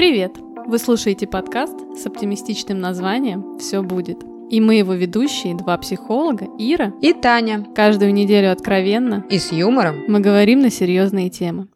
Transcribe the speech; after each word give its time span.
Привет! 0.00 0.38
Вы 0.66 0.78
слушаете 0.78 1.26
подкаст 1.26 1.78
с 1.94 2.06
оптимистичным 2.06 2.80
названием 2.80 3.58
«Все 3.58 3.82
будет». 3.82 4.16
И 4.48 4.58
мы 4.58 4.76
его 4.76 4.94
ведущие, 4.94 5.54
два 5.54 5.76
психолога, 5.76 6.46
Ира 6.58 6.94
и 7.02 7.12
Таня. 7.12 7.66
Каждую 7.76 8.14
неделю 8.14 8.50
откровенно 8.50 9.26
и 9.28 9.38
с 9.38 9.52
юмором 9.52 10.06
мы 10.08 10.20
говорим 10.20 10.60
на 10.60 10.70
серьезные 10.70 11.28
темы. 11.28 11.68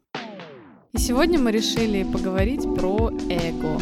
И 0.94 0.98
сегодня 0.98 1.38
мы 1.38 1.52
решили 1.52 2.02
поговорить 2.02 2.62
про 2.62 3.10
эго. 3.28 3.78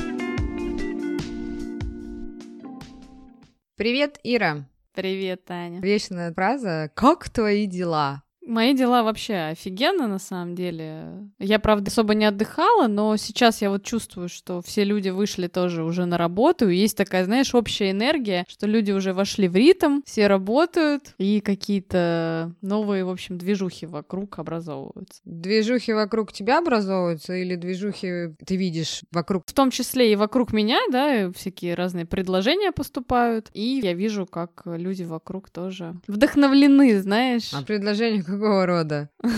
Привет, 3.77 4.19
Ира. 4.25 4.67
Привет, 4.93 5.45
Таня. 5.45 5.79
Вечная 5.81 6.35
фраза 6.35 6.91
«Как 6.97 7.31
твои 7.31 7.67
дела?» 7.67 8.25
Мои 8.47 8.75
дела 8.75 9.03
вообще 9.03 9.35
офигенно, 9.53 10.09
на 10.09 10.19
самом 10.19 10.55
деле. 10.55 11.29
Я, 11.39 11.59
правда, 11.59 11.91
особо 11.91 12.15
не 12.15 12.25
отдыхала, 12.25 12.89
но 12.89 13.17
сейчас 13.17 13.63
я 13.63 13.71
вот 13.71 13.85
чувствую, 13.85 14.29
что 14.29 14.61
все 14.63 14.85
люди 14.85 15.11
вышли 15.11 15.47
тоже 15.47 15.85
уже 15.85 16.07
на 16.07 16.19
работу, 16.19 16.69
и 16.69 16.77
есть 16.77 16.97
такая, 16.97 17.25
знаешь, 17.25 17.55
общая 17.55 17.93
энергия, 17.93 18.45
что 18.49 18.67
люди 18.67 18.91
уже 18.91 19.13
вошли 19.13 19.47
в 19.47 19.55
ритм, 19.55 20.01
все 20.05 20.27
работают, 20.27 21.15
и 21.19 21.41
какие-то 21.41 22.53
новые, 22.63 23.05
в 23.05 23.11
общем, 23.11 23.39
движухи 23.39 23.87
вокруг 23.87 24.39
образовываются. 24.39 25.21
Движухи 25.25 25.93
вокруг 25.93 26.33
тебя 26.33 26.59
образовываются 26.59 27.35
или 27.35 27.55
движухи 27.55 28.35
ты 28.45 28.57
видишь 28.57 29.03
вокруг? 29.13 29.45
В 29.47 29.53
том 29.53 29.71
числе 29.71 30.13
и 30.13 30.17
вокруг 30.17 30.53
меня, 30.53 30.81
да, 30.91 31.31
всякие 31.33 31.75
разные 31.75 32.07
предложения 32.07 32.73
поступают, 32.73 33.51
и 33.55 33.81
я 33.83 33.93
вижу, 33.95 34.27
как 34.27 34.63
люди 34.65 35.05
вокруг 35.05 35.51
тоже 35.51 35.95
вдохновлены, 36.09 37.01
знаешь. 37.01 37.53
А 37.53 37.63
предложения 37.63 38.23
Какого 38.33 38.67
рода? 38.67 39.11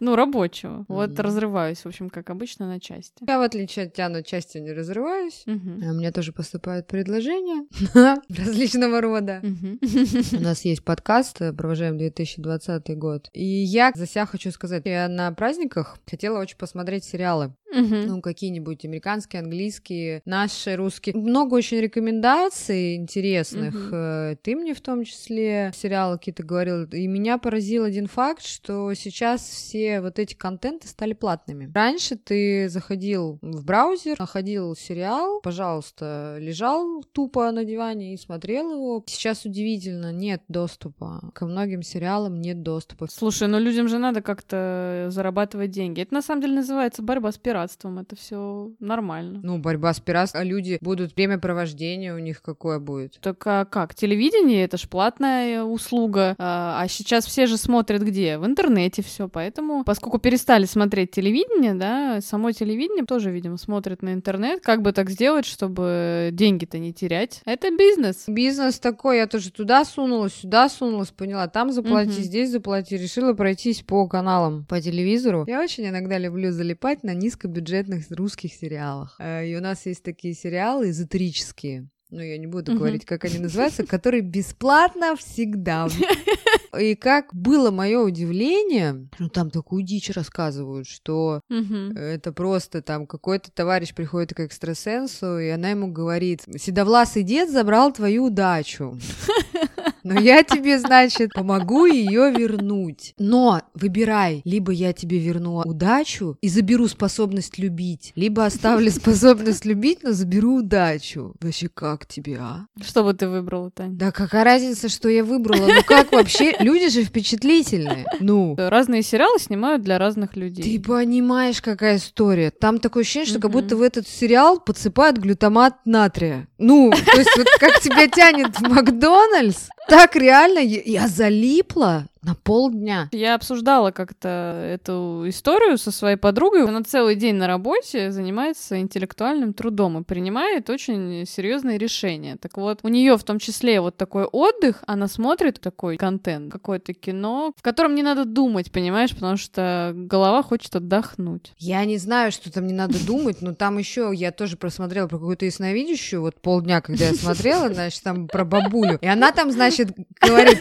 Ну, 0.00 0.16
рабочего. 0.16 0.84
Вот 0.88 1.18
разрываюсь, 1.18 1.78
в 1.78 1.86
общем, 1.86 2.10
как 2.10 2.28
обычно, 2.28 2.66
на 2.66 2.78
части. 2.78 3.24
Я, 3.26 3.38
в 3.38 3.42
отличие 3.42 3.86
от 3.86 3.94
тебя, 3.94 4.10
на 4.10 4.22
части 4.22 4.58
не 4.58 4.72
разрываюсь. 4.72 5.44
У 5.46 5.50
меня 5.50 6.12
тоже 6.12 6.32
поступают 6.32 6.86
предложения 6.86 7.66
различного 8.28 9.00
рода. 9.00 9.40
У 9.42 10.40
нас 10.40 10.64
есть 10.64 10.84
подкаст 10.84 11.38
«Провожаем 11.56 11.96
2020 11.96 12.98
год». 12.98 13.30
И 13.32 13.44
я 13.44 13.92
за 13.94 14.06
себя 14.06 14.26
хочу 14.26 14.50
сказать, 14.50 14.82
я 14.84 15.08
на 15.08 15.32
праздниках 15.32 15.96
хотела 16.06 16.38
очень 16.38 16.58
посмотреть 16.58 17.04
сериалы. 17.04 17.54
Uh-huh. 17.74 18.06
Ну, 18.06 18.20
какие-нибудь 18.20 18.84
американские, 18.84 19.42
английские, 19.42 20.22
наши, 20.24 20.76
русские. 20.76 21.16
Много 21.16 21.54
очень 21.54 21.78
рекомендаций 21.78 22.96
интересных. 22.96 23.74
Uh-huh. 23.74 24.38
Ты 24.42 24.54
мне 24.54 24.74
в 24.74 24.80
том 24.80 25.04
числе 25.04 25.72
сериалы 25.74 26.18
какие-то 26.18 26.44
говорил. 26.44 26.84
И 26.84 27.06
меня 27.06 27.38
поразил 27.38 27.84
один 27.84 28.06
факт, 28.06 28.44
что 28.44 28.94
сейчас 28.94 29.42
все 29.42 30.00
вот 30.00 30.18
эти 30.18 30.34
контенты 30.34 30.86
стали 30.86 31.14
платными. 31.14 31.70
Раньше 31.74 32.16
ты 32.16 32.68
заходил 32.68 33.38
в 33.42 33.64
браузер, 33.64 34.16
находил 34.18 34.76
сериал, 34.76 35.40
пожалуйста, 35.42 36.36
лежал 36.38 37.02
тупо 37.12 37.50
на 37.50 37.64
диване 37.64 38.14
и 38.14 38.16
смотрел 38.16 38.70
его. 38.70 39.04
Сейчас 39.06 39.44
удивительно, 39.44 40.12
нет 40.12 40.42
доступа. 40.48 41.30
Ко 41.34 41.46
многим 41.46 41.82
сериалам 41.82 42.40
нет 42.40 42.62
доступа. 42.62 43.08
Слушай, 43.10 43.48
ну 43.48 43.58
людям 43.58 43.88
же 43.88 43.98
надо 43.98 44.22
как-то 44.22 45.06
зарабатывать 45.08 45.70
деньги. 45.70 46.02
Это 46.02 46.14
на 46.14 46.22
самом 46.22 46.42
деле 46.42 46.54
называется 46.54 47.02
борьба 47.02 47.32
с 47.32 47.38
пиратством 47.38 47.63
пиратством. 47.64 47.98
Это 47.98 48.16
все 48.16 48.70
нормально. 48.80 49.40
Ну, 49.42 49.58
борьба 49.58 49.92
с 49.92 50.00
пиратством. 50.00 50.42
А 50.42 50.44
люди 50.44 50.78
будут 50.80 51.16
времяпровождение 51.16 52.14
у 52.14 52.18
них 52.18 52.42
какое 52.42 52.78
будет? 52.78 53.18
Так 53.20 53.42
а 53.46 53.64
как? 53.64 53.94
Телевидение 53.94 54.64
это 54.64 54.76
ж 54.76 54.88
платная 54.88 55.62
услуга. 55.62 56.34
А, 56.38 56.80
а 56.82 56.88
сейчас 56.88 57.26
все 57.26 57.46
же 57.46 57.56
смотрят 57.56 58.02
где? 58.02 58.38
В 58.38 58.46
интернете 58.46 59.02
все. 59.02 59.28
Поэтому, 59.28 59.84
поскольку 59.84 60.18
перестали 60.18 60.66
смотреть 60.66 61.12
телевидение, 61.12 61.74
да, 61.74 62.20
само 62.20 62.52
телевидение 62.52 63.04
тоже, 63.04 63.30
видимо, 63.30 63.56
смотрит 63.56 64.02
на 64.02 64.12
интернет. 64.12 64.60
Как 64.62 64.82
бы 64.82 64.92
так 64.92 65.10
сделать, 65.10 65.46
чтобы 65.46 66.30
деньги-то 66.32 66.78
не 66.78 66.92
терять? 66.92 67.40
Это 67.44 67.70
бизнес. 67.76 68.24
Бизнес 68.26 68.78
такой. 68.78 69.18
Я 69.18 69.26
тоже 69.26 69.50
туда 69.50 69.84
сунулась, 69.84 70.34
сюда 70.34 70.68
сунулась, 70.68 71.10
поняла. 71.10 71.48
Там 71.48 71.72
заплати, 71.72 72.10
угу. 72.10 72.22
здесь 72.22 72.50
заплати. 72.50 72.96
Решила 72.96 73.32
пройтись 73.32 73.82
по 73.82 74.06
каналам 74.06 74.64
по 74.68 74.80
телевизору. 74.80 75.44
Я 75.46 75.60
очень 75.60 75.88
иногда 75.88 76.18
люблю 76.18 76.52
залипать 76.52 77.02
на 77.02 77.14
низко 77.14 77.48
бюджетных 77.54 78.10
русских 78.10 78.52
сериалах. 78.52 79.16
Э, 79.18 79.46
и 79.46 79.56
у 79.56 79.60
нас 79.60 79.86
есть 79.86 80.02
такие 80.02 80.34
сериалы 80.34 80.90
эзотерические. 80.90 81.88
Ну, 82.10 82.20
я 82.20 82.38
не 82.38 82.46
буду 82.46 82.72
uh-huh. 82.72 82.76
говорить, 82.76 83.04
как 83.04 83.24
они 83.24 83.38
называются, 83.38 83.84
которые 83.84 84.20
бесплатно 84.20 85.16
всегда. 85.16 85.88
И 86.78 86.94
как 86.96 87.32
было 87.32 87.70
мое 87.70 88.00
удивление, 88.00 89.08
ну 89.18 89.28
там 89.28 89.50
такую 89.50 89.84
дичь 89.84 90.10
рассказывают, 90.10 90.86
что 90.86 91.40
uh-huh. 91.50 91.96
это 91.96 92.32
просто 92.32 92.82
там 92.82 93.06
какой-то 93.06 93.50
товарищ 93.52 93.94
приходит 93.94 94.34
к 94.34 94.40
экстрасенсу, 94.40 95.38
и 95.38 95.48
она 95.48 95.70
ему 95.70 95.92
говорит: 95.92 96.42
Седовласый 96.56 97.22
дед 97.22 97.50
забрал 97.50 97.92
твою 97.92 98.26
удачу. 98.26 98.98
Но 100.04 100.20
я 100.20 100.42
тебе, 100.42 100.78
значит, 100.78 101.32
помогу 101.32 101.86
ее 101.86 102.30
вернуть. 102.30 103.14
Но 103.18 103.62
выбирай, 103.74 104.42
либо 104.44 104.70
я 104.70 104.92
тебе 104.92 105.18
верну 105.18 105.62
удачу 105.64 106.36
и 106.42 106.48
заберу 106.48 106.88
способность 106.88 107.58
любить, 107.58 108.12
либо 108.14 108.44
оставлю 108.44 108.90
способность 108.90 109.64
любить, 109.64 110.02
но 110.02 110.12
заберу 110.12 110.56
удачу. 110.56 111.34
Вообще, 111.40 111.68
как 111.68 112.06
тебе, 112.06 112.36
а? 112.38 112.66
Что 112.82 113.02
бы 113.02 113.14
ты 113.14 113.28
выбрала, 113.28 113.70
Тань? 113.70 113.96
Да 113.96 114.12
какая 114.12 114.44
разница, 114.44 114.90
что 114.90 115.08
я 115.08 115.24
выбрала? 115.24 115.66
Ну 115.66 115.82
как 115.86 116.12
вообще? 116.12 116.54
Люди 116.60 116.90
же 116.90 117.02
впечатлительные. 117.02 118.06
Ну. 118.20 118.54
Разные 118.58 119.02
сериалы 119.02 119.38
снимают 119.38 119.82
для 119.82 119.98
разных 119.98 120.36
людей. 120.36 120.62
Ты 120.62 120.82
понимаешь, 120.82 121.62
какая 121.62 121.96
история. 121.96 122.50
Там 122.50 122.78
такое 122.78 123.02
ощущение, 123.02 123.28
что 123.28 123.40
как 123.40 123.50
будто 123.50 123.76
в 123.76 123.82
этот 123.82 124.06
сериал 124.06 124.60
подсыпают 124.60 125.16
глютамат 125.16 125.74
натрия. 125.86 126.48
Ну, 126.58 126.90
то 126.90 127.18
есть 127.18 127.36
вот 127.36 127.46
как 127.58 127.80
тебя 127.80 128.06
тянет 128.08 128.58
в 128.58 128.62
Макдональдс, 128.62 129.68
так 129.94 130.16
реально, 130.16 130.58
я 130.58 131.08
залипла 131.08 132.04
на 132.24 132.34
полдня. 132.34 133.08
Я 133.12 133.34
обсуждала 133.34 133.90
как-то 133.90 134.28
эту 134.28 135.24
историю 135.28 135.78
со 135.78 135.90
своей 135.90 136.16
подругой. 136.16 136.64
Она 136.66 136.82
целый 136.82 137.14
день 137.14 137.36
на 137.36 137.46
работе 137.46 138.10
занимается 138.10 138.80
интеллектуальным 138.80 139.52
трудом 139.52 139.98
и 139.98 140.04
принимает 140.04 140.70
очень 140.70 141.24
серьезные 141.26 141.78
решения. 141.78 142.36
Так 142.36 142.56
вот, 142.56 142.80
у 142.82 142.88
нее 142.88 143.16
в 143.16 143.24
том 143.24 143.38
числе 143.38 143.80
вот 143.80 143.96
такой 143.96 144.24
отдых, 144.24 144.82
она 144.86 145.08
смотрит 145.08 145.60
такой 145.60 145.96
контент, 145.96 146.50
какое-то 146.50 146.94
кино, 146.94 147.52
в 147.56 147.62
котором 147.62 147.94
не 147.94 148.02
надо 148.02 148.24
думать, 148.24 148.72
понимаешь, 148.72 149.14
потому 149.14 149.36
что 149.36 149.92
голова 149.94 150.42
хочет 150.42 150.74
отдохнуть. 150.76 151.52
Я 151.58 151.84
не 151.84 151.98
знаю, 151.98 152.32
что 152.32 152.52
там 152.52 152.66
не 152.66 152.72
надо 152.72 153.04
думать, 153.04 153.42
но 153.42 153.54
там 153.54 153.78
еще 153.78 154.10
я 154.14 154.32
тоже 154.32 154.56
просмотрела 154.56 155.06
про 155.08 155.18
какую-то 155.18 155.44
ясновидящую, 155.44 156.22
вот 156.22 156.40
полдня, 156.40 156.80
когда 156.80 157.06
я 157.06 157.14
смотрела, 157.14 157.72
значит, 157.72 158.02
там 158.02 158.28
про 158.28 158.44
бабулю. 158.44 158.98
И 159.00 159.06
она 159.06 159.32
там, 159.32 159.50
значит, 159.50 159.88
говорит, 160.20 160.58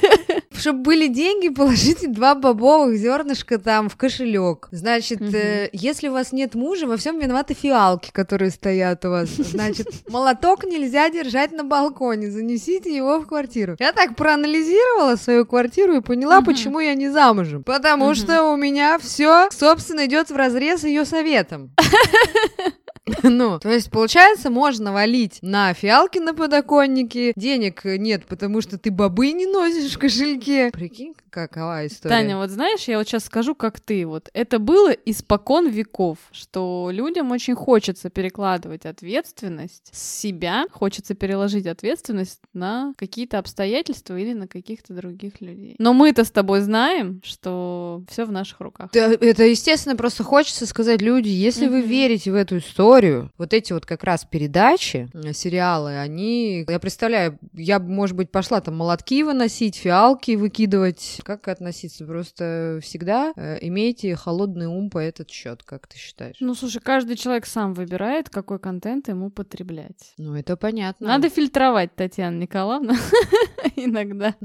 чтобы 0.52 0.84
были 0.84 1.08
деньги, 1.08 1.53
положите 1.54 2.08
два 2.10 2.36
бобовых 2.36 2.98
зернышка 2.98 3.58
там 3.58 3.90
в 3.90 3.96
кошелек. 3.96 4.68
Значит, 4.72 5.22
угу. 5.22 5.32
э, 5.34 5.70
если 5.72 6.10
у 6.10 6.14
вас 6.14 6.32
нет 6.32 6.56
мужа, 6.56 6.88
во 6.88 6.98
всем 6.98 7.20
виноваты 7.20 7.54
фиалки, 7.54 8.12
которые 8.12 8.52
стоят 8.52 9.06
у 9.06 9.10
вас. 9.10 9.30
Значит, 9.30 9.88
молоток 10.10 10.64
нельзя 10.66 11.10
держать 11.10 11.52
на 11.52 11.64
балконе, 11.64 12.32
занесите 12.32 12.96
его 12.96 13.20
в 13.20 13.28
квартиру. 13.28 13.76
Я 13.80 13.92
так 13.94 14.16
проанализировала 14.16 15.16
свою 15.16 15.46
квартиру 15.46 15.96
и 15.98 16.02
поняла, 16.02 16.40
угу. 16.40 16.48
почему 16.48 16.80
я 16.80 16.94
не 16.96 17.10
замужем. 17.10 17.64
Потому 17.64 18.08
угу. 18.08 18.16
что 18.16 18.44
у 18.52 18.56
меня 18.56 18.98
все, 19.00 19.50
собственно, 19.52 20.06
идет 20.06 20.30
в 20.30 20.36
разрез 20.36 20.84
ее 20.84 21.06
советом. 21.06 21.72
Ну, 23.22 23.60
то 23.60 23.70
есть, 23.70 23.92
получается, 23.92 24.50
можно 24.50 24.94
валить 24.94 25.40
на 25.42 25.74
фиалки 25.74 26.20
на 26.20 26.34
подоконнике, 26.34 27.34
денег 27.36 27.84
нет, 27.84 28.26
потому 28.26 28.62
что 28.62 28.78
ты 28.78 28.92
бобы 28.92 29.32
не 29.34 29.46
носишь 29.46 29.96
в 29.96 30.00
кошельке. 30.00 30.70
Прикинь, 30.72 31.14
какова 31.34 31.88
история. 31.88 32.16
Таня, 32.16 32.38
вот 32.38 32.52
знаешь, 32.52 32.84
я 32.88 32.98
вот 33.00 33.08
сейчас 33.08 33.26
скажу, 33.26 33.56
как 33.56 33.80
ты. 33.80 34.06
Вот 34.06 34.30
это 34.34 34.60
было 34.60 34.92
испокон 34.92 35.68
веков, 35.68 36.20
что 36.32 36.90
людям 36.92 37.32
очень 37.32 37.56
хочется 37.56 38.10
перекладывать 38.10 38.86
ответственность 38.86 39.90
с 39.92 40.20
себя, 40.20 40.66
хочется 40.72 41.16
переложить 41.16 41.66
ответственность 41.66 42.40
на 42.54 42.94
какие-то 42.98 43.40
обстоятельства 43.40 44.18
или 44.18 44.34
на 44.34 44.48
каких-то 44.48 44.94
других 44.94 45.42
людей. 45.42 45.76
Но 45.80 45.94
мы-то 45.94 46.24
с 46.24 46.32
тобой 46.32 46.62
знаем, 46.62 47.22
что 47.26 48.04
все 48.08 48.26
в 48.26 48.32
наших 48.32 48.60
руках. 48.60 48.92
Да, 48.94 49.12
это, 49.12 49.44
естественно, 49.44 49.96
просто 49.96 50.24
хочется 50.24 50.68
сказать, 50.68 51.02
люди, 51.02 51.30
если 51.30 51.68
mm-hmm. 51.68 51.72
вы 51.72 51.82
верите 51.82 52.32
в 52.32 52.36
эту 52.36 52.60
историю, 52.60 53.32
вот 53.38 53.54
эти 53.54 53.74
вот 53.74 53.86
как 53.88 54.04
раз 54.04 54.24
передачи, 54.24 55.10
э, 55.14 55.34
сериалы, 55.34 55.98
они, 55.98 56.66
я 56.68 56.80
представляю, 56.80 57.40
я, 57.54 57.80
может 57.80 58.16
быть, 58.16 58.30
пошла 58.30 58.62
там 58.62 58.78
молотки 58.78 59.24
выносить, 59.24 59.76
фиалки 59.76 60.36
выкидывать 60.36 61.22
Как 61.24 61.48
относиться? 61.48 62.06
Просто 62.06 62.80
всегда 62.82 63.34
э, 63.36 63.58
имейте 63.62 64.16
холодный 64.16 64.68
ум 64.68 64.90
по 64.90 65.00
этот 65.00 65.30
счет, 65.30 65.64
как 65.64 65.88
ты 65.88 65.98
считаешь? 65.98 66.36
Ну, 66.40 66.54
слушай, 66.56 66.82
каждый 66.82 67.16
человек 67.16 67.46
сам 67.46 67.74
выбирает, 67.74 68.30
какой 68.30 68.60
контент 68.60 69.08
ему 69.08 69.30
потреблять. 69.30 70.14
Ну, 70.18 70.36
это 70.36 70.58
понятно. 70.58 71.08
Надо 71.08 71.30
фильтровать, 71.30 71.96
Татьяна 71.96 72.40
Николаевна, 72.40 72.96
иногда. 73.76 74.36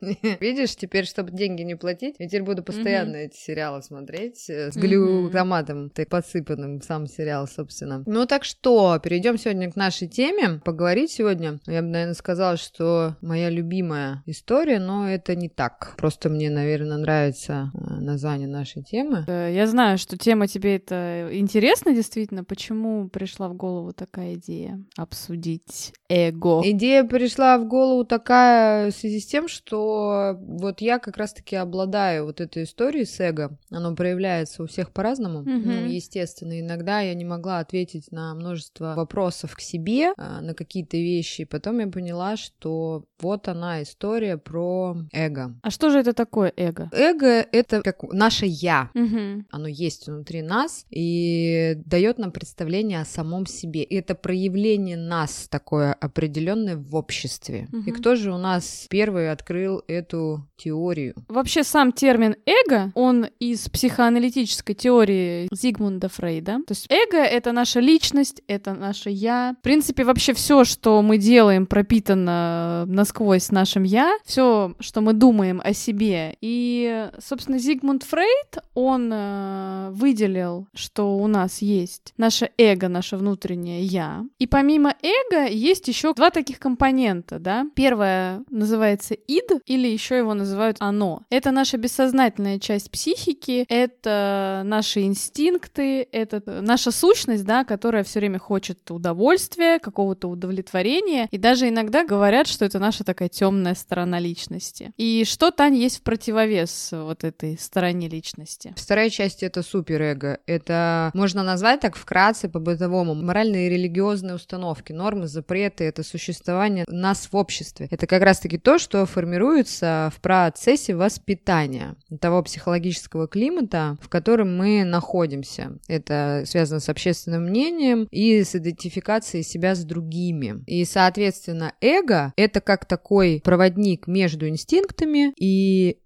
Видишь, 0.40 0.76
теперь, 0.76 1.06
чтобы 1.06 1.30
деньги 1.30 1.62
не 1.62 1.76
платить, 1.76 2.16
я 2.18 2.26
теперь 2.26 2.42
буду 2.42 2.62
постоянно 2.62 3.16
эти 3.16 3.36
сериалы 3.36 3.82
смотреть 3.82 4.48
э, 4.48 4.72
с 4.72 4.76
глюкоматом, 4.76 5.90
так 5.90 6.08
подсыпанным, 6.08 6.80
сам 6.82 7.06
сериал, 7.06 7.46
собственно. 7.46 8.02
Ну, 8.06 8.26
так 8.26 8.44
что, 8.44 8.98
перейдем 9.02 9.38
сегодня 9.38 9.70
к 9.70 9.76
нашей 9.76 10.08
теме. 10.08 10.60
Поговорить 10.64 11.10
сегодня, 11.10 11.60
я 11.66 11.82
бы, 11.82 11.88
наверное, 11.88 12.14
сказала, 12.14 12.56
что 12.56 13.16
моя 13.20 13.50
любимая 13.50 14.22
история, 14.26 14.78
но 14.78 15.08
это 15.08 15.34
не 15.34 15.48
так. 15.48 15.94
Просто 15.96 16.15
мне, 16.24 16.50
наверное, 16.50 16.96
нравится 16.96 17.70
э, 17.74 18.00
название 18.00 18.48
нашей 18.48 18.82
темы. 18.82 19.24
Э, 19.26 19.52
я 19.52 19.66
знаю, 19.66 19.98
что 19.98 20.16
тема 20.16 20.48
тебе 20.48 20.76
это 20.76 21.28
интересна 21.32 21.94
действительно. 21.94 22.44
Почему 22.44 23.08
пришла 23.08 23.48
в 23.48 23.54
голову 23.54 23.92
такая 23.92 24.34
идея 24.34 24.82
обсудить 24.96 25.92
эго? 26.08 26.62
Идея 26.64 27.04
пришла 27.04 27.58
в 27.58 27.66
голову 27.66 28.04
такая 28.04 28.90
в 28.90 28.94
связи 28.94 29.20
с 29.20 29.26
тем, 29.26 29.48
что 29.48 30.36
вот 30.40 30.80
я 30.80 30.98
как 30.98 31.16
раз-таки 31.16 31.56
обладаю 31.56 32.26
вот 32.26 32.40
этой 32.40 32.64
историей 32.64 33.04
с 33.04 33.20
эго. 33.20 33.58
Оно 33.70 33.94
проявляется 33.94 34.62
у 34.62 34.66
всех 34.66 34.92
по-разному. 34.92 35.42
Mm-hmm. 35.42 35.62
Ну, 35.64 35.86
естественно, 35.86 36.60
иногда 36.60 37.00
я 37.00 37.14
не 37.14 37.24
могла 37.24 37.58
ответить 37.58 38.12
на 38.12 38.34
множество 38.34 38.94
вопросов 38.96 39.54
к 39.54 39.60
себе, 39.60 40.12
а, 40.16 40.40
на 40.40 40.54
какие-то 40.54 40.96
вещи. 40.96 41.44
Потом 41.44 41.78
я 41.80 41.86
поняла, 41.86 42.36
что 42.36 43.04
вот 43.20 43.48
она 43.48 43.82
история 43.82 44.36
про 44.36 44.96
эго. 45.12 45.54
А 45.62 45.70
что 45.70 45.90
же 45.90 45.98
это 45.98 46.05
такое 46.12 46.52
эго? 46.56 46.88
Эго— 46.92 47.46
это 47.52 47.82
как 47.82 48.02
наше 48.12 48.46
«я». 48.46 48.90
Угу. 48.94 49.44
Оно 49.50 49.68
есть 49.68 50.06
внутри 50.06 50.42
нас 50.42 50.86
и 50.90 51.76
дает 51.84 52.18
нам 52.18 52.32
представление 52.32 53.00
о 53.00 53.04
самом 53.04 53.46
себе. 53.46 53.82
И 53.82 53.94
это 53.94 54.14
проявление 54.14 54.96
нас 54.96 55.48
такое 55.50 55.92
определенное 55.92 56.76
в 56.76 56.94
обществе. 56.94 57.68
Угу. 57.72 57.82
И 57.86 57.90
кто 57.92 58.16
же 58.16 58.32
у 58.32 58.38
нас 58.38 58.86
первый 58.88 59.30
открыл 59.30 59.82
эту 59.86 60.46
теорию? 60.56 61.14
Вообще 61.28 61.64
сам 61.64 61.92
термин 61.92 62.36
эго, 62.46 62.92
он 62.94 63.26
из 63.38 63.68
психоаналитической 63.68 64.74
теории 64.74 65.48
Зигмунда 65.52 66.08
Фрейда. 66.08 66.60
То 66.66 66.72
есть 66.72 66.86
эго— 66.90 67.18
это 67.18 67.52
наша 67.52 67.80
личность, 67.80 68.42
это 68.46 68.74
наше 68.74 69.10
«я». 69.10 69.56
В 69.58 69.62
принципе, 69.62 70.04
вообще 70.04 70.34
все, 70.34 70.64
что 70.64 71.02
мы 71.02 71.18
делаем, 71.18 71.66
пропитано 71.66 72.84
насквозь 72.86 73.50
нашим 73.50 73.82
«я», 73.82 74.16
все, 74.24 74.74
что 74.80 75.00
мы 75.00 75.12
думаем 75.12 75.60
о 75.64 75.72
себе. 75.72 75.95
И, 76.40 77.10
собственно, 77.18 77.58
Зигмунд 77.58 78.02
Фрейд, 78.02 78.58
он 78.74 79.10
э, 79.12 79.90
выделил, 79.92 80.66
что 80.74 81.16
у 81.16 81.26
нас 81.26 81.62
есть 81.62 82.12
наше 82.16 82.50
эго, 82.58 82.88
наше 82.88 83.16
внутреннее 83.16 83.82
«я». 83.82 84.24
И 84.38 84.46
помимо 84.46 84.94
эго 85.02 85.46
есть 85.46 85.88
еще 85.88 86.12
два 86.12 86.30
таких 86.30 86.58
компонента, 86.58 87.38
да. 87.38 87.66
Первое 87.74 88.44
называется 88.50 89.14
«ид», 89.14 89.50
или 89.64 89.88
еще 89.88 90.18
его 90.18 90.34
называют 90.34 90.76
«оно». 90.80 91.22
Это 91.30 91.50
наша 91.50 91.78
бессознательная 91.78 92.58
часть 92.58 92.90
психики, 92.90 93.64
это 93.68 94.62
наши 94.64 95.02
инстинкты, 95.02 96.08
это 96.12 96.42
наша 96.60 96.90
сущность, 96.90 97.44
да, 97.44 97.64
которая 97.64 98.04
все 98.04 98.20
время 98.20 98.38
хочет 98.38 98.90
удовольствия, 98.90 99.78
какого-то 99.78 100.28
удовлетворения. 100.28 101.28
И 101.30 101.38
даже 101.38 101.68
иногда 101.68 102.04
говорят, 102.04 102.46
что 102.46 102.64
это 102.64 102.78
наша 102.78 103.04
такая 103.04 103.28
темная 103.28 103.74
сторона 103.74 104.18
личности. 104.18 104.92
И 104.96 105.24
что, 105.26 105.50
Тань, 105.50 105.76
есть 105.86 105.98
в 105.98 106.02
противовес 106.02 106.90
вот 106.92 107.24
этой 107.24 107.58
стороне 107.58 108.08
личности? 108.08 108.74
Вторая 108.76 109.10
часть— 109.10 109.42
это 109.44 109.62
суперэго. 109.62 110.40
Это 110.46 111.10
можно 111.14 111.42
назвать 111.42 111.80
так 111.80 111.96
вкратце, 111.96 112.48
по-бытовому. 112.48 113.14
Моральные 113.14 113.66
и 113.66 113.70
религиозные 113.70 114.34
установки, 114.34 114.92
нормы, 114.92 115.26
запреты— 115.26 115.84
это 115.86 116.02
существование 116.02 116.84
нас 116.88 117.28
в 117.30 117.36
обществе. 117.36 117.88
Это 117.90 118.06
как 118.06 118.22
раз-таки 118.22 118.58
то, 118.58 118.78
что 118.78 119.06
формируется 119.06 120.12
в 120.14 120.20
процессе 120.20 120.94
воспитания 120.94 121.96
того 122.20 122.42
психологического 122.42 123.28
климата, 123.28 123.96
в 124.02 124.08
котором 124.08 124.56
мы 124.56 124.84
находимся. 124.84 125.78
Это 125.88 126.42
связано 126.46 126.80
с 126.80 126.88
общественным 126.88 127.44
мнением 127.44 128.08
и 128.10 128.42
с 128.42 128.54
идентификацией 128.54 129.44
себя 129.44 129.74
с 129.74 129.84
другими. 129.84 130.64
И, 130.66 130.84
соответственно, 130.84 131.72
эго— 131.80 132.32
это 132.36 132.60
как 132.60 132.86
такой 132.86 133.40
проводник 133.44 134.06
между 134.06 134.48
инстинктами 134.48 135.32
и 135.36 135.46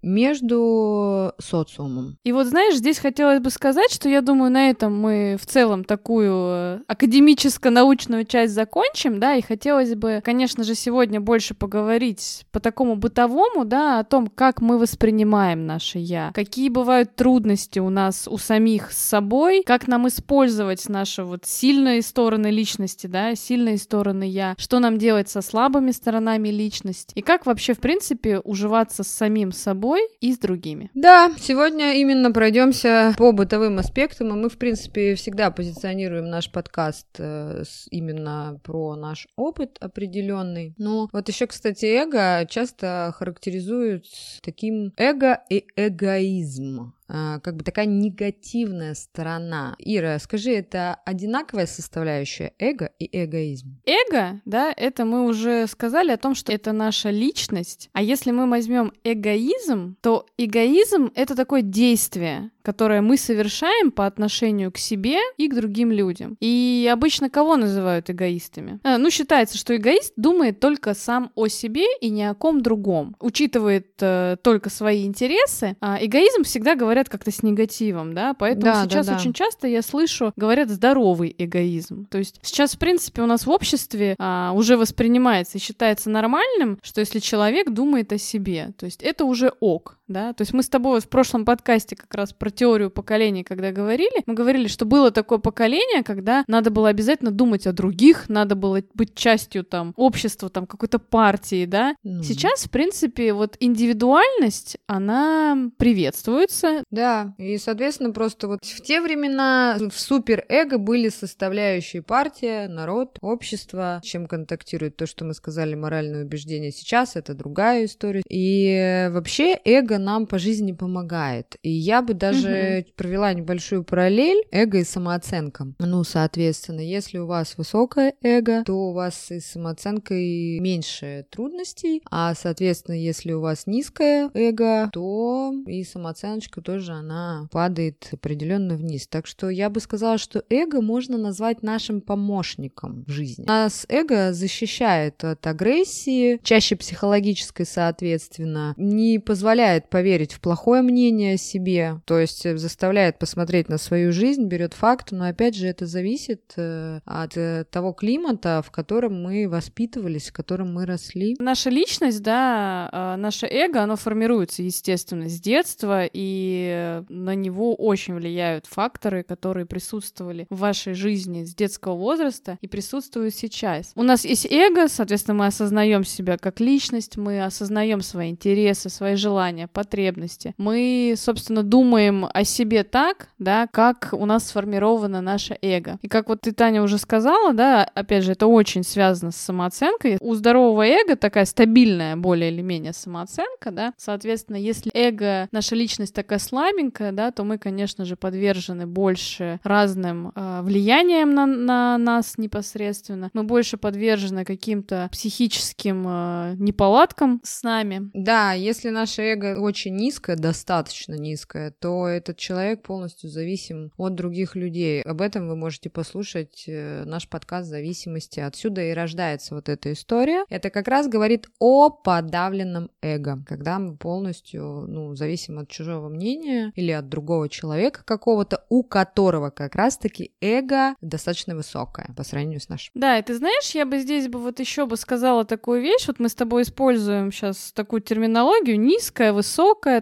между 0.01 1.33
социумом. 1.39 2.17
И 2.23 2.31
вот, 2.31 2.47
знаешь, 2.47 2.75
здесь 2.75 2.99
хотелось 2.99 3.39
бы 3.39 3.49
сказать, 3.49 3.91
что 3.91 4.09
я 4.09 4.21
думаю, 4.21 4.51
на 4.51 4.69
этом 4.69 4.99
мы 4.99 5.37
в 5.39 5.45
целом 5.45 5.83
такую 5.83 6.33
э, 6.33 6.79
академическо-научную 6.87 8.25
часть 8.25 8.53
закончим, 8.53 9.19
да, 9.19 9.35
и 9.35 9.41
хотелось 9.41 9.95
бы, 9.95 10.21
конечно 10.23 10.63
же, 10.63 10.75
сегодня 10.75 11.19
больше 11.19 11.53
поговорить 11.53 12.45
по 12.51 12.59
такому 12.59 12.95
бытовому, 12.95 13.65
да, 13.65 13.99
о 13.99 14.03
том, 14.03 14.27
как 14.27 14.61
мы 14.61 14.77
воспринимаем 14.77 15.65
наше 15.65 15.99
«я», 15.99 16.31
какие 16.33 16.69
бывают 16.69 17.15
трудности 17.15 17.79
у 17.79 17.89
нас 17.89 18.27
у 18.27 18.37
самих 18.37 18.91
с 18.91 18.97
собой, 18.97 19.63
как 19.65 19.87
нам 19.87 20.07
использовать 20.07 20.87
наши 20.89 21.23
вот 21.23 21.45
сильные 21.45 22.01
стороны 22.01 22.47
личности, 22.47 23.07
да, 23.07 23.35
сильные 23.35 23.77
стороны 23.77 24.23
«я», 24.23 24.55
что 24.57 24.79
нам 24.79 24.97
делать 24.97 25.29
со 25.29 25.41
слабыми 25.41 25.91
сторонами 25.91 26.49
личности, 26.49 27.13
и 27.15 27.21
как 27.21 27.45
вообще, 27.45 27.73
в 27.73 27.79
принципе, 27.79 28.39
уживаться 28.39 29.03
с 29.03 29.07
самим 29.07 29.50
собой 29.51 30.01
и 30.19 30.33
с 30.33 30.37
другими. 30.39 30.89
Да, 30.93 31.31
сегодня 31.37 31.95
именно 31.95 32.31
пройдемся 32.31 33.13
по 33.17 33.31
бытовым 33.31 33.79
аспектам, 33.79 34.29
и 34.29 34.41
мы, 34.41 34.49
в 34.49 34.57
принципе, 34.57 35.15
всегда 35.15 35.51
позиционируем 35.51 36.29
наш 36.29 36.51
подкаст 36.51 37.07
э, 37.17 37.63
именно 37.89 38.59
про 38.63 38.95
наш 38.95 39.27
опыт 39.35 39.77
определенный. 39.79 40.73
Ну, 40.77 41.09
вот 41.11 41.27
еще, 41.27 41.47
кстати, 41.47 41.85
эго 41.85 42.45
часто 42.49 43.13
характеризуют 43.17 44.05
таким 44.41 44.93
эго 44.97 45.41
и 45.49 45.65
эгоизм. 45.75 46.93
А, 47.13 47.39
как 47.39 47.57
бы 47.57 47.63
такая 47.63 47.85
негативная 47.85 48.93
сторона. 48.93 49.75
Ира, 49.79 50.17
скажи, 50.19 50.51
это 50.51 50.97
одинаковая 51.05 51.65
составляющая 51.65 52.53
эго 52.57 52.91
и 52.99 53.09
эгоизм? 53.11 53.81
Эго, 53.85 54.41
да, 54.45 54.73
это 54.75 55.03
мы 55.03 55.25
уже 55.25 55.67
сказали 55.67 56.11
о 56.11 56.17
том, 56.17 56.35
что 56.35 56.53
это 56.53 56.71
наша 56.71 57.09
личность. 57.09 57.89
А 57.91 58.01
если 58.01 58.31
мы 58.31 58.49
возьмем 58.49 58.93
эгоизм, 59.03 59.97
то 60.01 60.25
эгоизм— 60.37 61.11
это 61.15 61.35
такое 61.35 61.61
действие, 61.61 62.51
которое 62.61 63.01
мы 63.01 63.17
совершаем 63.17 63.91
по 63.91 64.05
отношению 64.05 64.71
к 64.71 64.77
себе 64.77 65.17
и 65.37 65.47
к 65.47 65.55
другим 65.55 65.91
людям. 65.91 66.37
И 66.39 66.89
обычно 66.91 67.29
кого 67.29 67.57
называют 67.57 68.09
эгоистами? 68.09 68.79
А, 68.83 68.97
ну, 68.97 69.09
считается, 69.09 69.57
что 69.57 69.75
эгоист 69.75 70.13
думает 70.15 70.59
только 70.59 70.93
сам 70.93 71.31
о 71.35 71.47
себе 71.47 71.85
и 71.99 72.09
ни 72.09 72.21
о 72.21 72.33
ком 72.35 72.61
другом. 72.61 73.15
Учитывает 73.19 73.87
э, 73.99 74.37
только 74.43 74.69
свои 74.69 75.05
интересы. 75.05 75.75
А 75.81 75.97
эгоизм 75.99 76.43
всегда 76.43 76.75
говорят 76.75 77.00
как-то 77.09 77.31
с 77.31 77.43
негативом, 77.43 78.13
да? 78.13 78.33
Поэтому 78.33 78.65
да, 78.65 78.83
сейчас 78.83 79.05
да, 79.05 79.13
да. 79.13 79.19
очень 79.19 79.33
часто 79.33 79.67
я 79.67 79.81
слышу, 79.81 80.33
говорят 80.35 80.69
здоровый 80.69 81.33
эгоизм. 81.37 82.05
То 82.07 82.17
есть 82.17 82.39
сейчас, 82.41 82.75
в 82.75 82.79
принципе, 82.79 83.21
у 83.21 83.25
нас 83.25 83.45
в 83.45 83.49
обществе 83.49 84.15
а, 84.19 84.51
уже 84.53 84.77
воспринимается 84.77 85.57
и 85.57 85.61
считается 85.61 86.09
нормальным, 86.09 86.79
что 86.81 87.01
если 87.01 87.19
человек 87.19 87.71
думает 87.71 88.11
о 88.13 88.17
себе, 88.17 88.73
то 88.77 88.85
есть 88.85 89.01
это 89.01 89.25
уже 89.25 89.53
ок, 89.59 89.97
да? 90.11 90.33
То 90.33 90.41
есть 90.41 90.53
мы 90.53 90.63
с 90.63 90.69
тобой 90.69 90.93
вот 90.95 91.03
в 91.03 91.09
прошлом 91.09 91.45
подкасте 91.45 91.95
как 91.95 92.13
раз 92.13 92.33
про 92.33 92.49
теорию 92.49 92.89
поколений, 92.89 93.43
когда 93.43 93.71
говорили, 93.71 94.21
мы 94.25 94.33
говорили, 94.33 94.67
что 94.67 94.85
было 94.85 95.11
такое 95.11 95.39
поколение, 95.39 96.03
когда 96.03 96.43
надо 96.47 96.69
было 96.69 96.89
обязательно 96.89 97.31
думать 97.31 97.67
о 97.67 97.73
других, 97.73 98.29
надо 98.29 98.55
было 98.55 98.81
быть 98.93 99.15
частью 99.15 99.63
там 99.63 99.93
общества, 99.95 100.49
там 100.49 100.67
какой-то 100.67 100.99
партии, 100.99 101.65
да. 101.65 101.95
Mm. 102.05 102.23
Сейчас, 102.23 102.65
в 102.65 102.69
принципе, 102.69 103.33
вот 103.33 103.57
индивидуальность, 103.59 104.77
она 104.87 105.71
приветствуется. 105.77 106.83
Да, 106.91 107.33
и, 107.37 107.57
соответственно, 107.57 108.11
просто 108.11 108.47
вот 108.47 108.59
в 108.63 108.81
те 108.81 109.01
времена 109.01 109.77
в 109.79 109.99
суперэго 109.99 110.77
были 110.77 111.09
составляющие 111.09 112.01
партия, 112.01 112.67
народ, 112.67 113.17
общество, 113.21 114.01
чем 114.03 114.27
контактирует 114.27 114.97
то, 114.97 115.05
что 115.05 115.25
мы 115.25 115.33
сказали, 115.33 115.75
моральное 115.75 116.23
убеждение. 116.23 116.71
Сейчас 116.71 117.15
это 117.15 117.33
другая 117.33 117.85
история. 117.85 118.21
И 118.29 119.09
вообще 119.11 119.57
эго 119.65 119.97
нам 120.01 120.27
по 120.27 120.39
жизни 120.39 120.71
помогает. 120.71 121.55
И 121.63 121.69
я 121.69 122.01
бы 122.01 122.13
даже 122.13 122.85
угу. 122.85 122.93
провела 122.95 123.33
небольшую 123.33 123.83
параллель 123.83 124.43
эго 124.51 124.79
и 124.79 124.83
самооценка. 124.83 125.67
Ну, 125.79 126.03
соответственно, 126.03 126.81
если 126.81 127.17
у 127.17 127.27
вас 127.27 127.57
высокое 127.57 128.13
эго, 128.21 128.63
то 128.65 128.89
у 128.89 128.93
вас 128.93 129.31
и 129.31 129.39
с 129.39 129.45
самооценкой 129.47 130.59
меньше 130.59 131.25
трудностей, 131.29 132.01
а, 132.09 132.33
соответственно, 132.35 132.95
если 132.95 133.31
у 133.31 133.41
вас 133.41 133.67
низкое 133.67 134.29
эго, 134.33 134.89
то 134.91 135.53
и 135.67 135.83
самооценочка 135.83 136.61
тоже, 136.61 136.93
она 136.93 137.47
падает 137.51 138.09
определенно 138.11 138.75
вниз. 138.75 139.07
Так 139.07 139.27
что 139.27 139.49
я 139.49 139.69
бы 139.69 139.79
сказала, 139.79 140.17
что 140.17 140.43
эго 140.49 140.81
можно 140.81 141.17
назвать 141.17 141.63
нашим 141.63 142.01
помощником 142.01 143.05
в 143.05 143.11
жизни. 143.11 143.45
Нас 143.47 143.85
эго 143.89 144.33
защищает 144.33 145.23
от 145.23 145.45
агрессии, 145.47 146.39
чаще 146.43 146.75
психологической, 146.75 147.65
соответственно, 147.65 148.73
не 148.77 149.19
позволяет 149.19 149.89
поверить 149.91 150.33
в 150.33 150.39
плохое 150.39 150.81
мнение 150.81 151.35
о 151.35 151.37
себе, 151.37 152.01
то 152.05 152.17
есть 152.17 152.57
заставляет 152.57 153.19
посмотреть 153.19 153.69
на 153.69 153.77
свою 153.77 154.11
жизнь, 154.11 154.45
берет 154.45 154.73
факт, 154.73 155.11
но 155.11 155.25
опять 155.25 155.55
же 155.55 155.67
это 155.67 155.85
зависит 155.85 156.53
э, 156.55 157.01
от 157.05 157.37
э, 157.37 157.65
того 157.69 157.91
климата, 157.91 158.63
в 158.65 158.71
котором 158.71 159.21
мы 159.21 159.47
воспитывались, 159.47 160.29
в 160.29 160.33
котором 160.33 160.73
мы 160.73 160.85
росли. 160.85 161.35
Наша 161.39 161.69
личность, 161.69 162.23
да, 162.23 163.15
наше 163.17 163.45
эго, 163.45 163.83
оно 163.83 163.97
формируется, 163.97 164.63
естественно, 164.63 165.27
с 165.27 165.39
детства, 165.39 166.05
и 166.11 167.03
на 167.09 167.35
него 167.35 167.75
очень 167.75 168.15
влияют 168.15 168.67
факторы, 168.67 169.23
которые 169.23 169.65
присутствовали 169.65 170.47
в 170.49 170.59
вашей 170.59 170.93
жизни 170.93 171.43
с 171.43 171.53
детского 171.53 171.95
возраста 171.95 172.57
и 172.61 172.67
присутствуют 172.67 173.35
сейчас. 173.35 173.91
У 173.95 174.03
нас 174.03 174.23
есть 174.23 174.47
эго, 174.49 174.87
соответственно, 174.87 175.35
мы 175.39 175.47
осознаем 175.47 176.05
себя 176.05 176.37
как 176.37 176.61
личность, 176.61 177.17
мы 177.17 177.43
осознаем 177.43 178.01
свои 178.01 178.29
интересы, 178.29 178.89
свои 178.89 179.15
желания, 179.15 179.67
потребности. 179.71 180.53
Мы, 180.57 181.15
собственно, 181.17 181.63
думаем 181.63 182.27
о 182.31 182.43
себе 182.43 182.83
так, 182.83 183.29
да, 183.39 183.67
как 183.67 184.09
у 184.11 184.25
нас 184.25 184.47
сформировано 184.47 185.21
наше 185.21 185.57
эго. 185.61 185.97
И 186.01 186.07
как 186.07 186.29
вот 186.29 186.41
ты, 186.41 186.51
Таня, 186.51 186.83
уже 186.83 186.97
сказала, 186.97 187.53
да, 187.53 187.83
опять 187.83 188.23
же, 188.23 188.33
это 188.33 188.47
очень 188.47 188.83
связано 188.83 189.31
с 189.31 189.37
самооценкой. 189.37 190.17
У 190.19 190.33
здорового 190.35 190.85
эго 190.85 191.15
такая 191.15 191.45
стабильная 191.45 192.15
более 192.15 192.51
или 192.51 192.61
менее 192.61 192.93
самооценка, 192.93 193.71
да, 193.71 193.93
соответственно, 193.97 194.57
если 194.57 194.91
эго, 194.93 195.47
наша 195.51 195.75
личность 195.75 196.13
такая 196.13 196.39
слабенькая, 196.39 197.11
да, 197.11 197.31
то 197.31 197.43
мы, 197.43 197.57
конечно 197.57 198.05
же, 198.05 198.15
подвержены 198.15 198.87
больше 198.87 199.59
разным 199.63 200.31
э, 200.35 200.61
влияниям 200.63 201.33
на, 201.33 201.45
на 201.45 201.97
нас 201.97 202.37
непосредственно, 202.37 203.29
мы 203.33 203.43
больше 203.43 203.77
подвержены 203.77 204.45
каким-то 204.45 205.09
психическим 205.11 206.05
э, 206.07 206.55
неполадкам 206.57 207.41
с 207.43 207.63
нами. 207.63 208.09
Да, 208.13 208.53
если 208.53 208.89
наше 208.89 209.21
эго 209.21 209.60
очень 209.63 209.95
низкое, 209.95 210.35
достаточно 210.35 211.15
низкое, 211.15 211.71
то 211.71 212.07
этот 212.07 212.37
человек 212.37 212.81
полностью 212.83 213.29
зависим 213.29 213.91
от 213.97 214.15
других 214.15 214.55
людей. 214.55 215.01
Об 215.01 215.21
этом 215.21 215.47
вы 215.47 215.55
можете 215.55 215.89
послушать 215.89 216.65
э, 216.67 217.03
наш 217.05 217.27
подкаст 217.27 217.69
«Зависимости». 217.69 218.39
Отсюда 218.39 218.81
и 218.81 218.91
рождается 218.91 219.55
вот 219.55 219.69
эта 219.69 219.93
история. 219.93 220.45
Это 220.49 220.69
как 220.69 220.87
раз 220.87 221.07
говорит 221.07 221.47
о 221.59 221.89
подавленном 221.89 222.89
эго, 223.01 223.43
когда 223.47 223.79
мы 223.79 223.95
полностью 223.95 224.85
ну, 224.87 225.15
зависим 225.15 225.59
от 225.59 225.69
чужого 225.69 226.09
мнения 226.09 226.71
или 226.75 226.91
от 226.91 227.09
другого 227.09 227.49
человека 227.49 228.03
какого-то, 228.05 228.65
у 228.69 228.83
которого 228.83 229.49
как 229.49 229.75
раз-таки 229.75 230.31
эго 230.41 230.95
достаточно 231.01 231.55
высокое 231.55 232.13
по 232.15 232.23
сравнению 232.23 232.59
с 232.59 232.69
нашим. 232.69 232.91
Да, 232.95 233.17
и 233.17 233.21
ты 233.21 233.35
знаешь, 233.35 233.71
я 233.71 233.85
бы 233.85 233.99
здесь 233.99 234.27
бы 234.27 234.39
вот 234.39 234.59
еще 234.59 234.85
бы 234.85 234.97
сказала 234.97 235.45
такую 235.45 235.81
вещь, 235.81 236.07
вот 236.07 236.19
мы 236.19 236.29
с 236.29 236.35
тобой 236.35 236.63
используем 236.63 237.31
сейчас 237.31 237.71
такую 237.73 238.01
терминологию, 238.01 238.79
низкая, 238.79 239.33
высокая, 239.33 239.50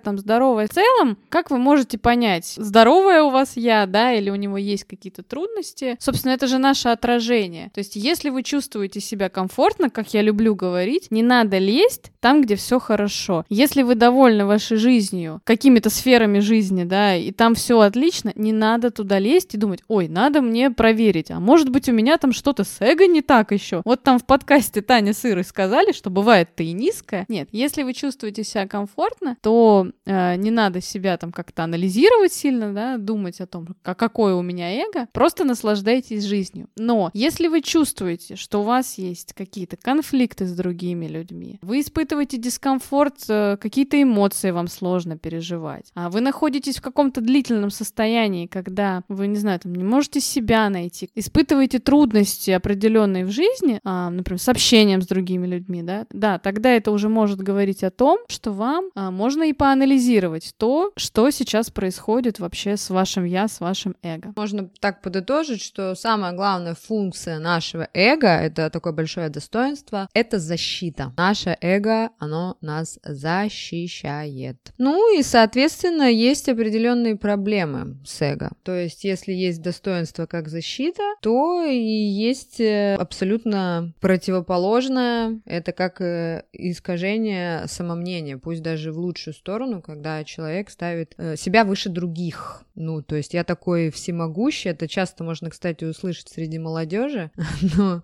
там, 0.03 0.17
здоровая. 0.17 0.67
В 0.67 0.71
целом, 0.71 1.17
как 1.29 1.51
вы 1.51 1.57
можете 1.57 1.97
понять, 1.97 2.53
здоровая 2.57 3.23
у 3.23 3.29
вас 3.29 3.55
я, 3.55 3.85
да, 3.85 4.13
или 4.13 4.29
у 4.29 4.35
него 4.35 4.57
есть 4.57 4.83
какие-то 4.83 5.23
трудности? 5.23 5.97
Собственно, 5.99 6.33
это 6.33 6.47
же 6.47 6.57
наше 6.57 6.89
отражение. 6.89 7.71
То 7.73 7.79
есть, 7.79 7.95
если 7.95 8.29
вы 8.29 8.43
чувствуете 8.43 8.99
себя 8.99 9.29
комфортно, 9.29 9.89
как 9.89 10.13
я 10.13 10.21
люблю 10.21 10.55
говорить, 10.55 11.07
не 11.11 11.23
надо 11.23 11.57
лезть 11.57 12.11
там, 12.19 12.41
где 12.41 12.55
все 12.55 12.79
хорошо. 12.79 13.45
Если 13.49 13.81
вы 13.81 13.95
довольны 13.95 14.45
вашей 14.45 14.77
жизнью, 14.77 15.41
какими-то 15.43 15.89
сферами 15.89 16.39
жизни, 16.39 16.83
да, 16.83 17.15
и 17.15 17.31
там 17.31 17.55
все 17.55 17.79
отлично, 17.79 18.31
не 18.35 18.51
надо 18.51 18.91
туда 18.91 19.19
лезть 19.19 19.55
и 19.55 19.57
думать, 19.57 19.81
ой, 19.87 20.07
надо 20.07 20.41
мне 20.41 20.71
проверить, 20.71 21.31
а 21.31 21.39
может 21.39 21.69
быть 21.69 21.89
у 21.89 21.93
меня 21.93 22.17
там 22.17 22.33
что-то 22.33 22.63
с 22.63 22.77
эго 22.79 23.07
не 23.07 23.21
так 23.21 23.51
еще. 23.51 23.81
Вот 23.85 24.03
там 24.03 24.19
в 24.19 24.25
подкасте 24.25 24.81
Таня 24.81 25.13
с 25.13 25.25
Ирой 25.25 25.43
сказали, 25.43 25.91
что 25.91 26.09
бывает 26.09 26.49
ты 26.55 26.65
и 26.65 26.71
низкая. 26.73 27.25
Нет, 27.27 27.49
если 27.51 27.83
вы 27.83 27.93
чувствуете 27.93 28.43
себя 28.43 28.67
комфортно, 28.67 29.37
то 29.41 29.87
э, 30.05 30.35
не 30.35 30.51
надо 30.51 30.81
себя 30.81 31.17
там 31.17 31.31
как-то 31.31 31.63
анализировать 31.63 32.33
сильно, 32.33 32.73
да, 32.73 32.97
думать 32.97 33.41
о 33.41 33.47
том, 33.47 33.67
какое 33.81 34.35
у 34.35 34.41
меня 34.41 34.71
эго, 34.71 35.07
просто 35.13 35.43
наслаждайтесь 35.43 36.23
жизнью. 36.23 36.67
Но 36.77 37.11
если 37.13 37.47
вы 37.47 37.61
чувствуете, 37.61 38.35
что 38.35 38.61
у 38.61 38.63
вас 38.63 38.97
есть 38.97 39.33
какие-то 39.33 39.77
конфликты 39.77 40.45
с 40.45 40.51
другими 40.51 41.07
людьми, 41.07 41.59
вы 41.61 41.81
испытываете 41.81 42.37
дискомфорт, 42.37 43.15
э, 43.29 43.57
какие-то 43.59 44.01
эмоции 44.01 44.51
вам 44.51 44.67
сложно 44.67 45.17
переживать, 45.17 45.91
а 45.95 46.09
вы 46.09 46.21
находитесь 46.21 46.77
в 46.77 46.81
каком-то 46.81 47.21
длительном 47.21 47.69
состоянии, 47.69 48.47
когда 48.47 49.03
вы, 49.07 49.27
не 49.27 49.37
знаю, 49.37 49.59
там, 49.59 49.73
не 49.75 49.83
можете 49.83 50.19
себя 50.19 50.69
найти, 50.69 51.09
испытываете 51.15 51.79
трудности 51.79 52.51
определенные 52.51 53.25
в 53.25 53.31
жизни, 53.31 53.79
а, 53.83 54.09
например, 54.09 54.39
с 54.39 54.49
общением 54.49 55.01
с 55.01 55.07
другими 55.07 55.47
людьми, 55.47 55.83
да, 55.83 56.05
да, 56.11 56.39
тогда 56.39 56.71
это 56.71 56.91
уже 56.91 57.09
может 57.09 57.39
говорить 57.39 57.83
о 57.83 57.91
том, 57.91 58.19
что 58.27 58.51
вам 58.51 58.89
а, 58.95 59.11
можно 59.29 59.43
и 59.43 59.53
поанализировать 59.53 60.55
то, 60.57 60.91
что 60.97 61.29
сейчас 61.29 61.69
происходит 61.69 62.39
вообще 62.39 62.77
с 62.77 62.89
вашим 62.89 63.25
я, 63.25 63.47
с 63.47 63.59
вашим 63.59 63.95
эго. 64.01 64.33
Можно 64.35 64.71
так 64.79 65.03
подытожить, 65.03 65.61
что 65.61 65.93
самая 65.93 66.33
главная 66.33 66.73
функция 66.73 67.37
нашего 67.37 67.87
эго, 67.93 68.27
это 68.27 68.71
такое 68.71 68.91
большое 68.91 69.29
достоинство, 69.29 70.09
это 70.15 70.39
защита. 70.39 71.13
Наше 71.15 71.55
эго, 71.61 72.09
оно 72.17 72.57
нас 72.61 72.97
защищает. 73.03 74.57
Ну 74.79 75.15
и, 75.15 75.21
соответственно, 75.21 76.09
есть 76.11 76.49
определенные 76.49 77.15
проблемы 77.15 77.99
с 78.03 78.19
эго. 78.23 78.49
То 78.63 78.73
есть, 78.73 79.03
если 79.03 79.31
есть 79.31 79.61
достоинство 79.61 80.25
как 80.25 80.47
защита, 80.47 81.03
то 81.21 81.63
и 81.63 81.77
есть 81.77 82.59
э, 82.59 82.95
абсолютно 82.95 83.93
противоположное, 84.01 85.39
это 85.45 85.71
как 85.71 86.01
э, 86.01 86.45
искажение 86.51 87.67
самомнения, 87.67 88.39
пусть 88.39 88.63
даже 88.63 88.91
в 88.91 88.97
лучшую 89.19 89.33
сторону, 89.33 89.81
когда 89.81 90.23
человек 90.23 90.69
ставит 90.69 91.13
э, 91.17 91.35
себя 91.35 91.65
выше 91.65 91.89
других. 91.89 92.63
Ну, 92.75 93.01
то 93.01 93.15
есть 93.15 93.33
я 93.33 93.43
такой 93.43 93.89
всемогущий, 93.91 94.69
это 94.69 94.87
часто 94.87 95.25
можно, 95.25 95.49
кстати, 95.49 95.83
услышать 95.83 96.29
среди 96.29 96.57
молодежи, 96.59 97.31
но, 97.75 98.01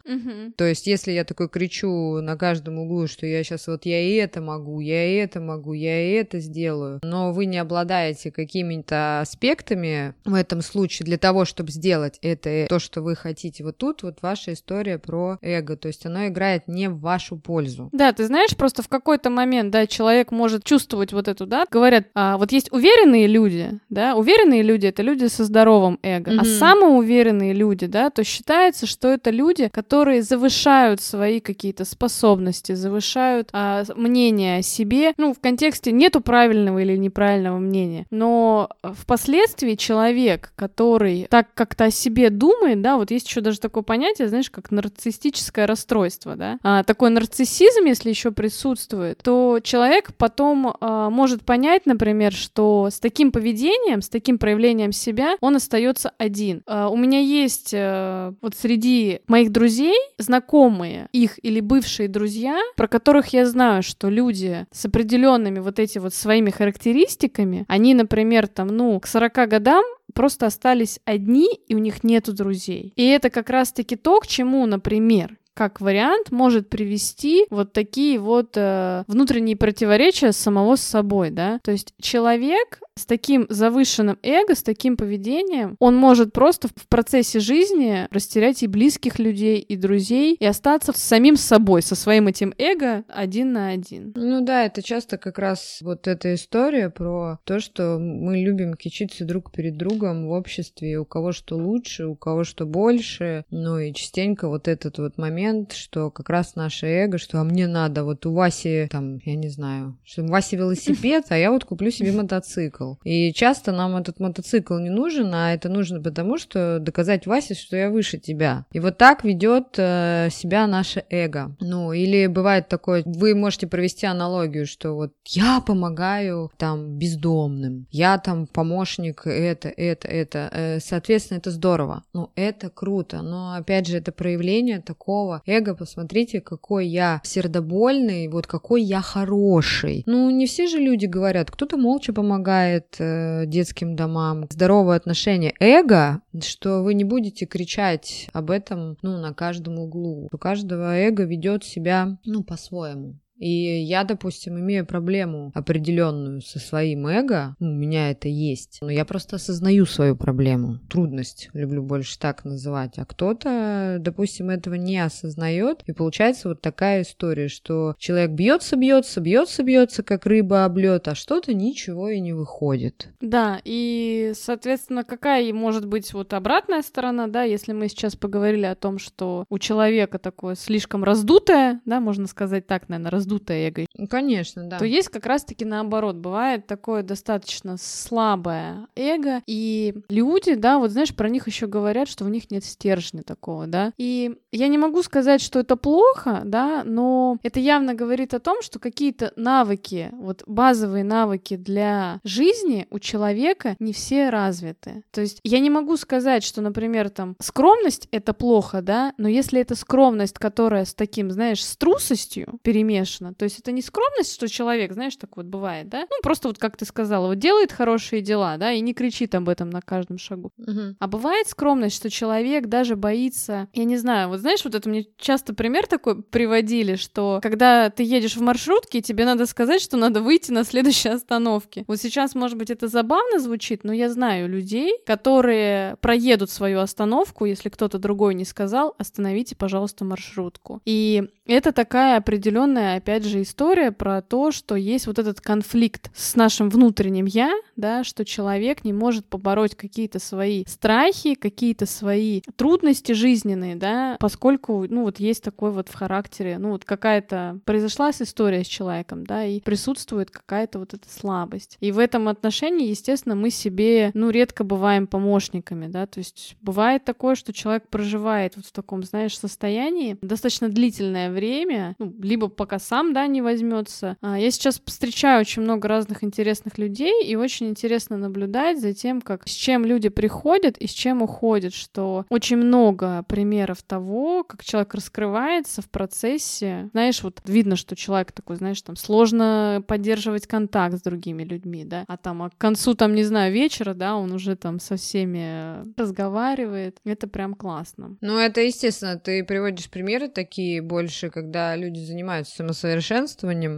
то 0.58 0.66
есть 0.66 0.86
если 0.88 1.14
я 1.14 1.24
такой 1.24 1.48
кричу 1.48 2.20
на 2.20 2.36
каждом 2.36 2.80
углу, 2.80 3.08
что 3.08 3.26
я 3.26 3.42
сейчас 3.44 3.68
вот 3.68 3.86
я 3.86 4.02
и 4.02 4.16
это 4.16 4.42
могу, 4.42 4.82
я 4.82 5.06
и 5.06 5.16
это 5.16 5.40
могу, 5.40 5.72
я 5.72 6.02
и 6.02 6.12
это 6.12 6.40
сделаю, 6.40 7.00
но 7.04 7.32
вы 7.32 7.46
не 7.46 7.58
обладаете 7.58 8.32
какими-то 8.32 9.22
аспектами 9.22 10.14
в 10.26 10.34
этом 10.34 10.62
случае 10.62 11.06
для 11.06 11.18
того, 11.18 11.46
чтобы 11.46 11.72
сделать 11.72 12.20
это, 12.22 12.50
э, 12.50 12.68
то, 12.68 12.80
что 12.80 13.02
вы 13.02 13.16
хотите, 13.16 13.64
вот 13.64 13.78
тут 13.78 14.04
вот 14.04 14.22
ваша 14.22 14.52
история 14.52 15.00
про 15.00 15.38
эго, 15.42 15.78
то 15.78 15.88
есть 15.88 16.06
оно 16.06 16.28
играет 16.28 16.68
не 16.68 16.90
в 16.90 17.00
вашу 17.00 17.38
пользу. 17.38 17.88
Да, 17.94 18.12
ты 18.12 18.26
знаешь, 18.26 18.58
просто 18.58 18.84
в 18.84 18.90
какой-то 18.90 19.30
момент, 19.30 19.72
да, 19.72 19.88
человек 19.88 20.32
может 20.32 20.66
чувствовать 20.66 21.05
вот 21.14 21.28
эту, 21.28 21.46
да, 21.46 21.66
говорят, 21.70 22.08
а, 22.16 22.38
вот 22.38 22.52
есть 22.52 22.72
уверенные 22.72 23.28
люди, 23.28 23.80
да, 23.90 24.16
уверенные 24.16 24.62
люди— 24.64 24.86
это 24.88 25.02
люди 25.02 25.26
со 25.28 25.44
здоровым 25.44 26.00
эго, 26.04 26.32
а 26.32 26.34
Мгм. 26.36 26.46
самоуверенные 26.46 27.54
люди, 27.54 27.86
да, 27.88 28.10
то 28.10 28.24
считается, 28.24 28.86
что 28.88 29.10
это 29.10 29.30
люди, 29.30 29.70
которые 29.70 30.22
завышают 30.22 31.02
свои 31.02 31.40
какие-то 31.40 31.86
способности, 31.86 32.74
завышают 32.74 33.50
а, 33.54 33.84
мнение 33.96 34.60
о 34.60 34.62
себе, 34.62 35.14
ну, 35.18 35.34
в 35.34 35.40
контексте 35.40 35.92
нету 35.92 36.22
правильного 36.22 36.80
или 36.80 36.96
неправильного 36.98 37.58
мнения, 37.60 38.06
но 38.12 38.70
впоследствии 38.84 39.76
человек, 39.76 40.52
который 40.56 41.28
так 41.30 41.48
как-то 41.54 41.86
о 41.86 41.92
себе 41.92 42.30
думает, 42.30 42.82
да, 42.82 42.98
вот 42.98 43.12
есть 43.12 43.28
еще 43.28 43.42
даже 43.42 43.60
такое 43.60 43.84
понятие, 43.84 44.28
знаешь, 44.28 44.50
как 44.50 44.72
нарциссическое 44.72 45.68
расстройство, 45.68 46.36
да, 46.36 46.58
а, 46.64 46.84
такой 46.84 47.10
нарциссизм, 47.10 47.86
если 47.86 48.10
еще 48.10 48.32
присутствует, 48.32 49.20
то 49.24 49.60
человек 49.64 50.12
потом 50.18 50.76
а, 50.80 50.95
может 51.10 51.44
понять, 51.44 51.86
например, 51.86 52.34
что 52.34 52.90
с 52.92 53.00
таким 53.00 53.32
поведением, 53.32 54.02
с 54.02 54.10
таким 54.10 54.38
проявлением 54.38 54.92
себя 54.92 55.38
он 55.42 55.56
остается 55.56 56.12
один. 56.18 56.62
А, 56.66 56.90
у 56.90 56.98
меня 56.98 57.20
есть 57.20 57.72
э, 57.74 58.34
вот 58.42 58.56
среди 58.56 59.22
моих 59.28 59.52
друзей 59.52 59.98
знакомые 60.18 61.08
их 61.12 61.44
или 61.44 61.60
бывшие 61.60 62.08
друзья, 62.08 62.60
про 62.76 62.88
которых 62.88 63.28
я 63.28 63.46
знаю, 63.46 63.84
что 63.84 64.10
люди 64.10 64.66
с 64.72 64.86
определенными 64.86 65.60
вот 65.60 65.80
эти 65.80 65.98
вот 65.98 66.14
своими 66.14 66.50
характеристиками, 66.50 67.66
они, 67.68 67.94
например, 67.94 68.48
там, 68.48 68.68
ну, 68.68 69.00
к 69.00 69.08
40 69.08 69.50
годам 69.50 69.84
просто 70.14 70.46
остались 70.46 71.00
одни, 71.06 71.48
и 71.68 71.76
у 71.76 71.80
них 71.80 72.04
нету 72.04 72.34
друзей. 72.34 72.94
И 72.96 73.06
это 73.06 73.30
как 73.30 73.50
раз-таки 73.50 73.96
то, 73.96 74.20
к 74.20 74.28
чему, 74.28 74.66
например, 74.66 75.38
как 75.56 75.82
вариант 75.82 76.32
может 76.32 76.70
привести 76.70 77.48
вот 77.50 77.74
такие 77.74 78.20
вот 78.20 78.52
э, 78.56 79.04
внутренние 79.08 79.56
противоречия 79.56 80.34
самого 80.34 80.76
с 80.76 80.82
собой, 80.82 81.32
да. 81.32 81.60
То 81.64 81.72
есть 81.72 81.94
человек 82.00 82.80
с 82.98 83.06
таким 83.06 83.46
завышенным 83.50 84.18
эго, 84.24 84.56
с 84.56 84.64
таким 84.64 84.96
поведением, 84.96 85.76
он 85.80 85.96
может 85.98 86.32
просто 86.32 86.70
в 86.70 86.88
процессе 86.88 87.40
жизни 87.40 88.08
растерять 88.10 88.64
и 88.64 88.68
близких 88.68 89.20
людей, 89.20 89.60
и 89.60 89.76
друзей, 89.76 90.36
и 90.40 90.46
остаться 90.46 90.94
с 90.94 90.98
самим 90.98 91.36
собой, 91.36 91.82
со 91.82 91.96
своим 91.96 92.28
этим 92.28 92.54
эго 92.58 93.04
один 93.10 93.52
на 93.52 93.70
один. 93.70 94.14
Ну 94.16 94.42
да, 94.46 94.66
это 94.66 94.82
часто 94.82 95.18
как 95.18 95.40
раз 95.40 95.80
вот 95.82 96.08
эта 96.08 96.34
история 96.34 96.90
про 96.90 97.40
то, 97.44 97.60
что 97.60 98.00
мы 98.00 98.38
любим 98.38 98.76
кичиться 98.76 99.26
друг 99.26 99.52
перед 99.52 99.76
другом 99.76 100.28
в 100.28 100.32
обществе, 100.32 100.98
у 100.98 101.06
кого 101.06 101.34
что 101.34 101.58
лучше, 101.58 102.06
у 102.06 102.16
кого 102.16 102.46
что 102.46 102.66
больше, 102.66 103.44
ну 103.52 103.78
и 103.78 103.94
частенько 103.94 104.48
вот 104.48 104.70
этот 104.70 105.00
вот 105.00 105.18
момент, 105.18 105.74
что 105.74 106.12
как 106.12 106.30
раз 106.30 106.56
наше 106.56 106.88
эго, 106.88 107.18
что 107.18 107.42
а 107.42 107.44
мне 107.44 107.68
надо, 107.68 108.06
вот 108.06 108.26
у 108.26 108.34
Васи 108.34 108.88
там, 108.90 109.18
я 109.26 109.36
не 109.36 109.50
знаю, 109.50 109.98
что 110.06 110.24
у 110.24 110.28
Васи 110.28 110.56
велосипед, 110.56 111.26
а 111.30 111.38
я 111.38 111.52
вот 111.52 111.66
куплю 111.66 111.92
себе 111.92 112.14
мотоцикл. 112.14 112.85
И 113.04 113.34
часто 113.34 113.72
нам 113.72 113.96
этот 113.96 114.20
мотоцикл 114.20 114.78
не 114.78 114.90
нужен, 114.90 115.34
а 115.34 115.54
это 115.54 115.70
нужно 115.70 116.02
потому, 116.02 116.38
что 116.38 116.80
доказать 116.80 117.28
Васе, 117.28 117.54
что 117.54 117.76
я 117.76 117.90
выше 117.90 118.18
тебя. 118.18 118.66
И 118.72 118.80
вот 118.80 118.98
так 118.98 119.24
ведет 119.24 119.76
э, 119.78 120.30
себя 120.32 120.68
наше 120.68 121.04
эго. 121.10 121.56
Ну, 121.60 121.94
или 121.94 122.28
бывает 122.28 122.68
такое, 122.68 123.04
вы 123.06 123.36
можете 123.36 123.68
провести 123.68 124.06
аналогию, 124.06 124.66
что 124.66 124.94
вот 124.94 125.14
я 125.28 125.62
помогаю 125.62 126.52
там 126.58 126.98
бездомным, 126.98 127.88
я 127.92 128.18
там 128.18 128.48
помощник, 128.48 129.26
это, 129.26 129.70
это, 129.70 130.08
это. 130.08 130.50
Э, 130.52 130.80
соответственно, 130.80 131.40
это 131.40 131.52
здорово. 131.52 132.04
Ну, 132.14 132.32
это 132.36 132.70
круто. 132.70 133.22
Но, 133.22 133.56
опять 133.56 133.88
же, 133.88 133.98
это 133.98 134.12
проявление 134.12 134.82
такого 134.82 135.42
эго. 135.46 135.76
Посмотрите, 135.76 136.42
какой 136.42 136.88
я 136.88 137.22
сердобольный, 137.24 138.28
вот 138.28 138.48
какой 138.48 138.84
я 138.84 139.02
хороший. 139.02 140.04
Ну, 140.06 140.30
не 140.30 140.46
все 140.46 140.68
же 140.68 140.78
люди 140.78 141.06
говорят, 141.06 141.52
кто-то 141.52 141.78
молча 141.78 142.14
помогает 142.14 142.75
э, 143.00 143.46
детским 143.46 143.96
домам. 143.96 144.46
Здоровое 144.50 144.98
отношение 144.98 145.54
эго, 145.60 146.22
что 146.42 146.84
вы 146.84 146.94
не 146.94 147.04
будете 147.04 147.46
кричать 147.46 148.28
об 148.34 148.52
этом, 148.52 148.98
ну, 149.02 149.18
на 149.18 149.34
каждом 149.34 149.80
углу. 149.80 150.28
У 150.32 150.38
каждого 150.38 150.98
эго 150.98 151.24
ведет 151.24 151.64
себя, 151.64 152.18
ну, 152.26 152.44
по-своему. 152.44 153.20
И 153.38 153.84
я, 153.84 154.04
допустим, 154.04 154.58
имею 154.60 154.86
проблему 154.86 155.52
определенную 155.54 156.42
со 156.42 156.60
своим 156.60 157.08
эго, 157.08 157.56
у 157.60 157.66
меня 157.66 158.12
это 158.12 158.28
есть, 158.28 158.80
но 158.82 158.90
я 158.90 159.06
просто 159.06 159.36
осознаю 159.36 159.86
свою 159.86 160.16
проблему, 160.16 160.80
трудность, 160.90 161.50
люблю 161.54 161.84
больше 161.84 162.18
так 162.18 162.46
называть, 162.46 162.98
а 162.98 163.06
кто-то, 163.06 163.98
допустим, 164.00 164.50
этого 164.50 164.76
не 164.76 165.00
осознает, 165.00 165.84
и 165.86 165.92
получается 165.92 166.50
вот 166.50 166.62
такая 166.62 167.02
история, 167.02 167.48
что 167.48 167.96
человек 167.98 168.32
бьется, 168.32 168.78
бьется, 168.78 169.20
бьется, 169.20 169.64
бьется, 169.64 170.04
как 170.04 170.26
рыба 170.26 170.66
об 170.66 170.78
лед, 170.78 171.08
а 171.08 171.16
что-то 171.16 171.54
ничего 171.54 172.10
и 172.10 172.20
не 172.20 172.34
выходит. 172.34 173.10
Да, 173.20 173.60
и, 173.64 174.34
соответственно, 174.36 175.04
какая 175.04 175.54
может 175.54 175.88
быть 175.88 176.14
вот 176.14 176.34
обратная 176.34 176.82
сторона, 176.82 177.28
да, 177.28 177.44
если 177.44 177.74
мы 177.74 177.90
сейчас 177.90 178.16
поговорили 178.16 178.66
о 178.66 178.76
том, 178.76 178.98
что 178.98 179.46
у 179.50 179.60
человека 179.60 180.20
такое 180.20 180.56
слишком 180.56 181.04
раздутое, 181.04 181.82
да, 181.86 182.00
можно 182.00 182.28
сказать 182.28 182.66
так, 182.68 182.88
наверное, 182.90 183.12
раздутое 183.12 183.25
раздутое 183.26 183.70
эго. 183.70 183.86
Ну, 183.98 184.08
конечно, 184.08 184.64
да. 184.64 184.78
То 184.78 184.86
есть 184.86 185.10
как 185.10 185.26
раз-таки 185.26 185.66
наоборот, 185.66 186.16
бывает 186.16 186.68
такое 186.68 187.04
достаточно 187.04 187.78
слабое 187.80 188.88
эго, 188.96 189.42
и 189.48 189.96
люди, 190.10 190.56
да, 190.56 190.78
вот 190.78 190.92
знаешь, 190.92 191.16
про 191.16 191.30
них 191.30 191.48
еще 191.48 191.68
говорят, 191.68 192.08
что 192.08 192.26
у 192.26 192.30
них 192.30 192.52
нет 192.52 192.64
стержня 192.64 193.24
такого, 193.24 193.68
да. 193.68 193.92
И 193.98 194.36
я 194.52 194.68
не 194.68 194.78
могу 194.78 195.04
сказать, 195.04 195.42
что 195.42 195.60
это 195.60 195.76
плохо, 195.76 196.42
да, 196.46 196.84
но 196.86 197.38
это 197.44 197.60
явно 197.60 197.94
говорит 197.94 198.34
о 198.34 198.40
том, 198.40 198.62
что 198.62 198.80
какие-то 198.80 199.34
навыки, 199.36 200.10
вот 200.14 200.44
базовые 200.46 201.04
навыки 201.04 201.56
для 201.56 202.20
жизни 202.24 202.88
у 202.92 203.00
человека 203.00 203.76
не 203.80 203.94
все 203.94 204.30
развиты. 204.30 205.04
То 205.12 205.22
есть 205.22 205.40
я 205.44 205.60
не 205.60 205.70
могу 205.70 205.98
сказать, 205.98 206.44
что, 206.44 206.62
например, 206.62 207.10
там 207.10 207.36
скромность 207.42 208.08
это 208.12 208.34
плохо, 208.34 208.82
да, 208.82 209.14
но 209.18 209.28
если 209.28 209.62
это 209.62 209.76
скромность, 209.76 210.38
которая 210.38 210.86
с 210.86 210.94
таким, 210.94 211.32
знаешь, 211.32 211.64
с 211.64 211.78
трусостью 211.78 212.60
перемешана, 212.62 213.15
конечно. 213.16 213.34
То 213.34 213.46
есть 213.46 213.60
это 213.60 213.72
не 213.72 213.82
скромность, 213.82 214.34
что 214.34 214.48
человек, 214.48 214.94
знаешь, 214.94 215.16
так 215.16 215.38
вот 215.38 215.46
бывает, 215.46 215.90
да? 215.90 216.02
Ну, 216.10 216.18
просто 216.24 216.48
вот 216.48 216.58
как 216.58 216.78
ты 216.78 216.86
сказала, 216.86 217.28
вот 217.28 217.40
делает 217.40 217.72
хорошие 217.72 218.22
дела, 218.22 218.58
да, 218.58 218.72
и 218.72 218.82
не 218.82 218.94
кричит 218.94 219.36
об 219.36 219.50
этом 219.50 219.70
на 219.70 219.82
каждом 219.82 220.18
шагу. 220.18 220.52
Угу. 220.58 220.96
А 221.00 221.08
бывает 221.08 221.48
скромность, 221.48 221.96
что 221.96 222.10
человек 222.10 222.68
даже 222.68 222.96
боится, 222.96 223.68
я 223.74 223.84
не 223.84 223.98
знаю, 223.98 224.30
вот 224.30 224.40
знаешь, 224.40 224.64
вот 224.64 224.76
это 224.76 224.90
мне 224.90 225.06
часто 225.18 225.54
пример 225.54 225.88
такой 225.88 226.22
приводили, 226.24 226.96
что 226.96 227.40
когда 227.42 227.90
ты 227.90 228.04
едешь 228.04 228.36
в 228.36 228.42
маршрутке, 228.42 229.02
тебе 229.02 229.26
надо 229.26 229.46
сказать, 229.46 229.82
что 229.82 229.98
надо 229.98 230.22
выйти 230.22 230.52
на 230.52 230.64
следующей 230.64 231.10
остановке. 231.10 231.84
Вот 231.88 232.00
сейчас, 232.00 232.36
может 232.36 232.58
быть, 232.58 232.70
это 232.70 232.88
забавно 232.88 233.40
звучит, 233.40 233.84
но 233.84 233.94
я 233.94 234.10
знаю 234.10 234.50
людей, 234.50 235.00
которые 235.06 235.96
проедут 236.02 236.50
свою 236.50 236.80
остановку, 236.80 237.46
если 237.46 237.70
кто-то 237.70 237.98
другой 237.98 238.36
не 238.36 238.46
сказал, 238.46 238.96
остановите, 238.98 239.56
пожалуйста, 239.56 240.06
маршрутку. 240.06 240.82
И 240.86 241.24
это 241.46 241.72
такая 241.72 242.18
определенная, 242.18 243.00
опять 243.06 243.24
же, 243.24 243.44
история 243.44 243.92
про 243.92 244.24
то, 244.24 244.52
что 244.52 244.74
есть 244.74 245.06
вот 245.06 245.20
этот 245.20 245.40
конфликт 245.40 246.10
с 246.16 246.36
нашим 246.36 246.72
внутренним 246.72 247.26
я, 247.26 247.54
да, 247.76 248.04
что 248.04 248.26
человек 248.26 248.84
не 248.84 248.94
может 248.94 249.28
побороть 249.28 249.76
какие-то 249.76 250.18
свои 250.18 250.66
страхи, 250.66 251.36
какие-то 251.36 251.86
свои 251.86 252.42
трудности 252.56 253.12
жизненные, 253.12 253.76
да, 253.76 254.18
поскольку, 254.20 254.88
ну, 254.90 255.04
вот 255.04 255.20
есть 255.20 255.44
такой 255.44 255.70
вот 255.70 255.90
в 255.90 255.94
характере, 255.94 256.58
ну, 256.58 256.72
вот 256.72 256.84
какая-то 256.84 257.60
произошла 257.64 258.10
история 258.10 258.64
с 258.64 258.68
человеком, 258.68 259.24
да, 259.24 259.46
и 259.46 259.60
присутствует 259.62 260.32
какая-то 260.32 260.80
вот 260.80 260.96
эта 260.96 261.08
слабость. 261.08 261.78
И 261.82 261.92
в 261.92 262.00
этом 262.00 262.28
отношении, 262.28 262.90
естественно, 262.90 263.36
мы 263.36 263.52
себе, 263.52 264.10
ну, 264.16 264.32
редко 264.32 264.64
бываем 264.64 265.06
помощниками, 265.06 265.86
да, 265.86 266.08
то 266.08 266.18
есть 266.18 266.56
бывает 266.62 267.06
такое, 267.06 267.36
что 267.36 267.54
человек 267.54 267.88
проживает 267.88 268.56
вот 268.56 268.66
в 268.66 268.72
таком, 268.72 269.04
знаешь, 269.04 269.38
состоянии 269.38 270.18
достаточно 270.24 270.70
длительное 270.70 271.30
время, 271.30 271.94
ну, 272.00 272.12
либо 272.20 272.48
пока 272.48 272.80
сам, 272.80 272.95
да, 273.04 273.28
не 273.28 273.42
возьмется. 273.42 274.18
А, 274.22 274.38
я 274.38 274.52
сейчас 274.52 274.82
встречаю 274.86 275.42
очень 275.42 275.62
много 275.62 275.88
разных 275.88 276.24
интересных 276.24 276.78
людей, 276.78 277.24
и 277.26 277.36
очень 277.36 277.68
интересно 277.68 278.18
наблюдать 278.18 278.80
за 278.80 278.94
тем, 278.94 279.22
как 279.22 279.48
с 279.48 279.52
чем 279.52 279.86
люди 279.86 280.10
приходят 280.10 280.78
и 280.78 280.88
с 280.88 280.92
чем 280.92 281.22
уходят, 281.22 281.74
что 281.74 282.26
очень 282.30 282.58
много 282.58 283.24
примеров 283.28 283.82
того, 283.84 284.44
как 284.44 284.64
человек 284.64 284.94
раскрывается 284.94 285.82
в 285.82 285.90
процессе. 285.90 286.90
Знаешь, 286.92 287.24
вот 287.24 287.42
видно, 287.46 287.76
что 287.76 287.96
человек 287.96 288.32
такой, 288.32 288.56
знаешь, 288.58 288.82
там 288.82 288.96
сложно 288.96 289.84
поддерживать 289.88 290.48
контакт 290.48 290.98
с 290.98 291.02
другими 291.02 291.44
людьми, 291.44 291.86
да, 291.86 292.06
а 292.08 292.18
там 292.18 292.44
а 292.44 292.50
к 292.50 292.58
концу, 292.58 292.96
там, 292.96 293.16
не 293.16 293.24
знаю, 293.24 293.54
вечера, 293.54 293.94
да, 293.94 294.16
он 294.16 294.32
уже 294.32 294.56
там 294.56 294.80
со 294.80 294.96
всеми 294.96 295.84
разговаривает. 296.00 296.98
Это 297.04 297.28
прям 297.28 297.54
классно. 297.56 298.18
Ну, 298.22 298.38
это 298.38 298.62
естественно, 298.62 299.18
ты 299.18 299.44
приводишь 299.44 299.90
примеры 299.90 300.28
такие 300.28 300.82
больше, 300.82 301.30
когда 301.30 301.76
люди 301.76 302.00
занимаются 302.00 302.56
самосовершенствованием, 302.56 302.85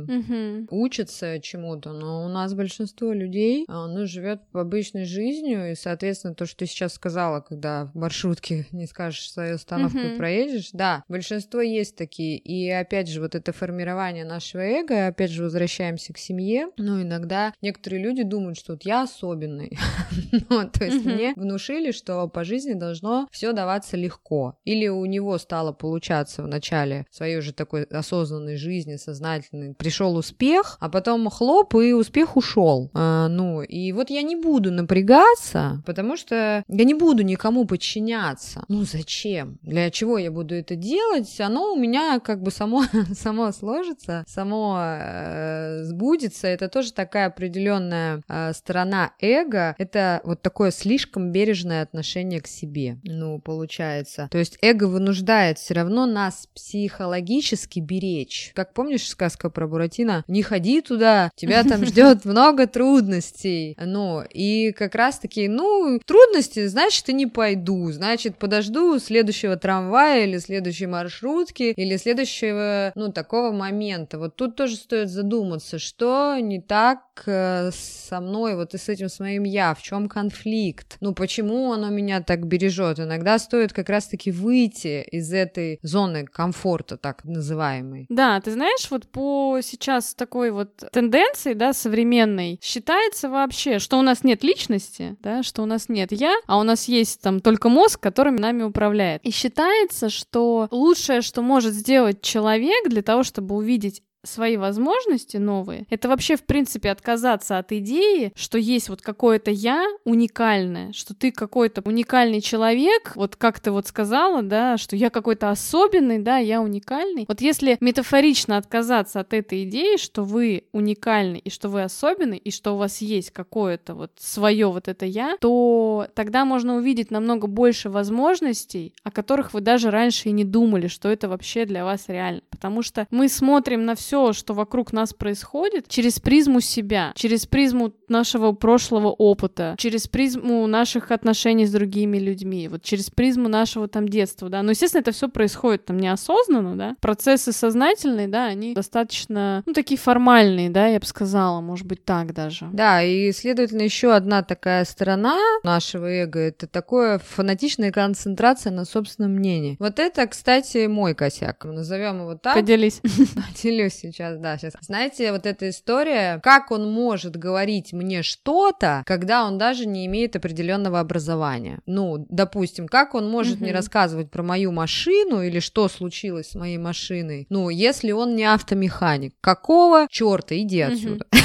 угу. 0.04 0.68
учатся 0.70 1.40
чему-то, 1.40 1.94
но 1.94 2.26
у 2.26 2.30
нас 2.30 2.54
большинство 2.54 3.12
людей, 3.14 3.66
а, 3.68 3.88
ну, 3.88 4.06
живет 4.06 4.42
обычной 4.54 5.06
жизнью, 5.06 5.72
и, 5.72 5.76
соответственно, 5.76 6.36
то, 6.36 6.46
что 6.46 6.58
ты 6.58 6.66
сейчас 6.66 6.94
сказала, 6.94 7.42
когда 7.42 7.86
в 7.86 7.96
маршрутке 7.96 8.68
не 8.72 8.88
скажешь 8.88 9.32
свою 9.32 9.56
остановку 9.56 10.00
угу. 10.00 10.18
проедешь, 10.18 10.70
да, 10.74 11.04
большинство 11.08 11.62
есть 11.62 11.96
такие, 11.96 12.38
и 12.38 12.70
опять 12.70 13.10
же, 13.10 13.22
вот 13.22 13.36
это 13.36 13.52
формирование 13.54 14.26
нашего 14.26 14.62
эго, 14.62 15.08
опять 15.08 15.32
же, 15.32 15.44
возвращаемся 15.44 16.14
к 16.14 16.18
семье, 16.18 16.70
ну, 16.78 17.02
иногда 17.02 17.54
некоторые 17.62 18.04
люди 18.04 18.24
думают, 18.24 18.58
что 18.58 18.74
вот 18.74 18.84
я 18.84 19.04
особенный, 19.04 19.78
ну, 20.50 20.70
то 20.70 20.86
есть 20.86 21.06
мне 21.06 21.34
внушили, 21.36 21.92
что 21.92 22.28
по 22.28 22.44
жизни 22.44 22.74
должно 22.74 23.28
все 23.32 23.54
даваться 23.54 23.98
легко, 23.98 24.58
или 24.66 24.88
у 24.88 25.06
него 25.06 25.38
стало 25.38 25.72
получаться 25.72 26.44
в 26.44 26.48
начале 26.48 27.06
своей 27.10 27.38
уже 27.38 27.54
такой 27.54 27.84
осознанной 27.84 28.58
жизни, 28.58 28.96
сознательной, 28.98 29.74
пришел 29.74 30.16
успех, 30.16 30.78
а 30.80 30.90
потом 30.90 31.30
хлоп, 31.30 31.76
и 31.76 31.94
успех 31.94 32.38
ушел. 32.38 32.90
А, 32.94 33.28
ну, 33.28 33.62
и 33.62 33.92
вот 33.92 34.10
я 34.10 34.22
не 34.22 34.36
буду 34.36 34.72
напрягаться, 34.72 35.82
потому 35.86 36.18
что 36.18 36.64
я 36.68 36.84
не 36.84 36.94
буду 36.94 37.24
никому 37.24 37.66
подчиняться. 37.66 38.64
Ну, 38.68 38.84
зачем? 38.84 39.60
Для 39.62 39.90
чего 39.90 40.18
я 40.18 40.32
буду 40.32 40.56
это 40.56 40.76
делать? 40.76 41.40
Оно 41.40 41.74
у 41.74 41.76
меня 41.76 42.20
как 42.20 42.42
бы 42.42 42.52
само, 42.52 42.84
само 43.14 43.52
сложится, 43.52 44.24
само 44.28 44.78
э, 44.80 45.84
сбудется. 45.84 46.48
Это 46.48 46.70
тоже 46.70 46.94
такая 46.94 47.28
определенная 47.28 48.22
э, 48.28 48.54
сторона 48.54 49.12
эго. 49.20 49.76
Это 49.78 50.22
вот 50.24 50.42
такое 50.42 50.72
слишком 50.72 51.32
бережное 51.32 51.82
отношение 51.84 52.42
к 52.42 52.48
себе. 52.48 52.98
Ну, 53.04 53.40
получается. 53.40 54.28
То 54.32 54.38
есть 54.38 54.58
эго 54.62 54.86
вынуждает 54.86 55.58
все 55.60 55.74
равно 55.74 56.06
нас 56.06 56.48
психологически 56.56 57.80
беречь. 57.80 58.52
Как 58.56 58.74
помнишь, 58.74 58.87
помнишь 58.88 59.10
сказка 59.10 59.50
про 59.50 59.68
Буратино? 59.68 60.24
Не 60.30 60.42
ходи 60.44 60.80
туда, 60.80 61.30
тебя 61.36 61.66
там 61.66 61.86
ждет 61.86 62.24
много 62.24 62.68
трудностей. 62.68 63.76
Ну, 63.78 64.24
и 64.34 64.72
как 64.72 64.96
раз-таки, 64.96 65.50
ну, 65.50 66.00
трудности, 66.06 66.68
значит, 66.68 67.10
и 67.10 67.14
не 67.14 67.28
пойду, 67.28 67.92
значит, 67.92 68.38
подожду 68.38 68.98
следующего 69.00 69.58
трамвая 69.58 70.24
или 70.24 70.38
следующей 70.38 70.86
маршрутки 70.86 71.74
или 71.76 71.98
следующего, 71.98 72.94
ну, 72.96 73.12
такого 73.12 73.52
момента. 73.52 74.18
Вот 74.20 74.38
тут 74.38 74.56
тоже 74.56 74.78
стоит 74.78 75.10
задуматься, 75.10 75.80
что 75.80 76.38
не 76.40 76.62
так 76.62 77.02
э, 77.26 77.72
со 77.74 78.22
мной, 78.22 78.56
вот 78.56 78.74
и 78.74 78.78
с 78.78 78.88
этим 78.88 79.10
с 79.10 79.20
моим 79.20 79.44
я, 79.44 79.74
в 79.74 79.82
чем 79.82 80.08
конфликт, 80.08 80.96
ну, 81.02 81.14
почему 81.14 81.74
оно 81.74 81.90
меня 81.90 82.22
так 82.22 82.48
бережет. 82.48 83.02
Иногда 83.02 83.38
стоит 83.38 83.74
как 83.74 83.90
раз-таки 83.90 84.32
выйти 84.32 85.04
из 85.12 85.34
этой 85.34 85.80
зоны 85.82 86.26
комфорта, 86.26 86.96
так 86.96 87.26
называемой. 87.26 88.06
Да, 88.08 88.40
ты 88.40 88.54
знаешь, 88.54 88.77
вот 88.90 89.08
по 89.08 89.60
сейчас 89.62 90.14
такой 90.14 90.52
вот 90.52 90.70
тенденции, 90.92 91.54
да, 91.54 91.74
современной, 91.74 92.60
считается 92.62 93.30
вообще, 93.30 93.80
что 93.80 93.98
у 93.98 94.02
нас 94.02 94.24
нет 94.24 94.44
личности, 94.44 95.18
да, 95.22 95.44
что 95.44 95.64
у 95.64 95.66
нас 95.66 95.90
нет 95.90 96.12
я, 96.12 96.36
а 96.46 96.60
у 96.60 96.64
нас 96.64 96.88
есть 96.88 97.22
там 97.22 97.40
только 97.40 97.70
мозг, 97.70 98.00
которым 98.00 98.36
нами 98.36 98.64
управляет. 98.64 99.24
И 99.24 99.32
считается, 99.32 100.10
что 100.10 100.68
лучшее, 100.72 101.22
что 101.22 101.42
может 101.42 101.74
сделать 101.74 102.22
человек 102.22 102.90
для 102.90 103.02
того, 103.02 103.24
чтобы 103.24 103.56
увидеть 103.56 104.04
свои 104.28 104.58
возможности 104.58 105.38
новые, 105.38 105.86
это 105.90 106.08
вообще, 106.10 106.36
в 106.36 106.44
принципе, 106.44 106.92
отказаться 106.92 107.58
от 107.58 107.72
идеи, 107.72 108.32
что 108.36 108.58
есть 108.58 108.90
вот 108.90 109.02
какое-то 109.02 109.52
я 109.52 109.86
уникальное, 110.04 110.94
что 110.94 111.14
ты 111.14 111.32
какой-то 111.32 111.82
уникальный 111.86 112.42
человек, 112.42 113.14
вот 113.16 113.36
как 113.36 113.60
ты 113.60 113.72
вот 113.72 113.88
сказала, 113.88 114.42
да, 114.42 114.78
что 114.78 114.96
я 114.96 115.10
какой-то 115.10 115.50
особенный, 115.50 116.20
да, 116.20 116.38
я 116.38 116.62
уникальный. 116.62 117.26
Вот 117.28 117.42
если 117.42 117.78
метафорично 117.80 118.58
отказаться 118.58 119.20
от 119.20 119.34
этой 119.34 119.64
идеи, 119.64 119.98
что 119.98 120.24
вы 120.24 120.64
уникальный 120.72 121.40
и 121.40 121.50
что 121.50 121.70
вы 121.70 121.84
особенный, 121.84 122.38
и 122.38 122.52
что 122.52 122.76
у 122.76 122.78
вас 122.78 123.02
есть 123.02 123.32
какое-то 123.32 123.96
вот 123.96 124.12
свое 124.18 124.68
вот 124.68 124.88
это 124.88 125.06
я, 125.06 125.38
то 125.40 126.08
тогда 126.14 126.46
можно 126.46 126.76
увидеть 126.76 127.12
намного 127.12 127.48
больше 127.48 127.90
возможностей, 127.90 128.94
о 129.04 129.12
которых 129.12 129.54
вы 129.54 129.62
даже 129.62 129.92
раньше 129.92 130.30
и 130.30 130.32
не 130.32 130.44
думали, 130.44 130.88
что 130.88 131.10
это 131.10 131.30
вообще 131.30 131.66
для 131.66 131.86
вас 131.86 132.06
реально. 132.08 132.42
Потому 132.50 132.82
что 132.82 133.08
мы 133.12 133.30
смотрим 133.30 133.86
на 133.86 133.96
все 133.96 134.17
все, 134.18 134.34
что 134.34 134.54
вокруг 134.54 134.94
нас 134.94 135.14
происходит, 135.14 135.88
через 135.88 136.20
призму 136.20 136.60
себя, 136.60 137.12
через 137.16 137.46
призму 137.46 137.94
нашего 138.08 138.52
прошлого 138.52 139.10
опыта, 139.10 139.76
через 139.78 140.08
призму 140.08 140.66
наших 140.66 141.12
отношений 141.12 141.66
с 141.66 141.72
другими 141.72 142.18
людьми, 142.18 142.68
вот 142.68 142.82
через 142.82 143.10
призму 143.12 143.48
нашего 143.48 143.88
там 143.88 144.08
детства, 144.08 144.50
да. 144.50 144.64
Но, 144.64 144.72
естественно, 144.72 145.02
это 145.02 145.12
все 145.12 145.30
происходит 145.30 145.86
там 145.86 146.00
неосознанно, 146.00 146.76
да. 146.76 146.96
Процессы 147.00 147.52
сознательные, 147.52 148.28
да, 148.28 148.46
они 148.46 148.74
достаточно, 148.74 149.62
ну, 149.66 149.74
такие 149.74 150.00
формальные, 150.00 150.70
да, 150.70 150.88
я 150.88 151.00
бы 151.00 151.06
сказала, 151.06 151.62
может 151.62 151.86
быть, 151.86 152.04
так 152.04 152.34
даже. 152.34 152.68
Да, 152.74 153.04
и, 153.04 153.32
следовательно, 153.32 153.84
еще 153.84 154.14
одна 154.14 154.42
такая 154.42 154.84
сторона 154.86 155.38
нашего 155.64 156.08
эго, 156.08 156.40
это 156.40 156.66
такое 156.66 157.20
фанатичная 157.20 157.92
концентрация 157.92 158.72
на 158.72 158.86
собственном 158.86 159.34
мнении. 159.34 159.76
Вот 159.80 160.00
это, 160.00 160.26
кстати, 160.28 160.88
мой 160.88 161.14
косяк, 161.14 161.66
назовем 161.66 162.22
его 162.22 162.36
так. 162.36 162.56
Поделись. 162.56 163.02
Поделюсь 163.54 164.07
сейчас, 164.12 164.38
да, 164.38 164.58
сейчас. 164.58 164.74
Знаете, 164.82 165.32
вот 165.32 165.46
эта 165.46 165.70
история, 165.70 166.40
как 166.44 166.72
он 166.72 166.92
может 166.92 167.36
говорить 167.38 167.94
мне 167.94 168.24
что-то, 168.24 169.04
когда 169.06 169.46
он 169.46 169.58
даже 169.58 169.86
не 169.86 170.06
имеет 170.06 170.36
определенного 170.36 171.00
образования. 171.00 171.80
Ну, 171.86 172.26
допустим, 172.30 172.88
как 172.88 173.16
он 173.16 173.30
может 173.30 173.56
угу. 173.56 173.64
мне 173.64 173.74
рассказывать 173.74 174.32
про 174.32 174.44
мою 174.44 174.72
машину 174.72 175.42
или 175.42 175.60
что 175.60 175.88
случилось 175.90 176.52
с 176.52 176.56
моей 176.56 176.78
машиной, 176.78 177.46
ну, 177.50 177.70
если 177.70 178.12
он 178.12 178.36
не 178.36 178.46
автомеханик. 178.46 179.34
Какого 179.42 180.08
черта, 180.10 180.58
иди 180.58 180.82
отсюда. 180.82 181.26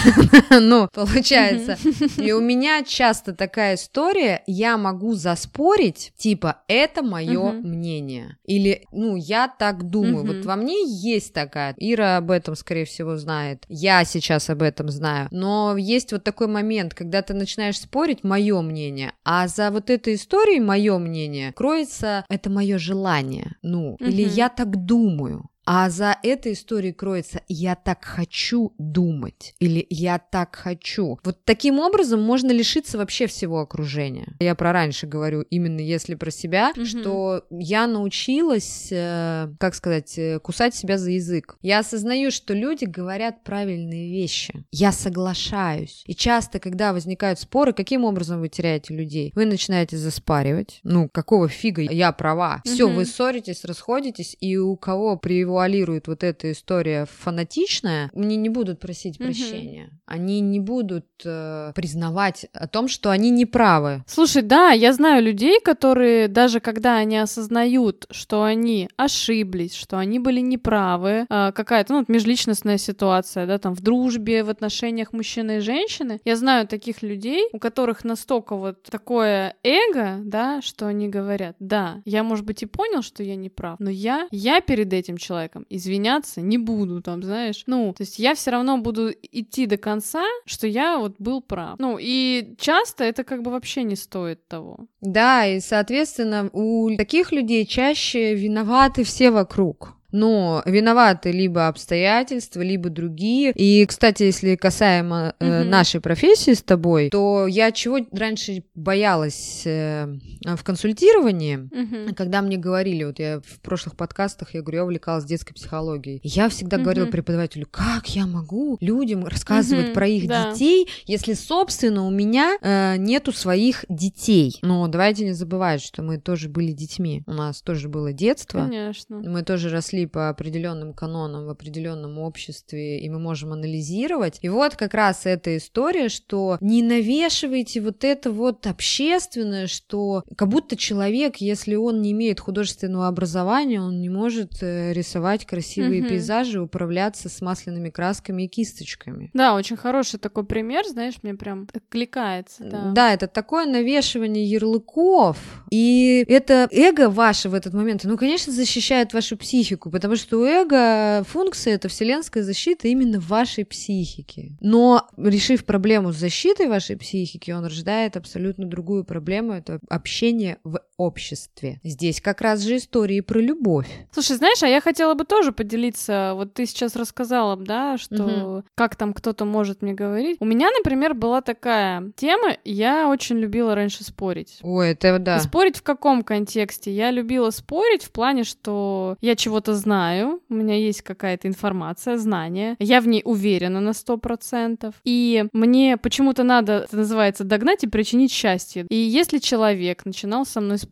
Ну, 0.61 0.89
получается. 0.93 1.79
И 2.19 2.33
у 2.33 2.41
меня 2.41 2.83
часто 2.85 3.35
такая 3.35 3.77
история, 3.77 4.43
я 4.47 4.77
могу 4.77 5.15
заспорить, 5.15 6.13
типа, 6.17 6.63
это 6.69 7.03
мое 7.03 7.53
мнение. 7.53 8.37
Или, 8.45 8.85
ну, 8.93 9.17
я 9.17 9.49
так 9.49 9.89
думаю. 9.89 10.25
Вот 10.25 10.45
во 10.45 10.57
мне 10.57 10.85
есть 10.87 11.33
такая. 11.33 11.75
Ира 11.79 12.19
об 12.19 12.31
этом, 12.31 12.42
скорее 12.55 12.85
всего, 12.85 13.17
знает. 13.17 13.65
Я 13.69 14.05
сейчас 14.05 14.51
об 14.51 14.63
этом 14.63 14.89
знаю. 14.91 15.29
Но 15.31 15.77
есть 15.77 16.13
вот 16.13 16.25
такой 16.25 16.47
момент, 16.47 16.95
когда 16.95 17.23
ты 17.23 17.35
начинаешь 17.35 17.81
спорить, 17.81 18.25
мое 18.25 18.61
мнение, 18.63 19.13
а 19.25 19.49
за 19.49 19.71
вот 19.71 19.91
этой 19.91 20.15
историей 20.15 20.61
мое 20.61 20.99
мнение 20.99 21.53
кроется 21.53 22.25
это 22.29 22.51
мое 22.51 22.79
желание. 22.79 23.57
Ну, 23.63 23.95
угу. 23.95 24.05
или 24.05 24.23
я 24.23 24.49
так 24.49 24.85
думаю. 24.85 25.49
А 25.65 25.91
за 25.91 26.17
этой 26.23 26.55
историей 26.55 26.93
кроется 26.93 27.43
«я 27.49 27.75
так 27.75 28.05
хочу 28.05 28.75
думать» 28.79 29.55
или 29.61 29.87
«я 29.91 30.19
так 30.19 30.57
хочу». 30.57 31.19
Вот 31.25 31.45
таким 31.45 31.79
образом 31.79 32.21
можно 32.21 32.51
лишиться 32.51 32.99
вообще 32.99 33.27
всего 33.27 33.61
окружения. 33.61 34.35
Я 34.41 34.55
про 34.55 34.73
раньше 34.73 35.07
говорю, 35.07 35.43
именно 35.43 35.81
если 35.81 36.15
про 36.15 36.31
себя, 36.31 36.73
mm-hmm. 36.75 36.85
что 36.85 37.45
я 37.51 37.87
научилась, 37.87 38.89
э, 38.91 39.53
как 39.59 39.75
сказать, 39.75 40.19
э, 40.19 40.41
кусать 40.41 40.75
себя 40.75 40.99
за 40.99 41.13
язык. 41.13 41.57
Я 41.63 41.79
осознаю, 41.81 42.31
что 42.31 42.55
люди 42.55 42.85
говорят 42.85 43.45
правильные 43.45 44.11
вещи. 44.11 44.65
Я 44.73 44.91
соглашаюсь. 44.91 46.03
И 46.07 46.15
часто, 46.15 46.59
когда 46.59 46.93
возникают 46.93 47.39
споры, 47.39 47.73
каким 47.73 48.05
образом 48.05 48.41
вы 48.41 48.49
теряете 48.49 48.95
людей? 48.95 49.33
Вы 49.35 49.47
начинаете 49.47 49.97
заспаривать. 49.97 50.81
Ну, 50.83 51.09
какого 51.09 51.49
фига 51.49 51.83
я 51.83 52.11
права? 52.13 52.63
Все, 52.65 52.89
вы 52.89 53.05
ссоритесь, 53.05 53.65
расходитесь, 53.65 54.37
и 54.41 54.57
у 54.57 54.77
кого 54.77 55.17
при 55.17 55.39
его 55.39 55.52
превуалирует 55.53 56.09
вот 56.09 56.25
эта 56.25 56.51
история 56.51 57.07
фанатичная, 57.07 58.11
мне 58.15 58.37
не 58.37 58.49
будут 58.49 58.81
просить 58.81 59.17
угу. 59.17 59.25
прощения. 59.25 59.91
Они 60.07 60.41
не 60.41 60.61
будут 60.61 61.07
э, 61.25 61.73
признавать 61.75 62.47
о 62.55 62.67
том, 62.67 62.89
что 62.89 63.11
они 63.11 63.31
не 63.31 63.45
правы. 63.45 64.03
Слушай, 64.07 64.43
да, 64.43 64.71
я 64.71 64.93
знаю 64.95 65.23
людей, 65.23 65.61
которые 65.61 66.29
даже 66.29 66.61
когда 66.61 66.97
они 66.97 67.19
осознают, 67.19 68.07
что 68.11 68.45
они 68.45 68.89
ошиблись, 68.97 69.75
что 69.75 69.99
они 69.99 70.19
были 70.19 70.41
неправы, 70.41 71.27
э, 71.29 71.53
какая-то 71.55 71.93
ну, 71.93 72.05
межличностная 72.09 72.79
ситуация, 72.79 73.47
да, 73.47 73.59
там 73.59 73.75
в 73.75 73.83
дружбе, 73.83 74.45
в 74.45 74.49
отношениях 74.49 75.13
мужчины 75.13 75.59
и 75.59 75.61
женщины, 75.61 76.21
я 76.25 76.37
знаю 76.37 76.67
таких 76.67 77.03
людей, 77.03 77.49
у 77.53 77.59
которых 77.59 78.05
настолько 78.05 78.57
вот 78.57 78.83
такое 78.85 79.55
эго, 79.63 80.17
да, 80.25 80.63
что 80.63 80.87
они 80.87 81.09
говорят, 81.09 81.57
да, 81.59 82.01
я, 82.07 82.23
может 82.23 82.47
быть, 82.47 82.63
и 82.63 82.67
понял, 82.67 83.03
что 83.03 83.23
я 83.23 83.37
не 83.37 83.51
прав, 83.51 83.79
но 83.81 83.91
я, 83.91 84.29
я 84.31 84.61
перед 84.63 84.93
этим 84.93 85.19
человеком 85.19 85.42
человеком. 85.43 85.67
Извиняться 85.71 86.41
не 86.41 86.59
буду, 86.59 87.03
там, 87.03 87.23
знаешь. 87.23 87.65
Ну, 87.67 87.93
то 87.97 88.03
есть 88.03 88.19
я 88.19 88.35
все 88.35 88.51
равно 88.51 88.79
буду 88.79 89.11
идти 89.11 89.67
до 89.67 89.77
конца, 89.77 90.25
что 90.47 90.67
я 90.67 90.99
вот 90.99 91.17
был 91.19 91.43
прав. 91.43 91.79
Ну, 91.79 91.99
и 92.01 92.55
часто 92.59 93.05
это 93.05 93.25
как 93.25 93.43
бы 93.43 93.51
вообще 93.51 93.83
не 93.83 93.97
стоит 93.97 94.47
того. 94.49 94.79
Да, 95.01 95.47
и, 95.47 95.61
соответственно, 95.61 96.51
у 96.53 96.95
таких 96.97 97.33
людей 97.33 97.67
чаще 97.67 98.35
виноваты 98.35 99.05
все 99.05 99.31
вокруг 99.31 99.97
но 100.13 100.63
виноваты 100.67 101.33
либо 101.33 101.69
обстоятельства, 101.69 102.61
либо 102.61 102.91
другие. 102.91 103.53
И, 103.53 103.85
кстати, 103.87 104.25
если 104.25 104.57
касаемо 104.57 105.35
э, 105.39 105.65
нашей 105.65 106.01
профессии 106.01 106.53
с 106.53 106.63
тобой, 106.63 107.11
то 107.11 107.47
я 107.47 107.73
чего 107.73 107.99
раньше 108.13 108.65
боялась 108.75 109.63
э, 109.65 110.07
в 110.45 110.63
консультировании, 110.63 111.57
угу. 111.57 112.15
когда 112.15 112.43
мне 112.43 112.57
говорили, 112.57 113.05
вот 113.05 113.19
я 113.19 113.41
в 113.41 113.61
прошлых 113.61 113.97
подкастах, 113.97 114.55
я 114.55 114.63
говорю, 114.63 114.79
я 114.79 114.85
увлекалась 114.85 115.25
детской 115.25 115.55
психологией. 115.55 116.21
Я 116.23 116.49
всегда 116.49 116.77
угу. 116.77 116.85
говорила 116.85 117.07
преподавателю, 117.07 117.67
как 117.71 118.09
я 118.15 118.27
могу 118.27 118.77
людям 118.81 119.25
рассказывать 119.25 119.87
угу, 119.87 119.95
про 119.95 120.07
их 120.07 120.29
да. 120.29 120.53
детей, 120.53 120.89
если, 121.07 121.33
собственно, 121.35 122.07
у 122.07 122.11
меня 122.11 122.57
э, 122.61 122.97
нету 122.99 123.33
своих 123.33 123.85
детей. 123.89 124.59
Но 124.63 124.87
давайте 124.89 125.25
не 125.25 125.33
забывать, 125.33 125.83
что 125.83 126.03
мы 126.03 126.19
тоже 126.19 126.49
были 126.49 126.73
детьми. 126.73 127.23
У 127.27 127.33
нас 127.33 127.63
тоже 127.63 127.89
было 127.89 128.13
детство. 128.13 128.61
Конечно. 128.61 129.17
Мы 129.17 129.43
тоже 129.43 129.71
росли 129.71 130.02
росли 130.03 130.07
по 130.07 130.29
определенным 130.29 130.93
канонам 130.93 131.47
в 131.47 131.51
определенном 131.51 132.19
обществе, 132.19 133.01
и 133.01 133.09
мы 133.09 133.19
можем 133.19 133.53
анализировать. 133.53 134.39
И 134.43 134.49
вот 134.49 134.77
как 134.77 134.95
раз 134.95 135.27
эта 135.27 135.57
история, 135.57 136.09
что 136.09 136.59
не 136.61 136.83
навешивайте 136.83 137.81
вот 137.81 138.05
это 138.05 138.31
вот 138.31 138.67
общественное, 138.67 139.67
что 139.67 140.23
как 140.37 140.49
будто 140.49 140.77
человек, 140.77 141.37
если 141.37 141.77
он 141.77 142.03
не 142.03 142.13
имеет 142.13 142.41
художественного 142.41 143.09
образования, 143.09 143.81
он 143.81 144.01
не 144.01 144.09
может 144.09 144.63
э, 144.63 144.93
рисовать 144.93 145.47
красивые 145.47 146.03
mm-hmm. 146.03 146.09
пейзажи, 146.09 146.61
управляться 146.61 147.29
с 147.29 147.41
масляными 147.41 147.91
красками 147.91 148.45
и 148.45 148.49
кисточками. 148.49 149.31
Да, 149.35 149.55
очень 149.55 149.77
хороший 149.77 150.19
такой 150.19 150.45
пример, 150.45 150.85
знаешь, 150.87 151.15
мне 151.23 151.35
прям 151.35 151.69
кликается. 151.89 152.65
Да, 152.65 152.93
да 152.95 153.15
это 153.15 153.27
такое 153.27 153.67
навешивание 153.67 154.45
ярлыков, 154.45 155.37
и 155.71 156.25
это 156.29 156.69
эго 156.71 157.09
ваше 157.09 157.49
в 157.49 157.55
этот 157.55 157.75
момент, 157.75 158.05
ну, 158.05 158.17
конечно, 158.17 158.53
защищает 158.53 159.13
вашу 159.15 159.37
психику, 159.37 159.91
потому 159.93 160.17
что 160.17 160.41
у 160.41 160.45
эго 160.45 161.23
функция— 161.25 161.75
это 161.77 161.89
вселенская 161.89 162.43
защита 162.43 162.89
именно 162.89 163.21
вашей 163.21 163.65
психики. 163.65 164.57
Но 164.61 165.07
решив 165.17 165.65
проблему 165.65 166.13
с 166.13 166.17
защитой 166.17 166.67
вашей 166.67 166.97
психики, 166.97 167.51
он 167.51 167.65
рождает 167.65 168.17
абсолютно 168.17 168.67
другую 168.67 169.05
проблему— 169.05 169.53
это 169.53 169.79
общение 169.89 170.59
в 170.65 170.81
обществе. 171.03 171.81
Здесь 171.85 172.21
как 172.21 172.41
раз 172.41 172.61
же 172.61 172.77
истории 172.77 173.21
про 173.21 173.41
любовь. 173.41 173.89
Слушай, 174.13 174.37
знаешь, 174.37 174.63
а 174.63 174.69
я 174.69 174.81
хотела 174.81 175.15
бы 175.15 175.25
тоже 175.25 175.53
поделиться. 175.53 176.33
Вот 176.35 176.55
ты 176.55 176.67
сейчас 176.67 176.97
рассказала, 176.97 177.57
да, 177.57 177.99
что 177.99 178.25
угу. 178.25 178.65
как 178.75 178.97
там 178.97 179.13
кто-то 179.13 179.45
может 179.45 179.83
мне 179.83 179.93
говорить. 179.93 180.37
У 180.41 180.45
меня, 180.45 180.71
например, 180.71 181.15
была 181.15 181.41
такая 181.41 182.13
тема. 182.17 182.57
Я 182.65 183.09
очень 183.09 183.39
любила 183.39 183.75
раньше 183.75 184.05
спорить. 184.05 184.59
Ой, 184.63 184.91
это 184.91 185.19
да. 185.19 185.37
И 185.37 185.41
спорить 185.41 185.77
в 185.77 185.83
каком 185.83 186.23
контексте? 186.23 186.93
Я 186.93 187.11
любила 187.11 187.51
спорить 187.51 188.05
в 188.05 188.11
плане, 188.11 188.45
что 188.45 189.17
я 189.21 189.37
чего-то 189.37 189.75
знаю, 189.75 190.41
у 190.49 190.55
меня 190.55 190.77
есть 190.77 191.03
какая-то 191.03 191.49
информация, 191.49 192.17
знание, 192.19 192.77
я 192.79 193.01
в 193.01 193.09
ней 193.09 193.23
уверена 193.25 193.81
на 193.81 193.93
сто 193.93 194.17
процентов, 194.17 194.95
и 195.05 195.45
мне 195.53 195.97
почему-то 195.97 196.43
надо, 196.43 196.85
это 196.85 196.97
называется, 196.97 197.45
догнать 197.45 197.85
и 197.85 197.89
причинить 197.89 198.33
счастье. 198.33 198.87
И 198.89 198.97
если 198.97 199.39
человек 199.39 200.05
начинал 200.05 200.47
со 200.47 200.61
мной 200.61 200.79
спорить, 200.79 200.92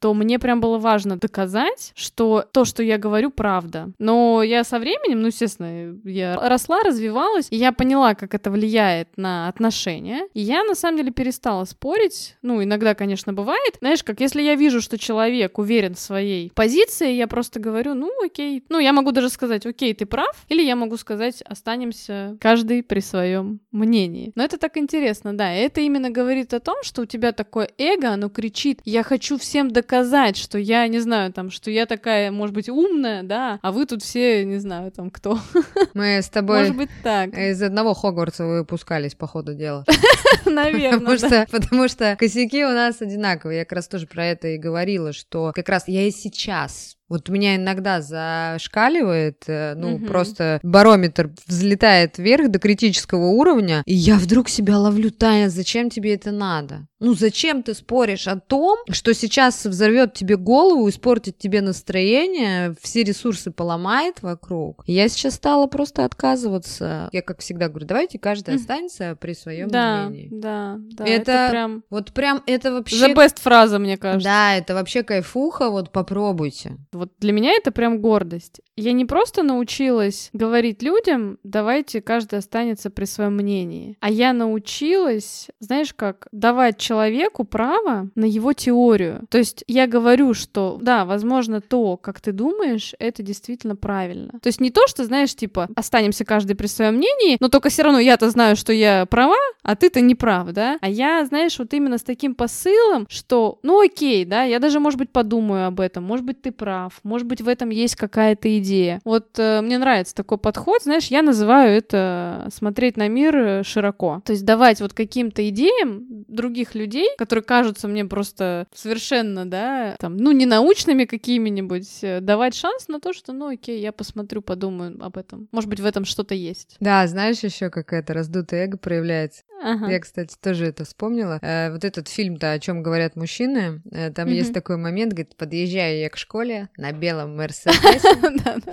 то 0.00 0.14
мне 0.14 0.38
прям 0.38 0.60
было 0.60 0.78
важно 0.78 1.16
доказать, 1.16 1.92
что 1.94 2.44
то, 2.52 2.64
что 2.64 2.82
я 2.82 2.98
говорю, 2.98 3.30
правда. 3.30 3.90
Но 3.98 4.42
я 4.42 4.64
со 4.64 4.78
временем, 4.78 5.20
ну, 5.20 5.28
естественно, 5.28 5.98
я 6.04 6.36
росла, 6.36 6.82
развивалась, 6.82 7.48
и 7.50 7.56
я 7.56 7.72
поняла, 7.72 8.14
как 8.14 8.34
это 8.34 8.50
влияет 8.50 9.08
на 9.16 9.48
отношения. 9.48 10.28
И 10.34 10.40
я, 10.40 10.64
на 10.64 10.74
самом 10.74 10.98
деле, 10.98 11.10
перестала 11.10 11.64
спорить. 11.64 12.36
Ну, 12.42 12.62
иногда, 12.62 12.94
конечно, 12.94 13.32
бывает. 13.32 13.76
Знаешь, 13.80 14.02
как 14.02 14.20
если 14.20 14.42
я 14.42 14.54
вижу, 14.54 14.80
что 14.80 14.98
человек 14.98 15.58
уверен 15.58 15.94
в 15.94 16.00
своей 16.00 16.50
позиции, 16.54 17.12
я 17.12 17.26
просто 17.26 17.60
говорю, 17.60 17.94
ну, 17.94 18.10
окей. 18.24 18.64
Ну, 18.68 18.78
я 18.78 18.92
могу 18.92 19.12
даже 19.12 19.28
сказать, 19.28 19.66
окей, 19.66 19.94
ты 19.94 20.06
прав. 20.06 20.44
Или 20.48 20.62
я 20.62 20.76
могу 20.76 20.96
сказать, 20.96 21.42
останемся 21.42 22.36
каждый 22.40 22.82
при 22.82 23.00
своем 23.00 23.60
мнении. 23.70 24.32
Но 24.34 24.44
это 24.44 24.58
так 24.58 24.76
интересно, 24.76 25.36
да. 25.36 25.52
Это 25.52 25.80
именно 25.80 26.10
говорит 26.10 26.54
о 26.54 26.60
том, 26.60 26.76
что 26.82 27.02
у 27.02 27.06
тебя 27.06 27.32
такое 27.32 27.68
эго, 27.78 28.10
оно 28.10 28.28
кричит, 28.28 28.80
я 28.84 29.02
хочу 29.02 29.21
всем 29.38 29.70
доказать, 29.70 30.36
что 30.36 30.58
я, 30.58 30.86
не 30.88 31.00
знаю, 31.00 31.32
там, 31.32 31.50
что 31.50 31.70
я 31.70 31.86
такая, 31.86 32.30
может 32.30 32.54
быть, 32.54 32.68
умная, 32.68 33.22
да, 33.22 33.58
а 33.62 33.72
вы 33.72 33.86
тут 33.86 34.02
все, 34.02 34.44
не 34.44 34.58
знаю, 34.58 34.90
там, 34.92 35.10
кто. 35.10 35.38
Мы 35.94 36.20
с 36.22 36.28
тобой 36.28 36.60
может 36.60 36.76
быть, 36.76 36.90
так. 37.02 37.36
из 37.36 37.62
одного 37.62 37.94
Хогвартса 37.94 38.44
выпускались, 38.44 39.14
по 39.14 39.26
ходу 39.26 39.54
дела. 39.54 39.84
Наверное, 40.44 40.98
потому, 40.98 41.18
что, 41.18 41.46
потому 41.50 41.88
что 41.88 42.16
косяки 42.16 42.64
у 42.64 42.70
нас 42.70 43.00
одинаковые. 43.00 43.60
Я 43.60 43.64
как 43.64 43.76
раз 43.76 43.88
тоже 43.88 44.06
про 44.06 44.26
это 44.26 44.48
и 44.48 44.58
говорила, 44.58 45.12
что 45.12 45.52
как 45.54 45.68
раз 45.68 45.88
я 45.88 46.06
и 46.06 46.10
сейчас 46.10 46.96
вот 47.12 47.28
меня 47.28 47.56
иногда 47.56 48.00
зашкаливает, 48.00 49.44
э, 49.46 49.74
ну, 49.76 49.96
угу. 49.96 50.06
просто 50.06 50.60
барометр 50.62 51.30
взлетает 51.46 52.16
вверх 52.16 52.50
до 52.50 52.58
критического 52.58 53.26
уровня, 53.26 53.82
и 53.84 53.94
я 53.94 54.16
вдруг 54.16 54.48
себя 54.48 54.78
ловлю, 54.78 55.10
Таня, 55.10 55.50
зачем 55.50 55.90
тебе 55.90 56.14
это 56.14 56.30
надо? 56.30 56.86
Ну, 57.00 57.14
зачем 57.14 57.64
ты 57.64 57.74
споришь 57.74 58.28
о 58.28 58.38
том, 58.38 58.78
что 58.88 59.12
сейчас 59.12 59.66
взорвет 59.66 60.14
тебе 60.14 60.36
голову, 60.36 60.88
испортит 60.88 61.36
тебе 61.36 61.60
настроение, 61.60 62.76
все 62.80 63.02
ресурсы 63.02 63.50
поломает 63.50 64.22
вокруг? 64.22 64.84
Я 64.86 65.08
сейчас 65.08 65.34
стала 65.34 65.66
просто 65.66 66.04
отказываться. 66.04 67.08
Я, 67.12 67.22
как 67.22 67.40
всегда, 67.40 67.68
говорю, 67.68 67.86
давайте 67.86 68.20
каждый 68.20 68.54
останется 68.54 69.16
при 69.20 69.34
своем 69.34 69.68
да, 69.68 70.06
мнении. 70.08 70.28
Да, 70.30 70.78
да, 70.92 71.04
это, 71.04 71.32
это 71.32 71.50
прям... 71.50 71.84
Вот 71.90 72.12
прям 72.12 72.42
это 72.46 72.72
вообще... 72.72 73.08
The 73.08 73.16
best 73.16 73.40
фраза, 73.40 73.80
мне 73.80 73.98
кажется. 73.98 74.24
Да, 74.28 74.54
это 74.54 74.74
вообще 74.74 75.02
кайфуха, 75.02 75.70
вот 75.70 75.90
попробуйте. 75.90 76.76
Вот 77.02 77.10
для 77.18 77.32
меня 77.32 77.50
это 77.50 77.72
прям 77.72 78.00
гордость. 78.00 78.60
Я 78.76 78.92
не 78.92 79.04
просто 79.04 79.42
научилась 79.42 80.30
говорить 80.32 80.82
людям, 80.82 81.38
давайте 81.42 82.00
каждый 82.00 82.38
останется 82.38 82.90
при 82.90 83.06
своем 83.06 83.34
мнении, 83.34 83.96
а 84.00 84.08
я 84.08 84.32
научилась, 84.32 85.48
знаешь 85.58 85.92
как, 85.94 86.28
давать 86.30 86.78
человеку 86.78 87.42
право 87.44 88.08
на 88.14 88.24
его 88.24 88.52
теорию. 88.52 89.26
То 89.30 89.38
есть 89.38 89.64
я 89.66 89.88
говорю, 89.88 90.32
что 90.32 90.78
да, 90.80 91.04
возможно, 91.04 91.60
то, 91.60 91.96
как 91.96 92.20
ты 92.20 92.30
думаешь, 92.30 92.94
это 93.00 93.24
действительно 93.24 93.74
правильно. 93.74 94.38
То 94.40 94.46
есть 94.46 94.60
не 94.60 94.70
то, 94.70 94.86
что, 94.86 95.04
знаешь, 95.04 95.34
типа, 95.34 95.68
останемся 95.74 96.24
каждый 96.24 96.54
при 96.54 96.68
своем 96.68 96.94
мнении, 96.94 97.36
но 97.40 97.48
только 97.48 97.68
все 97.68 97.82
равно 97.82 97.98
я-то 97.98 98.30
знаю, 98.30 98.54
что 98.54 98.72
я 98.72 99.06
права, 99.06 99.36
а 99.64 99.74
ты-то 99.74 100.00
не 100.00 100.14
прав, 100.14 100.52
да? 100.52 100.78
А 100.80 100.88
я, 100.88 101.24
знаешь, 101.26 101.58
вот 101.58 101.74
именно 101.74 101.98
с 101.98 102.04
таким 102.04 102.36
посылом, 102.36 103.06
что, 103.10 103.58
ну 103.64 103.80
окей, 103.80 104.24
да, 104.24 104.44
я 104.44 104.60
даже, 104.60 104.78
может 104.78 104.98
быть, 104.98 105.10
подумаю 105.10 105.66
об 105.66 105.80
этом, 105.80 106.04
может 106.04 106.24
быть, 106.24 106.40
ты 106.40 106.52
прав, 106.52 106.81
может 107.02 107.26
быть, 107.26 107.40
в 107.40 107.48
этом 107.48 107.70
есть 107.70 107.96
какая-то 107.96 108.58
идея. 108.58 109.00
Вот 109.04 109.38
э, 109.38 109.60
мне 109.60 109.78
нравится 109.78 110.14
такой 110.14 110.38
подход, 110.38 110.82
знаешь, 110.82 111.06
я 111.06 111.22
называю 111.22 111.76
это 111.76 112.48
смотреть 112.52 112.96
на 112.96 113.08
мир 113.08 113.36
э, 113.36 113.62
широко. 113.62 114.22
То 114.24 114.32
есть 114.32 114.44
давать 114.44 114.80
вот 114.80 114.92
каким-то 114.92 115.48
идеям 115.48 116.24
других 116.28 116.74
людей, 116.74 117.08
которые 117.18 117.44
кажутся 117.44 117.88
мне 117.88 118.04
просто 118.04 118.66
совершенно, 118.74 119.44
да, 119.46 119.96
там, 119.98 120.16
ну, 120.16 120.32
не 120.32 120.46
научными 120.46 121.04
какими-нибудь, 121.04 121.98
э, 122.02 122.20
давать 122.20 122.54
шанс 122.54 122.88
на 122.88 123.00
то, 123.00 123.12
что, 123.12 123.32
ну, 123.32 123.48
окей, 123.48 123.80
я 123.80 123.92
посмотрю, 123.92 124.42
подумаю 124.42 124.96
об 125.00 125.16
этом. 125.16 125.48
Может 125.52 125.68
быть, 125.68 125.80
в 125.80 125.86
этом 125.86 126.04
что-то 126.04 126.34
есть. 126.34 126.76
Да, 126.80 127.06
знаешь, 127.06 127.40
еще 127.40 127.70
какая-то 127.70 128.14
раздутое 128.14 128.66
эго 128.66 128.78
проявляется. 128.78 129.42
Ага. 129.62 129.90
Я, 129.90 130.00
кстати, 130.00 130.36
тоже 130.40 130.66
это 130.66 130.84
вспомнила. 130.84 131.38
Э, 131.40 131.70
вот 131.70 131.84
этот 131.84 132.08
фильм-то, 132.08 132.52
о 132.52 132.58
чем 132.58 132.82
говорят 132.82 133.16
мужчины, 133.16 133.80
э, 133.90 134.10
там 134.10 134.26
угу. 134.26 134.34
есть 134.34 134.52
такой 134.52 134.76
момент, 134.76 135.12
говорит, 135.12 135.36
подъезжаю 135.36 136.00
я 136.00 136.10
к 136.10 136.16
школе 136.16 136.68
на 136.76 136.92
белом 136.92 137.36
Мерседесе, 137.36 138.08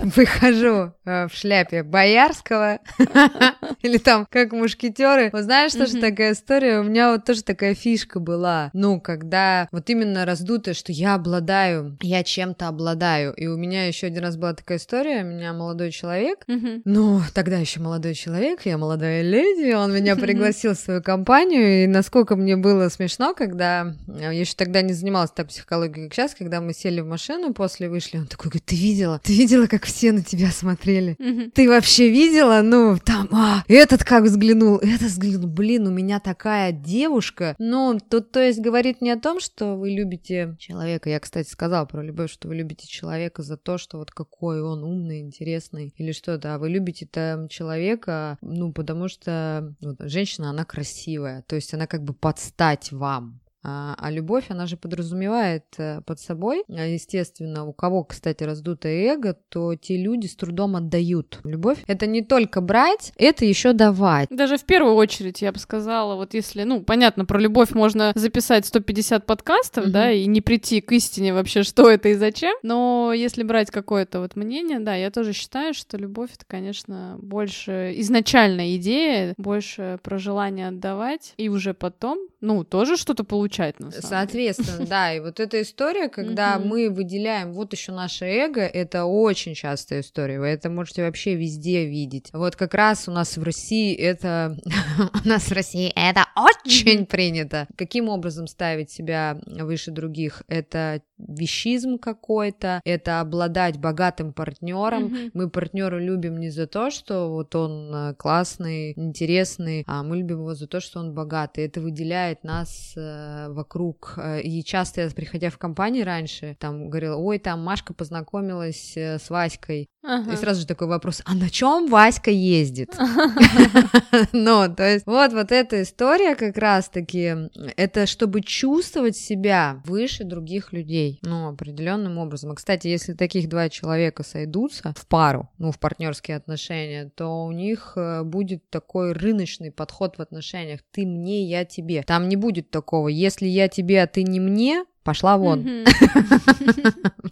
выхожу 0.16 0.92
э, 1.04 1.28
в 1.28 1.32
шляпе 1.32 1.82
Боярского, 1.82 2.78
или 3.82 3.98
там 3.98 4.26
как 4.30 4.52
мушкетеры. 4.52 5.30
Вот 5.32 5.42
знаешь, 5.42 5.72
тоже 5.72 5.98
такая 6.00 6.32
история, 6.32 6.80
у 6.80 6.84
меня 6.84 7.12
вот 7.12 7.24
тоже 7.24 7.42
такая 7.42 7.74
фишка 7.74 8.20
была. 8.20 8.70
Ну, 8.72 9.00
когда 9.00 9.68
вот 9.72 9.88
именно 9.90 10.24
раздутое, 10.24 10.74
что 10.74 10.92
я 10.92 11.14
обладаю, 11.14 11.96
я 12.00 12.22
чем-то 12.22 12.68
обладаю. 12.68 13.32
И 13.34 13.46
у 13.46 13.56
меня 13.56 13.86
еще 13.86 14.06
один 14.06 14.22
раз 14.22 14.36
была 14.36 14.54
такая 14.54 14.78
история, 14.78 15.22
у 15.22 15.26
меня 15.26 15.52
молодой 15.52 15.90
человек, 15.90 16.44
ну, 16.46 17.20
тогда 17.34 17.58
еще 17.58 17.80
молодой 17.80 18.14
человек, 18.14 18.64
я 18.64 18.78
молодая 18.78 19.22
леди, 19.22 19.72
он 19.72 19.92
меня 19.92 20.16
пригласил 20.30 20.74
свою 20.74 21.02
компанию, 21.02 21.84
и 21.84 21.86
насколько 21.86 22.36
мне 22.36 22.56
было 22.56 22.88
смешно, 22.88 23.34
когда 23.34 23.94
э, 24.08 24.20
я 24.20 24.30
еще 24.30 24.54
тогда 24.56 24.82
не 24.82 24.92
занималась 24.92 25.30
так 25.30 25.48
психологией, 25.48 26.08
как 26.08 26.14
сейчас, 26.14 26.34
когда 26.34 26.60
мы 26.60 26.72
сели 26.72 27.00
в 27.00 27.06
машину, 27.06 27.52
после 27.52 27.89
вышли, 27.90 28.18
он 28.18 28.26
такой 28.26 28.50
говорит, 28.50 28.64
ты 28.66 28.76
видела? 28.76 29.20
Ты 29.22 29.34
видела, 29.34 29.66
как 29.66 29.84
все 29.84 30.12
на 30.12 30.22
тебя 30.22 30.50
смотрели? 30.50 31.16
Ты 31.54 31.68
вообще 31.68 32.10
видела? 32.10 32.62
Ну, 32.62 32.98
там, 33.04 33.28
а, 33.32 33.64
этот 33.68 34.04
как 34.04 34.24
взглянул, 34.24 34.78
этот 34.78 35.08
взглянул, 35.08 35.48
блин, 35.48 35.86
у 35.86 35.90
меня 35.90 36.20
такая 36.20 36.72
девушка. 36.72 37.54
Ну, 37.58 37.98
тут, 37.98 38.32
то 38.32 38.40
есть, 38.40 38.60
говорит 38.60 39.00
не 39.00 39.10
о 39.10 39.18
том, 39.18 39.40
что 39.40 39.76
вы 39.76 39.90
любите 39.90 40.56
человека. 40.58 41.10
Я, 41.10 41.20
кстати, 41.20 41.48
сказала 41.48 41.84
про 41.84 42.02
любовь, 42.02 42.30
что 42.30 42.48
вы 42.48 42.54
любите 42.54 42.86
человека 42.86 43.42
за 43.42 43.56
то, 43.56 43.78
что 43.78 43.98
вот 43.98 44.10
какой 44.10 44.62
он 44.62 44.84
умный, 44.84 45.20
интересный 45.20 45.92
или 45.96 46.12
что-то, 46.12 46.54
а 46.54 46.58
вы 46.58 46.70
любите 46.70 47.06
там 47.06 47.48
человека, 47.48 48.38
ну, 48.40 48.72
потому 48.72 49.08
что 49.08 49.74
вот, 49.80 49.96
женщина, 50.00 50.50
она 50.50 50.64
красивая, 50.64 51.42
то 51.46 51.56
есть 51.56 51.74
она 51.74 51.86
как 51.86 52.04
бы 52.04 52.14
подстать 52.14 52.92
вам. 52.92 53.40
А, 53.62 53.94
а 53.98 54.10
любовь, 54.10 54.46
она 54.48 54.66
же 54.66 54.76
подразумевает 54.76 55.64
э, 55.76 56.00
под 56.06 56.18
собой, 56.18 56.64
а, 56.68 56.86
естественно, 56.86 57.66
у 57.66 57.74
кого, 57.74 58.04
кстати, 58.04 58.42
раздутое 58.42 59.12
эго, 59.12 59.36
то 59.50 59.74
те 59.74 59.98
люди 59.98 60.26
с 60.26 60.36
трудом 60.36 60.76
отдают. 60.76 61.40
Любовь— 61.44 61.78
это 61.86 62.06
не 62.06 62.22
только 62.22 62.62
брать, 62.62 63.12
это 63.18 63.44
еще 63.44 63.74
давать. 63.74 64.28
Даже 64.30 64.56
в 64.56 64.64
первую 64.64 64.94
очередь, 64.94 65.42
я 65.42 65.52
бы 65.52 65.58
сказала, 65.58 66.16
вот 66.16 66.32
если, 66.32 66.62
ну, 66.62 66.82
понятно, 66.82 67.26
про 67.26 67.38
любовь 67.38 67.72
можно 67.72 68.12
записать 68.14 68.64
150 68.64 69.26
подкастов, 69.26 69.86
mm-hmm. 69.86 69.90
да, 69.90 70.10
и 70.10 70.24
не 70.26 70.40
прийти 70.40 70.80
к 70.80 70.92
истине 70.92 71.34
вообще, 71.34 71.62
что 71.70 71.90
это 71.90 72.08
и 72.08 72.14
зачем, 72.14 72.56
но 72.62 73.12
если 73.14 73.42
брать 73.42 73.70
какое-то 73.70 74.20
вот 74.20 74.36
мнение, 74.36 74.80
да, 74.80 74.94
я 74.94 75.10
тоже 75.10 75.34
считаю, 75.34 75.74
что 75.74 75.98
любовь— 75.98 76.30
это, 76.34 76.46
конечно, 76.46 77.18
больше 77.20 77.92
изначальная 77.96 78.76
идея, 78.76 79.34
больше 79.36 79.98
про 80.02 80.18
желание 80.18 80.68
отдавать, 80.68 81.34
и 81.36 81.50
уже 81.50 81.74
потом, 81.74 82.29
ну, 82.40 82.64
тоже 82.64 82.96
что-то 82.96 83.24
получать, 83.24 83.78
на 83.80 83.90
самом 83.90 84.08
Соответственно, 84.08 84.78
деле. 84.78 84.88
да, 84.90 85.14
и 85.14 85.20
вот 85.20 85.40
эта 85.40 85.60
история, 85.62 86.08
когда 86.08 86.58
мы 86.58 86.88
выделяем 86.90 87.52
вот 87.52 87.72
еще 87.72 87.92
наше 87.92 88.24
эго, 88.24 88.62
это 88.62 89.04
очень 89.04 89.54
частая 89.54 90.00
история, 90.00 90.40
вы 90.40 90.46
это 90.46 90.70
можете 90.70 91.02
вообще 91.02 91.34
везде 91.34 91.86
видеть. 91.86 92.30
Вот 92.32 92.56
как 92.56 92.74
раз 92.74 93.08
у 93.08 93.12
нас 93.12 93.36
в 93.36 93.42
России 93.42 93.94
это... 93.94 94.56
у 95.24 95.28
нас 95.28 95.44
в 95.44 95.52
России 95.52 95.92
это 95.94 96.26
очень 96.36 97.06
принято. 97.06 97.66
Каким 97.76 98.08
образом 98.08 98.46
ставить 98.46 98.90
себя 98.90 99.38
выше 99.46 99.90
других? 99.90 100.42
Это 100.48 101.02
вещизм 101.28 101.98
какой-то, 101.98 102.80
это 102.84 103.20
обладать 103.20 103.78
богатым 103.78 104.32
партнером. 104.32 105.06
Mm-hmm. 105.06 105.30
Мы 105.34 105.50
партнера 105.50 105.98
любим 105.98 106.38
не 106.38 106.50
за 106.50 106.66
то, 106.66 106.90
что 106.90 107.28
вот 107.28 107.54
он 107.54 107.94
э, 107.94 108.14
классный, 108.14 108.92
интересный, 108.96 109.84
а 109.86 110.02
мы 110.02 110.18
любим 110.18 110.38
его 110.38 110.54
за 110.54 110.66
то, 110.66 110.80
что 110.80 111.00
он 111.00 111.14
богатый. 111.14 111.64
Это 111.64 111.80
выделяет 111.80 112.44
нас 112.44 112.92
э, 112.96 113.48
вокруг. 113.48 114.14
Э, 114.16 114.40
и 114.40 114.62
часто 114.64 115.02
я, 115.02 115.10
приходя 115.10 115.50
в 115.50 115.58
компании 115.58 116.02
раньше, 116.02 116.56
там 116.58 116.88
говорила, 116.88 117.16
ой, 117.16 117.38
там 117.38 117.62
Машка 117.62 117.94
познакомилась 117.94 118.96
с 118.96 119.30
Васькой. 119.30 119.88
И 120.02 120.36
сразу 120.36 120.60
же 120.62 120.66
такой 120.66 120.88
вопрос, 120.88 121.22
а 121.24 121.34
на 121.34 121.50
чем 121.50 121.86
Васька 121.88 122.30
ездит? 122.30 122.94
Ну, 124.32 124.74
то 124.74 124.88
есть 124.88 125.06
вот, 125.06 125.32
вот 125.32 125.52
эта 125.52 125.82
история 125.82 126.34
как 126.34 126.56
раз-таки, 126.56 127.34
это 127.76 128.06
чтобы 128.06 128.40
чувствовать 128.40 129.16
себя 129.16 129.82
выше 129.84 130.24
других 130.24 130.72
людей, 130.72 131.18
ну, 131.22 131.48
определенным 131.48 132.18
образом. 132.18 132.52
И, 132.52 132.56
кстати, 132.56 132.88
если 132.88 133.12
таких 133.12 133.48
два 133.48 133.68
человека 133.68 134.22
сойдутся 134.22 134.94
в 134.96 135.06
пару, 135.06 135.48
ну, 135.58 135.72
в 135.72 135.78
партнерские 135.78 136.36
отношения, 136.36 137.10
то 137.14 137.44
у 137.44 137.52
них 137.52 137.92
э, 137.96 138.22
будет 138.22 138.68
такой 138.70 139.12
рыночный 139.12 139.70
подход 139.70 140.16
в 140.16 140.22
отношениях. 140.22 140.80
Ты 140.90 141.06
мне, 141.06 141.44
я 141.44 141.64
тебе. 141.64 142.02
Там 142.02 142.28
не 142.28 142.36
будет 142.36 142.70
такого, 142.70 143.08
если 143.08 143.46
я 143.46 143.68
тебе, 143.68 144.02
а 144.02 144.06
ты 144.06 144.22
не 144.22 144.40
мне, 144.40 144.84
пошла 145.04 145.36
вон. 145.36 145.64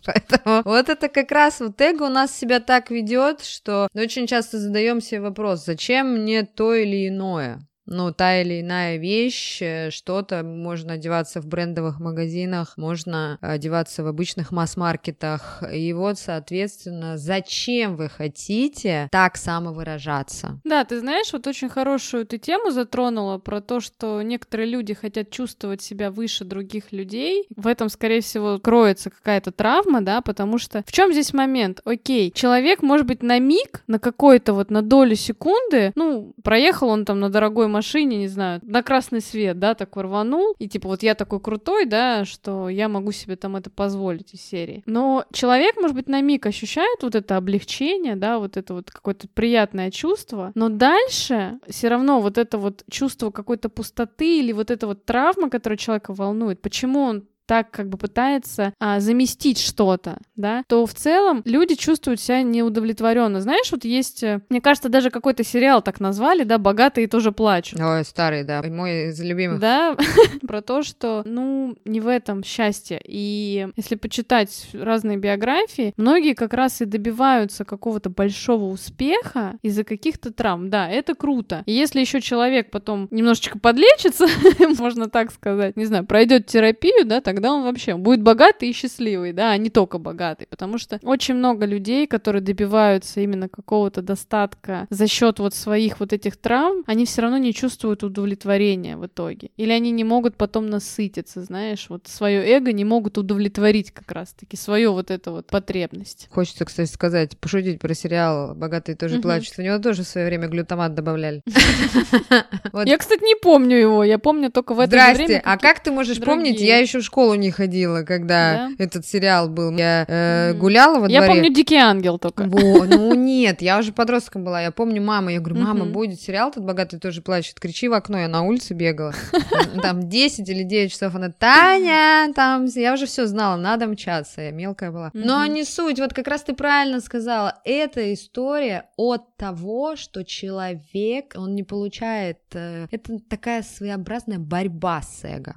Поэтому 0.07 0.63
вот 0.65 0.89
это 0.89 1.09
как 1.09 1.31
раз 1.31 1.61
вот 1.61 1.81
эго 1.81 2.05
у 2.05 2.09
нас 2.09 2.37
себя 2.37 2.61
так 2.61 2.91
ведет, 2.91 3.43
что 3.45 3.89
очень 3.95 4.27
часто 4.27 4.59
задаем 4.59 5.01
себе 5.01 5.21
вопрос, 5.21 5.65
зачем 5.65 6.23
мне 6.23 6.45
то 6.45 6.75
или 6.75 7.09
иное? 7.09 7.68
Ну, 7.89 8.13
та 8.13 8.41
или 8.41 8.61
иная 8.61 8.99
вещь, 8.99 9.59
э, 9.63 9.91
что-то 9.91 10.43
можно 10.43 10.95
одеваться 10.95 11.41
в 11.41 11.47
брендовых 11.47 12.01
магазинах, 12.01 12.75
можно 12.77 13.39
одеваться 13.41 14.05
в 14.05 14.07
обычных 14.07 14.53
масс-маркетах. 14.53 15.63
И 15.73 15.93
вот, 15.93 16.19
соответственно, 16.19 17.17
зачем 17.17 17.97
вы 17.97 18.09
хотите 18.09 19.09
так 19.11 19.37
самовыражаться? 19.37 20.61
Да, 20.65 20.85
ты 20.85 21.01
знаешь, 21.01 21.33
вот 21.33 21.47
очень 21.47 21.69
хорошую 21.69 22.27
ты 22.27 22.39
тему 22.39 22.71
затронула 22.71 23.39
про 23.39 23.61
то, 23.61 23.81
что 23.81 24.21
некоторые 24.23 24.69
люди 24.69 24.93
хотят 24.93 25.31
чувствовать 25.31 25.81
себя 25.81 26.11
выше 26.11 26.45
других 26.45 26.93
людей. 26.93 27.47
В 27.57 27.67
этом, 27.67 27.89
скорее 27.89 28.21
всего, 28.21 28.59
кроется 28.59 29.11
какая-то 29.11 29.51
травма, 29.51 30.03
да, 30.03 30.21
потому 30.21 30.59
что 30.59 30.83
в 30.87 30.93
чем 30.93 31.13
здесь 31.13 31.33
момент? 31.33 31.81
Окей, 31.85 32.31
человек, 32.31 32.83
может 32.83 33.07
быть, 33.07 33.23
на 33.23 33.39
миг, 33.39 33.83
на 33.87 33.99
какой-то 33.99 34.53
вот, 34.53 34.71
на 34.71 34.83
долю 34.83 35.17
секунды, 35.17 35.93
ну, 35.95 36.35
проехал 36.43 36.89
он 36.89 37.05
там 37.05 37.21
на 37.21 37.31
дорогой 37.31 37.67
машине, 37.67 37.78
машине, 37.79 38.19
не 38.19 38.29
знаю, 38.29 38.61
на 38.63 38.83
красный 38.83 39.21
свет, 39.21 39.59
да, 39.59 39.75
такой 39.75 40.03
рванул, 40.03 40.55
и 40.59 40.69
типа 40.69 40.89
вот 40.89 41.03
я 41.03 41.15
такой 41.15 41.41
крутой, 41.41 41.87
да, 41.87 42.25
что 42.25 42.69
я 42.69 42.89
могу 42.89 43.13
себе 43.13 43.37
там 43.37 43.55
это 43.55 43.71
позволить 43.71 44.35
из 44.35 44.41
серии. 44.41 44.83
Но 44.87 45.25
человек, 45.33 45.77
может 45.77 45.97
быть, 45.97 46.09
на 46.09 46.21
миг 46.21 46.47
ощущает 46.47 47.03
вот 47.03 47.15
это 47.15 47.37
облегчение, 47.37 48.17
да, 48.17 48.39
вот 48.39 48.57
это 48.57 48.75
вот 48.75 48.91
какое-то 48.91 49.29
приятное 49.29 49.91
чувство, 49.91 50.51
но 50.55 50.69
дальше 50.69 51.59
все 51.69 51.89
равно 51.89 52.21
вот 52.21 52.37
это 52.37 52.59
вот 52.59 52.85
чувство 52.91 53.31
какой-то 53.31 53.69
пустоты 53.69 54.41
или 54.41 54.53
вот 54.53 54.71
эта 54.71 54.87
вот 54.87 55.05
травма, 55.05 55.49
которая 55.51 55.77
человека 55.77 56.13
волнует, 56.13 56.61
почему 56.61 57.03
он 57.03 57.25
так 57.49 57.71
как 57.71 57.89
бы 57.89 57.97
пытается 57.97 58.75
а, 58.79 59.01
заместить 59.01 59.59
что-то, 59.59 60.19
да, 60.37 60.63
то 60.69 60.85
в 60.85 60.93
целом 60.93 61.41
люди 61.47 61.77
чувствуют 61.77 62.21
себя 62.21 62.43
неудовлетворенно. 62.43 63.41
Знаешь, 63.41 63.73
вот 63.73 63.87
есть, 63.87 64.23
э, 64.23 64.43
мне 64.51 64.61
кажется, 64.61 64.91
даже 64.91 65.09
какой-то 65.11 65.43
сериал 65.45 65.81
так 65.81 65.99
назвали, 65.99 66.45
да, 66.45 66.59
«Богатые 66.59 67.09
тоже 67.09 67.33
плачут». 67.33 67.81
Ой, 67.81 68.05
старый, 68.05 68.45
да, 68.45 68.63
мой 68.63 69.09
из 69.09 69.21
любимых. 69.21 69.61
Да, 69.61 69.97
про 70.47 70.61
то, 70.61 70.83
что, 70.83 71.23
ну, 71.25 71.75
не 71.87 72.01
в 72.01 72.07
этом 72.07 72.45
счастье. 72.45 73.01
И 73.03 73.67
если 73.77 73.95
почитать 73.95 74.69
разные 74.75 75.17
биографии, 75.17 75.95
многие 75.97 76.35
как 76.35 76.53
раз 76.53 76.83
и 76.83 76.85
добиваются 76.85 77.65
какого-то 77.65 78.11
большого 78.11 78.67
успеха 78.67 79.57
из-за 79.63 79.85
каких-то 79.85 80.31
травм. 80.35 80.69
Да, 80.69 80.87
это 80.91 81.15
круто. 81.15 81.63
И 81.65 81.73
если 81.73 82.01
еще 82.01 82.21
человек 82.21 82.71
потом 82.71 83.09
немножечко 83.11 83.59
подлечится, 83.59 84.27
можно 84.79 85.09
так 85.09 85.33
сказать, 85.33 85.79
не 85.79 85.87
знаю, 85.87 86.05
пройдет 86.05 86.47
терапию, 86.47 87.07
да, 87.07 87.23
так 87.23 87.38
тогда 87.39 87.55
он 87.55 87.63
вообще 87.63 87.95
будет 87.95 88.21
богатый 88.21 88.69
и 88.69 88.73
счастливый, 88.73 89.33
да, 89.33 89.53
а 89.53 89.57
не 89.57 89.71
только 89.71 89.99
богатый, 89.99 90.49
потому 90.51 90.77
что 90.77 90.99
очень 91.05 91.35
много 91.35 91.67
людей, 91.67 92.09
которые 92.09 92.43
добиваются 92.43 93.21
именно 93.21 93.49
какого-то 93.49 94.03
достатка 94.03 94.89
за 94.91 95.07
счет 95.07 95.39
вот 95.39 95.55
своих 95.55 96.01
вот 96.01 96.13
этих 96.13 96.37
травм, 96.37 96.83
они 96.87 97.07
все 97.07 97.23
равно 97.23 97.39
не 97.39 97.55
чувствуют 97.55 98.03
удовлетворения 98.03 98.97
в 98.97 99.07
итоге, 99.07 99.51
или 99.57 99.71
они 99.71 99.93
не 99.93 100.03
могут 100.03 100.35
потом 100.35 100.69
насытиться, 100.69 101.45
знаешь, 101.45 101.87
вот 101.89 102.09
свое 102.09 102.45
эго 102.45 102.73
не 102.73 102.85
могут 102.85 103.19
удовлетворить 103.19 103.93
как 103.93 104.11
раз-таки 104.11 104.57
свою 104.57 104.93
вот 104.93 105.13
эту 105.13 105.31
вот 105.31 105.47
потребность. 105.47 106.27
Хочется, 106.33 106.65
кстати, 106.65 106.91
сказать, 106.91 107.39
пошутить 107.39 107.79
про 107.79 107.95
сериал 107.95 108.57
«Богатые 108.57 108.97
тоже 108.97 109.21
плачут», 109.21 109.55
в 109.55 109.63
него 109.63 109.79
тоже 109.79 110.03
в 110.03 110.09
свое 110.09 110.27
время 110.27 110.49
глютамат 110.49 110.95
добавляли. 110.95 111.43
Я, 112.85 112.99
кстати, 112.99 113.23
не 113.23 113.37
помню 113.37 113.77
его, 113.77 114.03
я 114.03 114.19
помню 114.19 114.51
только 114.51 114.75
в 114.75 114.81
это 114.81 114.91
время. 114.91 115.15
Здрасте, 115.15 115.43
а 115.45 115.57
как 115.57 115.81
ты 115.81 115.93
можешь 115.93 116.21
помнить? 116.21 116.61
Я 116.61 116.79
еще 116.79 117.01
в 117.01 117.05
школу 117.05 117.28
школу 117.29 117.35
не 117.35 117.51
ходила, 117.51 118.03
когда 118.03 118.69
да? 118.69 118.71
этот 118.79 119.07
сериал 119.07 119.49
был. 119.49 119.71
Я 119.77 120.05
э, 120.09 120.55
гуляла 120.55 121.01
во 121.01 121.09
я 121.09 121.21
дворе. 121.21 121.35
Я 121.35 121.43
помню 121.43 121.55
«Дикий 121.55 121.77
ангел» 121.77 122.19
только. 122.19 122.45
Во, 122.45 122.85
ну 122.85 123.15
нет, 123.29 123.63
я 123.63 123.79
уже 123.79 123.93
подростком 123.93 124.45
была. 124.45 124.63
Я 124.63 124.71
помню 124.71 125.03
маму. 125.03 125.31
Я 125.31 125.41
говорю, 125.41 125.63
мама, 125.63 125.85
будет 125.87 126.21
сериал 126.21 126.51
тут 126.51 126.65
«Богатый 126.65 126.99
тоже 126.99 127.23
плачет». 127.23 127.61
Кричи 127.61 127.89
в 127.89 127.93
окно, 127.93 128.19
я 128.19 128.29
на 128.29 128.43
улице 128.43 128.75
бегала. 128.75 129.13
Там 129.83 130.09
10 130.09 130.49
или 130.49 130.63
9 130.63 130.93
часов 130.93 131.15
она, 131.15 131.31
Таня, 131.31 132.33
там... 132.35 132.67
Я 132.67 132.95
уже 132.95 133.07
все 133.07 133.27
знала, 133.27 133.57
надо 133.57 133.87
мчаться. 133.87 134.41
Я 134.41 134.51
мелкая 134.51 134.91
была. 134.91 135.11
Но 135.15 135.45
не 135.47 135.65
суть. 135.65 135.99
Вот 135.99 136.13
как 136.13 136.29
раз 136.29 136.43
ты 136.43 136.55
правильно 136.55 137.01
сказала. 137.01 137.61
Это 137.65 138.13
история 138.13 138.89
от 138.97 139.37
того, 139.37 139.97
что 139.97 140.25
человек, 140.25 141.35
он 141.37 141.55
не 141.55 141.63
получает... 141.63 142.39
Э, 142.53 142.87
это 142.91 143.19
такая 143.29 143.63
своеобразная 143.63 144.39
борьба 144.39 145.03
с 145.03 145.25
эго. 145.25 145.55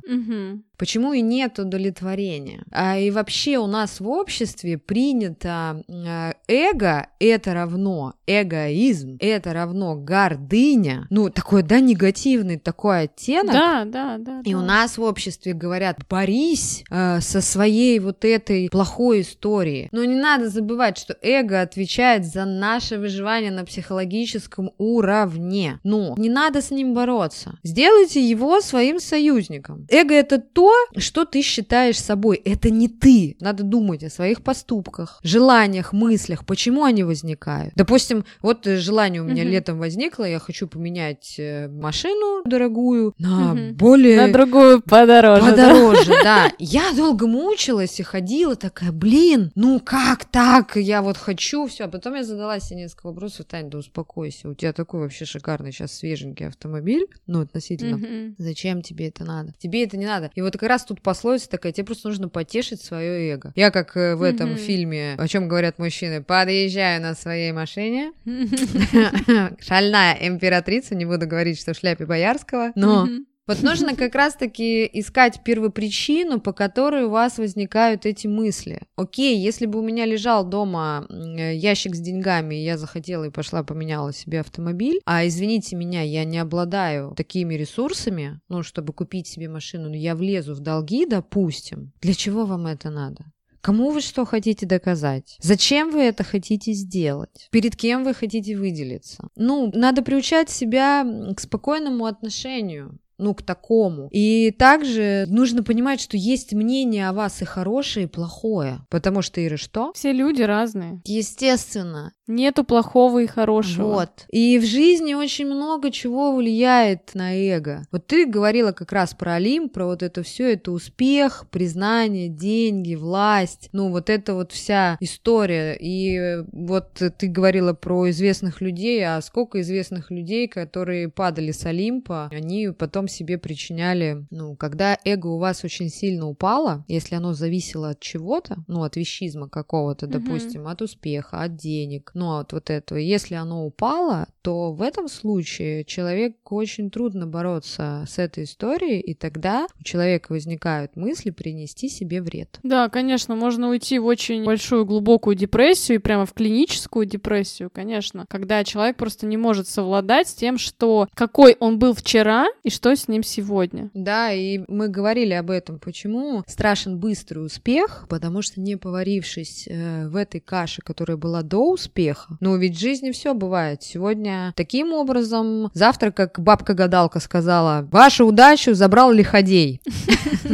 Почему 0.81 1.13
и 1.13 1.21
нет 1.21 1.59
удовлетворения? 1.59 2.63
А 2.71 2.97
и 2.97 3.11
вообще 3.11 3.59
у 3.59 3.67
нас 3.67 3.99
в 3.99 4.09
обществе 4.09 4.79
принято 4.79 5.83
э, 5.87 6.31
эго 6.47 7.05
это 7.19 7.53
равно 7.53 8.15
эгоизм, 8.25 9.17
это 9.19 9.53
равно 9.53 9.95
гордыня. 9.95 11.05
Ну, 11.11 11.29
такой, 11.29 11.61
да, 11.61 11.79
негативный 11.79 12.57
такой 12.57 13.01
оттенок. 13.01 13.53
Да, 13.53 13.85
да, 13.85 14.17
да. 14.17 14.41
И 14.43 14.53
да. 14.53 14.57
у 14.57 14.61
нас 14.63 14.97
в 14.97 15.03
обществе 15.03 15.53
говорят, 15.53 15.99
борись 16.09 16.83
э, 16.89 17.21
со 17.21 17.41
своей 17.41 17.99
вот 17.99 18.25
этой 18.25 18.67
плохой 18.71 19.21
историей. 19.21 19.87
Но 19.91 20.03
не 20.03 20.15
надо 20.15 20.49
забывать, 20.49 20.97
что 20.97 21.15
эго 21.21 21.61
отвечает 21.61 22.25
за 22.25 22.45
наше 22.45 22.97
выживание 22.97 23.51
на 23.51 23.65
психологическом 23.65 24.71
уровне. 24.79 25.79
Но 25.83 26.15
не 26.17 26.29
надо 26.29 26.63
с 26.63 26.71
ним 26.71 26.95
бороться. 26.95 27.59
Сделайте 27.61 28.19
его 28.27 28.61
своим 28.61 28.99
союзником. 28.99 29.85
Эго 29.87 30.15
это 30.15 30.39
то, 30.39 30.70
что 30.97 31.25
ты 31.25 31.41
считаешь 31.41 31.99
собой. 31.99 32.41
Это 32.43 32.69
не 32.69 32.87
ты. 32.87 33.35
Надо 33.39 33.63
думать 33.63 34.03
о 34.03 34.09
своих 34.09 34.43
поступках, 34.43 35.19
желаниях, 35.23 35.93
мыслях, 35.93 36.45
почему 36.45 36.83
они 36.83 37.03
возникают. 37.03 37.73
Допустим, 37.75 38.25
вот 38.41 38.65
желание 38.65 39.21
у 39.21 39.25
меня 39.25 39.43
угу. 39.43 39.51
летом 39.51 39.79
возникло, 39.79 40.25
я 40.25 40.39
хочу 40.39 40.67
поменять 40.67 41.35
э, 41.37 41.67
машину 41.67 42.43
дорогую 42.45 43.13
на 43.17 43.53
угу. 43.53 43.73
более... 43.75 44.27
На 44.27 44.31
другую 44.31 44.81
подороже. 44.81 45.51
Подороже, 45.51 46.11
да? 46.23 46.23
да. 46.23 46.51
Я 46.59 46.93
долго 46.95 47.27
мучилась 47.27 47.99
и 47.99 48.03
ходила 48.03 48.55
такая, 48.55 48.91
блин, 48.91 49.51
ну 49.55 49.79
как 49.79 50.25
так? 50.25 50.75
Я 50.75 51.01
вот 51.01 51.17
хочу, 51.17 51.67
все. 51.67 51.85
А 51.85 51.87
потом 51.87 52.15
я 52.15 52.23
задала 52.23 52.59
себе 52.59 52.81
несколько 52.81 53.07
вопросов, 53.07 53.45
Таня, 53.45 53.69
да 53.69 53.77
успокойся, 53.77 54.49
у 54.49 54.53
тебя 54.53 54.73
такой 54.73 55.01
вообще 55.01 55.25
шикарный 55.25 55.71
сейчас 55.71 55.93
свеженький 55.93 56.47
автомобиль, 56.47 57.07
ну 57.27 57.41
относительно. 57.41 57.97
Угу. 57.97 58.35
Зачем 58.37 58.81
тебе 58.81 59.07
это 59.07 59.23
надо? 59.23 59.53
Тебе 59.59 59.83
это 59.83 59.97
не 59.97 60.05
надо. 60.05 60.31
И 60.35 60.41
вот 60.41 60.55
как 60.61 60.69
раз 60.69 60.85
тут 60.85 61.01
пословица 61.01 61.49
такая, 61.49 61.71
тебе 61.71 61.85
просто 61.85 62.07
нужно 62.07 62.29
потешить 62.29 62.83
свое 62.83 63.33
эго. 63.33 63.51
Я 63.55 63.71
как 63.71 63.97
э, 63.97 64.15
в 64.15 64.21
этом 64.21 64.51
mm-hmm. 64.51 64.57
фильме, 64.57 65.15
о 65.17 65.27
чем 65.27 65.47
говорят 65.47 65.79
мужчины, 65.79 66.21
подъезжаю 66.21 67.01
на 67.01 67.15
своей 67.15 67.51
машине, 67.51 68.11
шальная 69.59 70.19
императрица, 70.21 70.93
не 70.93 71.05
буду 71.05 71.25
говорить, 71.25 71.59
что 71.59 71.73
в 71.73 71.77
шляпе 71.77 72.05
Боярского, 72.05 72.73
но 72.75 73.07
вот 73.47 73.63
нужно 73.63 73.95
как 73.95 74.15
раз-таки 74.15 74.89
искать 74.93 75.43
первопричину, 75.43 76.39
по 76.39 76.53
которой 76.53 77.05
у 77.05 77.09
вас 77.09 77.37
возникают 77.37 78.05
эти 78.05 78.27
мысли. 78.27 78.81
Окей, 78.95 79.37
если 79.37 79.65
бы 79.65 79.79
у 79.79 79.83
меня 79.83 80.05
лежал 80.05 80.45
дома 80.45 81.07
ящик 81.09 81.95
с 81.95 81.99
деньгами, 81.99 82.55
и 82.55 82.63
я 82.63 82.77
захотела 82.77 83.25
и 83.25 83.31
пошла 83.31 83.63
поменяла 83.63 84.13
себе 84.13 84.39
автомобиль, 84.39 85.01
а 85.05 85.25
извините 85.27 85.75
меня, 85.75 86.01
я 86.01 86.23
не 86.23 86.37
обладаю 86.37 87.13
такими 87.15 87.55
ресурсами, 87.55 88.39
ну, 88.47 88.63
чтобы 88.63 88.93
купить 88.93 89.27
себе 89.27 89.49
машину, 89.49 89.89
но 89.89 89.95
я 89.95 90.15
влезу 90.15 90.53
в 90.53 90.59
долги, 90.59 91.05
допустим, 91.05 91.91
для 92.01 92.13
чего 92.13 92.45
вам 92.45 92.67
это 92.67 92.89
надо? 92.89 93.25
Кому 93.61 93.91
вы 93.91 94.01
что 94.01 94.25
хотите 94.25 94.65
доказать? 94.65 95.37
Зачем 95.39 95.91
вы 95.91 96.01
это 96.01 96.23
хотите 96.23 96.73
сделать? 96.73 97.47
Перед 97.51 97.75
кем 97.75 98.03
вы 98.03 98.15
хотите 98.15 98.57
выделиться? 98.57 99.27
Ну, 99.35 99.71
надо 99.75 100.01
приучать 100.01 100.49
себя 100.49 101.05
к 101.35 101.39
спокойному 101.39 102.05
отношению 102.05 102.97
ну, 103.21 103.33
к 103.35 103.43
такому. 103.43 104.09
И 104.11 104.51
также 104.51 105.25
нужно 105.27 105.63
понимать, 105.63 106.01
что 106.01 106.17
есть 106.17 106.53
мнение 106.53 107.07
о 107.07 107.13
вас 107.13 107.41
и 107.41 107.45
хорошее, 107.45 108.05
и 108.05 108.09
плохое. 108.09 108.79
Потому 108.89 109.21
что, 109.21 109.45
Ира, 109.45 109.57
что? 109.57 109.93
Все 109.93 110.11
люди 110.11 110.41
разные. 110.41 111.01
Естественно. 111.05 112.13
Нету 112.31 112.63
плохого 112.63 113.19
и 113.19 113.27
хорошего. 113.27 113.87
Вот. 113.87 114.09
И 114.29 114.57
в 114.57 114.65
жизни 114.65 115.13
очень 115.13 115.45
много 115.45 115.91
чего 115.91 116.33
влияет 116.35 117.13
на 117.13 117.33
эго. 117.35 117.85
Вот 117.91 118.07
ты 118.07 118.25
говорила 118.25 118.71
как 118.71 118.91
раз 118.91 119.13
про 119.13 119.35
Олимп, 119.35 119.73
про 119.73 119.85
вот 119.85 120.01
это 120.01 120.23
все, 120.23 120.53
это 120.53 120.71
успех, 120.71 121.45
признание, 121.51 122.29
деньги, 122.29 122.95
власть. 122.95 123.69
Ну, 123.73 123.89
вот 123.89 124.09
это 124.09 124.33
вот 124.33 124.53
вся 124.53 124.97
история. 125.01 125.73
И 125.73 126.43
вот 126.51 127.01
ты 127.17 127.27
говорила 127.27 127.73
про 127.73 128.09
известных 128.09 128.61
людей, 128.61 129.05
а 129.05 129.21
сколько 129.21 129.59
известных 129.61 130.09
людей, 130.09 130.47
которые 130.47 131.09
падали 131.09 131.51
с 131.51 131.65
Олимпа, 131.65 132.29
они 132.31 132.69
потом 132.69 133.07
себе 133.07 133.37
причиняли, 133.37 134.25
ну, 134.29 134.55
когда 134.55 134.97
эго 135.03 135.27
у 135.27 135.37
вас 135.37 135.63
очень 135.63 135.89
сильно 135.89 136.27
упало, 136.27 136.85
если 136.87 137.15
оно 137.15 137.33
зависело 137.33 137.89
от 137.89 137.99
чего-то, 137.99 138.63
ну, 138.67 138.83
от 138.83 138.95
вещизма 138.95 139.49
какого-то, 139.49 140.05
mm-hmm. 140.05 140.09
допустим, 140.09 140.67
от 140.67 140.81
успеха, 140.81 141.41
от 141.43 141.55
денег, 141.55 142.11
ну, 142.21 142.37
от 142.37 142.53
вот 142.53 142.69
этого, 142.69 142.99
если 142.99 143.33
оно 143.33 143.65
упало, 143.65 144.27
то 144.43 144.73
в 144.73 144.83
этом 144.83 145.07
случае 145.07 145.83
человеку 145.85 146.55
очень 146.55 146.91
трудно 146.91 147.25
бороться 147.25 148.05
с 148.07 148.19
этой 148.19 148.43
историей, 148.43 148.99
и 148.99 149.15
тогда 149.15 149.65
у 149.79 149.83
человека 149.83 150.31
возникают 150.31 150.95
мысли 150.95 151.31
принести 151.31 151.89
себе 151.89 152.21
вред. 152.21 152.59
Да, 152.61 152.89
конечно, 152.89 153.35
можно 153.35 153.69
уйти 153.69 153.97
в 153.97 154.05
очень 154.05 154.45
большую 154.45 154.85
глубокую 154.85 155.35
депрессию 155.35 155.95
и 155.97 155.99
прямо 155.99 156.27
в 156.27 156.33
клиническую 156.33 157.07
депрессию, 157.07 157.71
конечно, 157.73 158.25
когда 158.29 158.63
человек 158.63 158.97
просто 158.97 159.25
не 159.25 159.37
может 159.37 159.67
совладать 159.67 160.27
с 160.27 160.35
тем, 160.35 160.59
что 160.59 161.07
какой 161.15 161.57
он 161.59 161.79
был 161.79 161.95
вчера 161.95 162.45
и 162.61 162.69
что 162.69 162.95
с 162.95 163.07
ним 163.07 163.23
сегодня. 163.23 163.89
Да, 163.95 164.31
и 164.31 164.59
мы 164.67 164.89
говорили 164.89 165.33
об 165.33 165.49
этом, 165.49 165.79
почему 165.79 166.43
страшен 166.45 166.99
быстрый 166.99 167.43
успех, 167.43 168.05
потому 168.09 168.43
что 168.43 168.61
не 168.61 168.75
поварившись 168.75 169.67
э, 169.67 170.07
в 170.07 170.15
этой 170.15 170.39
каше, 170.39 170.83
которая 170.83 171.17
была 171.17 171.41
до 171.41 171.71
успеха, 171.71 172.00
ну 172.39 172.57
ведь 172.57 172.77
в 172.77 172.79
жизни 172.79 173.11
все 173.11 173.33
бывает. 173.33 173.83
Сегодня 173.83 174.53
таким 174.55 174.93
образом, 174.93 175.69
завтра, 175.73 176.11
как 176.11 176.39
бабка-гадалка 176.39 177.19
сказала, 177.19 177.87
вашу 177.91 178.25
удачу 178.25 178.73
забрал 178.73 179.11
лиходей. 179.11 179.81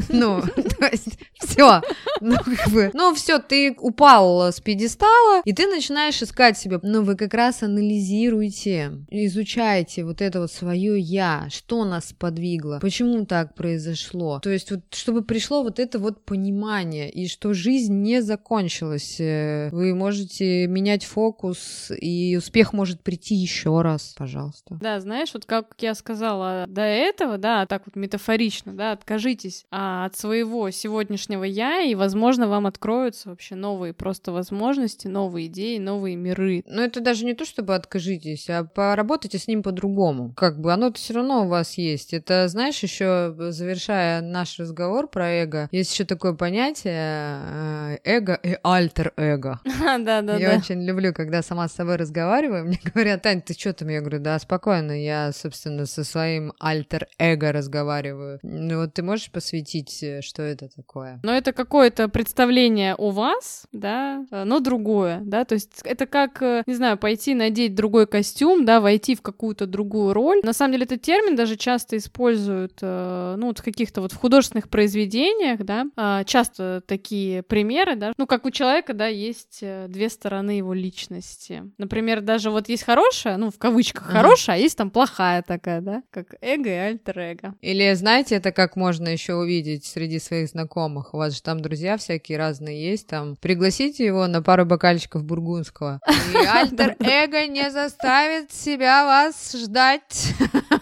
Ну, 0.09 0.41
то 0.79 0.87
есть 0.87 1.19
все. 1.33 1.81
Ну, 2.21 2.35
как 2.37 2.73
бы, 2.73 2.91
ну, 2.93 3.13
все, 3.13 3.39
ты 3.39 3.75
упал 3.79 4.51
с 4.51 4.59
пьедестала, 4.59 5.41
и 5.45 5.53
ты 5.53 5.67
начинаешь 5.67 6.21
искать 6.21 6.57
себя. 6.57 6.79
Но 6.81 7.01
вы 7.01 7.15
как 7.15 7.33
раз 7.33 7.63
анализируете, 7.63 8.93
изучаете 9.09 10.03
вот 10.03 10.21
это 10.21 10.39
вот 10.41 10.51
свое 10.51 10.99
я, 10.99 11.47
что 11.49 11.85
нас 11.85 12.13
подвигло, 12.17 12.79
почему 12.81 13.25
так 13.25 13.55
произошло. 13.55 14.39
То 14.39 14.49
есть 14.49 14.71
вот, 14.71 14.81
чтобы 14.91 15.23
пришло 15.23 15.63
вот 15.63 15.79
это 15.79 15.99
вот 15.99 16.25
понимание, 16.25 17.09
и 17.09 17.27
что 17.27 17.53
жизнь 17.53 17.93
не 17.93 18.21
закончилась. 18.21 19.17
Э, 19.19 19.69
вы 19.71 19.93
можете 19.93 20.67
менять 20.67 21.05
фокус, 21.05 21.91
и 21.99 22.35
успех 22.37 22.73
может 22.73 23.01
прийти 23.01 23.35
еще 23.35 23.81
раз, 23.81 24.15
пожалуйста. 24.17 24.77
Да, 24.81 24.99
знаешь, 24.99 25.29
вот 25.33 25.45
как 25.45 25.75
я 25.79 25.93
сказала 25.93 26.65
до 26.67 26.81
этого, 26.81 27.37
да, 27.37 27.65
так 27.65 27.83
вот 27.85 27.95
метафорично, 27.95 28.73
да, 28.73 28.91
откажитесь 28.91 29.65
а, 29.71 30.05
от 30.05 30.17
своего 30.17 30.66
сегодняшнего 30.71 31.43
я, 31.43 31.81
и, 31.81 31.95
возможно, 31.95 32.47
вам 32.47 32.65
откроются 32.65 33.29
вообще 33.29 33.55
новые 33.55 33.93
просто 33.93 34.31
возможности, 34.31 35.07
новые 35.07 35.47
идеи, 35.47 35.77
новые 35.77 36.15
миры. 36.15 36.63
Но 36.67 36.81
это 36.83 37.01
даже 37.01 37.25
не 37.25 37.33
то, 37.33 37.45
чтобы 37.45 37.75
откажитесь, 37.75 38.49
а 38.49 38.63
поработайте 38.63 39.37
с 39.37 39.47
ним 39.47 39.63
по-другому. 39.63 40.33
Как 40.35 40.59
бы 40.59 40.73
оно-то 40.73 40.97
все 40.97 41.13
равно 41.13 41.45
у 41.45 41.47
вас 41.47 41.77
есть. 41.77 42.13
Это, 42.13 42.47
знаешь, 42.47 42.79
еще 42.79 43.35
завершая 43.37 44.21
наш 44.21 44.59
разговор 44.59 45.07
про 45.07 45.29
эго, 45.29 45.69
есть 45.71 45.93
еще 45.93 46.05
такое 46.05 46.33
понятие 46.33 47.41
э, 47.43 47.97
эго 48.03 48.33
и 48.35 48.57
альтер-эго. 48.63 49.59
Да, 49.97 50.21
да, 50.21 50.35
Я 50.35 50.57
очень 50.57 50.83
люблю, 50.83 51.13
когда 51.13 51.41
сама 51.41 51.67
с 51.67 51.73
собой 51.73 51.95
разговариваю, 51.95 52.65
мне 52.65 52.79
говорят, 52.83 53.21
Тань, 53.21 53.41
ты 53.41 53.53
что 53.53 53.73
там? 53.73 53.87
Я 53.89 54.01
говорю, 54.01 54.19
да, 54.19 54.37
спокойно, 54.39 54.91
я, 54.91 55.31
собственно, 55.31 55.85
со 55.85 56.03
своим 56.03 56.53
альтер-эго 56.59 57.51
разговариваю. 57.51 58.39
Ну 58.43 58.81
вот 58.81 58.93
ты 58.93 59.03
можешь 59.03 59.31
посвятить, 59.31 60.03
э, 60.03 60.21
что 60.21 60.43
это 60.43 60.56
такое? 60.65 61.19
Но 61.23 61.33
это 61.33 61.53
какое-то 61.53 62.09
представление 62.09 62.95
у 62.97 63.09
вас, 63.09 63.65
да, 63.71 64.25
э, 64.31 64.43
но 64.43 64.59
другое, 64.59 65.21
да, 65.23 65.45
то 65.45 65.55
есть 65.55 65.81
это 65.83 66.05
как, 66.05 66.41
э, 66.41 66.63
не 66.65 66.73
знаю, 66.73 66.97
пойти 66.97 67.33
надеть 67.33 67.75
другой 67.75 68.07
костюм, 68.07 68.65
да, 68.65 68.81
войти 68.81 69.15
в 69.15 69.21
какую-то 69.21 69.67
другую 69.67 70.13
роль. 70.13 70.41
На 70.43 70.53
самом 70.53 70.73
деле 70.73 70.85
этот 70.85 71.01
термин 71.01 71.35
даже 71.35 71.55
часто 71.55 71.97
используют, 71.97 72.79
э, 72.81 73.35
ну, 73.37 73.47
вот 73.47 73.59
в 73.59 73.63
каких-то 73.63 74.01
вот 74.01 74.11
в 74.11 74.17
художественных 74.17 74.69
произведениях, 74.69 75.59
да, 75.63 75.85
а, 75.95 76.23
часто 76.23 76.81
такие 76.85 77.43
примеры, 77.43 77.95
да, 77.95 78.13
ну, 78.17 78.27
как 78.27 78.45
у 78.45 78.51
человека, 78.51 78.93
да, 78.93 79.07
есть 79.07 79.63
две 79.87 80.09
стороны 80.09 80.51
его 80.51 80.73
личности. 80.73 81.63
Например, 81.77 82.21
даже 82.21 82.49
вот 82.49 82.69
есть 82.69 82.83
хорошая, 82.83 83.37
ну, 83.37 83.51
в 83.51 83.57
кавычках 83.57 84.03
хорошая, 84.03 84.55
а 84.55 84.59
есть 84.59 84.77
там 84.77 84.89
плохая 84.91 85.43
такая, 85.43 85.81
да, 85.81 86.03
как 86.09 86.35
эго 86.41 86.69
и 86.69 86.73
альтер-эго. 86.73 87.55
Или, 87.61 87.93
знаете, 87.93 88.35
это 88.35 88.51
как 88.51 88.75
можно 88.75 89.07
еще 89.09 89.35
увидеть 89.35 89.85
среди 89.85 90.19
своих 90.19 90.46
знакомых. 90.47 91.13
У 91.13 91.17
вас 91.17 91.35
же 91.35 91.41
там 91.41 91.59
друзья 91.59 91.97
всякие 91.97 92.37
разные 92.37 92.89
есть, 92.91 93.07
там 93.07 93.35
пригласите 93.35 94.05
его 94.05 94.27
на 94.27 94.41
пару 94.41 94.65
бокальчиков 94.65 95.23
бургундского. 95.23 95.99
И 96.33 96.45
альтер-эго 96.45 97.47
не 97.47 97.69
заставит 97.71 98.51
себя 98.51 99.05
вас 99.05 99.53
ждать. 99.53 100.33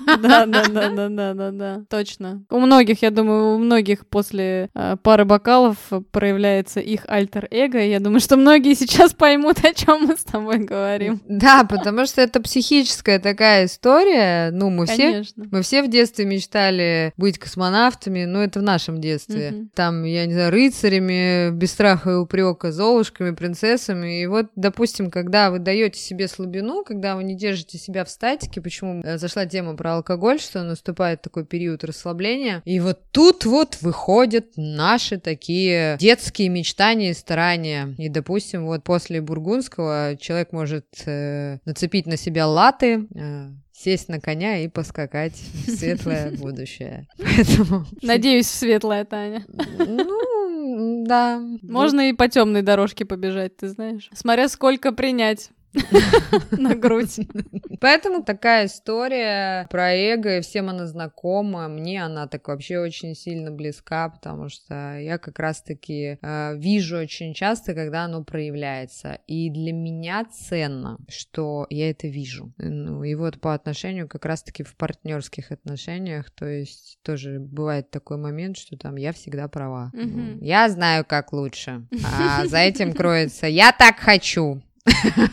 Да, 0.05 0.45
да, 0.45 0.63
да, 0.67 0.89
да, 0.89 1.09
да, 1.09 1.33
да, 1.33 1.51
да, 1.51 1.81
точно. 1.89 2.43
У 2.49 2.59
многих, 2.59 3.01
я 3.01 3.11
думаю, 3.11 3.55
у 3.55 3.57
многих 3.57 4.05
после 4.07 4.69
э, 4.73 4.97
пары 5.01 5.25
бокалов 5.25 5.77
проявляется 6.11 6.79
их 6.79 7.05
альтер-эго. 7.07 7.79
Я 7.79 7.99
думаю, 7.99 8.19
что 8.19 8.37
многие 8.37 8.75
сейчас 8.75 9.13
поймут, 9.13 9.63
о 9.65 9.73
чем 9.73 10.05
мы 10.05 10.17
с 10.17 10.23
тобой 10.23 10.59
говорим. 10.59 11.21
Да, 11.27 11.63
потому 11.63 12.05
что 12.05 12.21
это 12.21 12.41
психическая 12.41 13.19
такая 13.19 13.65
история. 13.65 14.51
Ну, 14.51 14.69
мы 14.69 14.85
все, 14.85 15.23
мы 15.35 15.61
все 15.61 15.81
в 15.83 15.89
детстве 15.89 16.25
мечтали 16.25 17.13
быть 17.17 17.39
космонавтами, 17.39 18.25
но 18.25 18.43
это 18.43 18.59
в 18.59 18.63
нашем 18.63 19.01
детстве. 19.01 19.54
Там, 19.73 20.03
я 20.03 20.25
не 20.25 20.33
знаю, 20.33 20.51
рыцарями, 20.51 21.51
без 21.51 21.71
страха 21.71 22.11
и 22.11 22.15
упрека, 22.15 22.71
золушками, 22.71 23.31
принцессами. 23.31 24.21
И 24.21 24.27
вот, 24.27 24.47
допустим, 24.55 25.11
когда 25.11 25.51
вы 25.51 25.59
даете 25.59 25.99
себе 25.99 26.27
слабину, 26.27 26.83
когда 26.83 27.15
вы 27.15 27.23
не 27.23 27.35
держите 27.35 27.77
себя 27.77 28.05
в 28.05 28.09
статике, 28.09 28.61
почему 28.61 29.01
э, 29.03 29.17
зашла 29.17 29.45
тема 29.45 29.75
про 29.75 29.95
алкоголь, 29.95 30.39
что 30.39 30.63
наступает 30.63 31.21
такой 31.21 31.45
период 31.45 31.83
расслабления. 31.83 32.61
И 32.65 32.79
вот 32.79 32.99
тут 33.11 33.45
вот 33.45 33.77
выходят 33.81 34.47
наши 34.55 35.19
такие 35.19 35.97
детские 35.99 36.49
мечтания 36.49 37.11
и 37.11 37.13
старания. 37.13 37.95
И, 37.97 38.09
допустим, 38.09 38.65
вот 38.65 38.83
после 38.83 39.21
бургундского 39.21 40.17
человек 40.19 40.51
может 40.51 40.85
э, 41.05 41.59
нацепить 41.65 42.05
на 42.05 42.17
себя 42.17 42.47
латы, 42.47 43.07
э, 43.13 43.49
сесть 43.75 44.09
на 44.09 44.19
коня 44.19 44.63
и 44.63 44.67
поскакать 44.67 45.33
в 45.33 45.69
светлое 45.77 46.31
будущее. 46.31 47.07
Поэтому... 47.17 47.85
Надеюсь, 48.01 48.47
в 48.47 48.55
светлое, 48.55 49.05
Таня. 49.05 49.45
Ну, 49.47 51.05
да. 51.05 51.41
Можно 51.61 52.09
и 52.09 52.13
по 52.13 52.27
темной 52.27 52.61
дорожке 52.61 53.05
побежать, 53.05 53.57
ты 53.57 53.67
знаешь. 53.67 54.09
Смотря 54.13 54.47
сколько 54.47 54.91
принять. 54.91 55.49
на 56.51 56.75
грудь. 56.75 57.19
Поэтому 57.81 58.23
такая 58.23 58.67
история 58.67 59.67
про 59.69 59.93
эго, 59.93 60.37
и 60.37 60.41
всем 60.41 60.69
она 60.69 60.87
знакома. 60.87 61.67
Мне 61.67 62.03
она 62.03 62.27
так 62.27 62.47
вообще 62.47 62.79
очень 62.79 63.15
сильно 63.15 63.51
близка, 63.51 64.09
потому 64.09 64.49
что 64.49 64.97
я 64.99 65.17
как 65.17 65.39
раз-таки 65.39 66.17
э, 66.21 66.57
вижу 66.57 66.97
очень 66.97 67.33
часто, 67.33 67.73
когда 67.73 68.05
оно 68.05 68.23
проявляется. 68.23 69.19
И 69.27 69.49
для 69.49 69.73
меня 69.73 70.25
ценно, 70.25 70.97
что 71.07 71.67
я 71.69 71.89
это 71.89 72.07
вижу. 72.07 72.53
Ну, 72.57 73.03
и 73.03 73.15
вот 73.15 73.39
по 73.39 73.53
отношению 73.53 74.07
как 74.07 74.25
раз-таки 74.25 74.63
в 74.63 74.75
партнерских 74.75 75.51
отношениях, 75.51 76.29
то 76.31 76.45
есть 76.45 76.99
тоже 77.03 77.39
бывает 77.39 77.91
такой 77.91 78.17
момент, 78.17 78.57
что 78.57 78.77
там 78.77 78.95
я 78.95 79.13
всегда 79.13 79.47
права. 79.47 79.91
Ну, 79.93 80.37
я 80.41 80.69
знаю, 80.69 81.05
как 81.05 81.33
лучше. 81.33 81.87
А 82.03 82.45
за 82.45 82.59
этим 82.59 82.93
кроется 82.95 83.47
«я 83.47 83.71
так 83.71 83.99
хочу». 83.99 84.61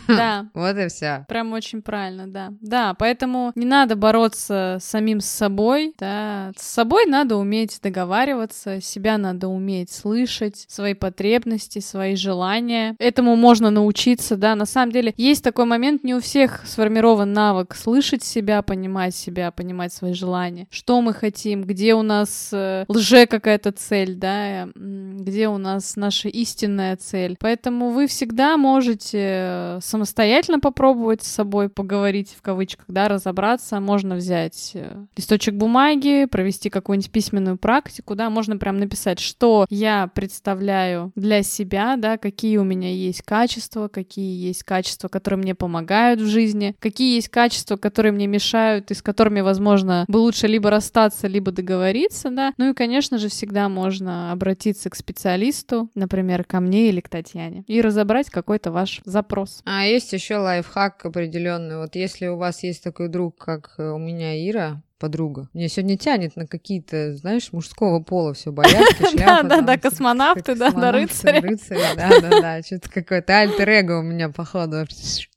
Да. 0.07 0.47
Вот 0.53 0.77
и 0.77 0.87
все. 0.87 1.25
Прям 1.27 1.53
очень 1.53 1.81
правильно, 1.81 2.27
да. 2.27 2.53
Да, 2.61 2.93
поэтому 2.93 3.51
не 3.55 3.65
надо 3.65 3.95
бороться 3.95 4.77
самим 4.81 5.19
с 5.19 5.25
собой, 5.25 5.93
да. 5.99 6.51
С 6.57 6.67
собой 6.67 7.05
надо 7.05 7.35
уметь 7.35 7.79
договариваться, 7.81 8.81
себя 8.81 9.17
надо 9.17 9.47
уметь 9.47 9.91
слышать, 9.91 10.65
свои 10.67 10.93
потребности, 10.93 11.79
свои 11.79 12.15
желания. 12.15 12.95
Этому 12.99 13.35
можно 13.35 13.69
научиться, 13.69 14.37
да. 14.37 14.55
На 14.55 14.65
самом 14.65 14.91
деле 14.91 15.13
есть 15.17 15.43
такой 15.43 15.65
момент, 15.65 16.03
не 16.03 16.15
у 16.15 16.21
всех 16.21 16.63
сформирован 16.65 17.33
навык 17.33 17.75
слышать 17.75 18.23
себя, 18.23 18.61
понимать 18.61 19.15
себя, 19.15 19.51
понимать 19.51 19.93
свои 19.93 20.13
желания. 20.13 20.67
Что 20.69 21.01
мы 21.01 21.13
хотим, 21.13 21.63
где 21.63 21.93
у 21.93 22.01
нас 22.01 22.49
э, 22.51 22.85
лже 22.87 23.25
какая-то 23.25 23.71
цель, 23.71 24.15
да, 24.15 24.67
где 24.75 25.47
у 25.47 25.57
нас 25.57 25.95
наша 25.95 26.29
истинная 26.29 26.95
цель. 26.97 27.37
Поэтому 27.39 27.91
вы 27.91 28.07
всегда 28.07 28.57
можете 28.57 29.42
самостоятельно 29.81 30.59
попробовать 30.59 31.23
с 31.23 31.27
собой 31.27 31.69
поговорить, 31.69 32.35
в 32.37 32.41
кавычках, 32.41 32.85
да, 32.87 33.07
разобраться, 33.07 33.79
можно 33.79 34.15
взять 34.15 34.71
э, 34.73 34.95
листочек 35.17 35.55
бумаги, 35.55 36.25
провести 36.25 36.69
какую-нибудь 36.69 37.11
письменную 37.11 37.57
практику, 37.57 38.15
да, 38.15 38.29
можно 38.29 38.57
прям 38.57 38.77
написать, 38.77 39.19
что 39.19 39.65
я 39.69 40.07
представляю 40.13 41.11
для 41.15 41.43
себя, 41.43 41.95
да, 41.97 42.17
какие 42.17 42.57
у 42.57 42.63
меня 42.63 42.91
есть 42.91 43.21
качества, 43.21 43.87
какие 43.87 44.47
есть 44.47 44.63
качества, 44.63 45.07
которые 45.07 45.39
мне 45.39 45.55
помогают 45.55 46.21
в 46.21 46.25
жизни, 46.25 46.75
какие 46.79 47.15
есть 47.15 47.29
качества, 47.29 47.77
которые 47.77 48.11
мне 48.11 48.27
мешают 48.27 48.91
и 48.91 48.93
с 48.93 49.01
которыми, 49.01 49.41
возможно, 49.41 50.05
бы 50.07 50.17
лучше 50.17 50.47
либо 50.47 50.69
расстаться, 50.69 51.27
либо 51.27 51.51
договориться, 51.51 52.29
да. 52.29 52.53
Ну 52.57 52.71
и, 52.71 52.73
конечно 52.73 53.17
же, 53.17 53.29
всегда 53.29 53.69
можно 53.69 54.31
обратиться 54.31 54.89
к 54.89 54.95
специалисту, 54.95 55.89
например, 55.95 56.43
ко 56.43 56.59
мне 56.59 56.89
или 56.89 57.01
к 57.01 57.09
Татьяне, 57.09 57.63
и 57.67 57.81
разобрать 57.81 58.29
какой-то 58.29 58.71
ваш 58.71 59.01
запрос. 59.05 59.32
А 59.65 59.85
есть 59.85 60.13
еще 60.13 60.37
лайфхак 60.37 61.05
определенный. 61.05 61.77
Вот 61.77 61.95
если 61.95 62.27
у 62.27 62.37
вас 62.37 62.63
есть 62.63 62.83
такой 62.83 63.07
друг, 63.07 63.37
как 63.37 63.73
у 63.77 63.97
меня 63.97 64.35
Ира, 64.49 64.81
подруга. 65.03 65.49
Мне 65.51 65.67
сегодня 65.67 65.97
тянет 65.97 66.37
на 66.37 66.47
какие-то, 66.47 67.13
знаешь, 67.17 67.51
мужского 67.51 68.01
пола 68.01 68.33
все 68.33 68.51
боятся, 68.53 69.09
шляпа. 69.09 69.43
Да, 69.49 69.57
да, 69.57 69.61
да, 69.61 69.77
космонавты, 69.77 70.55
да, 70.55 70.93
рыцари. 70.93 71.41
Рыцари, 71.41 71.81
да, 71.97 72.21
да, 72.21 72.29
да, 72.41 72.61
что-то 72.61 72.89
какое-то 72.89 73.37
альтер-эго 73.37 73.99
у 73.99 74.01
меня, 74.01 74.29
походу, 74.29 74.85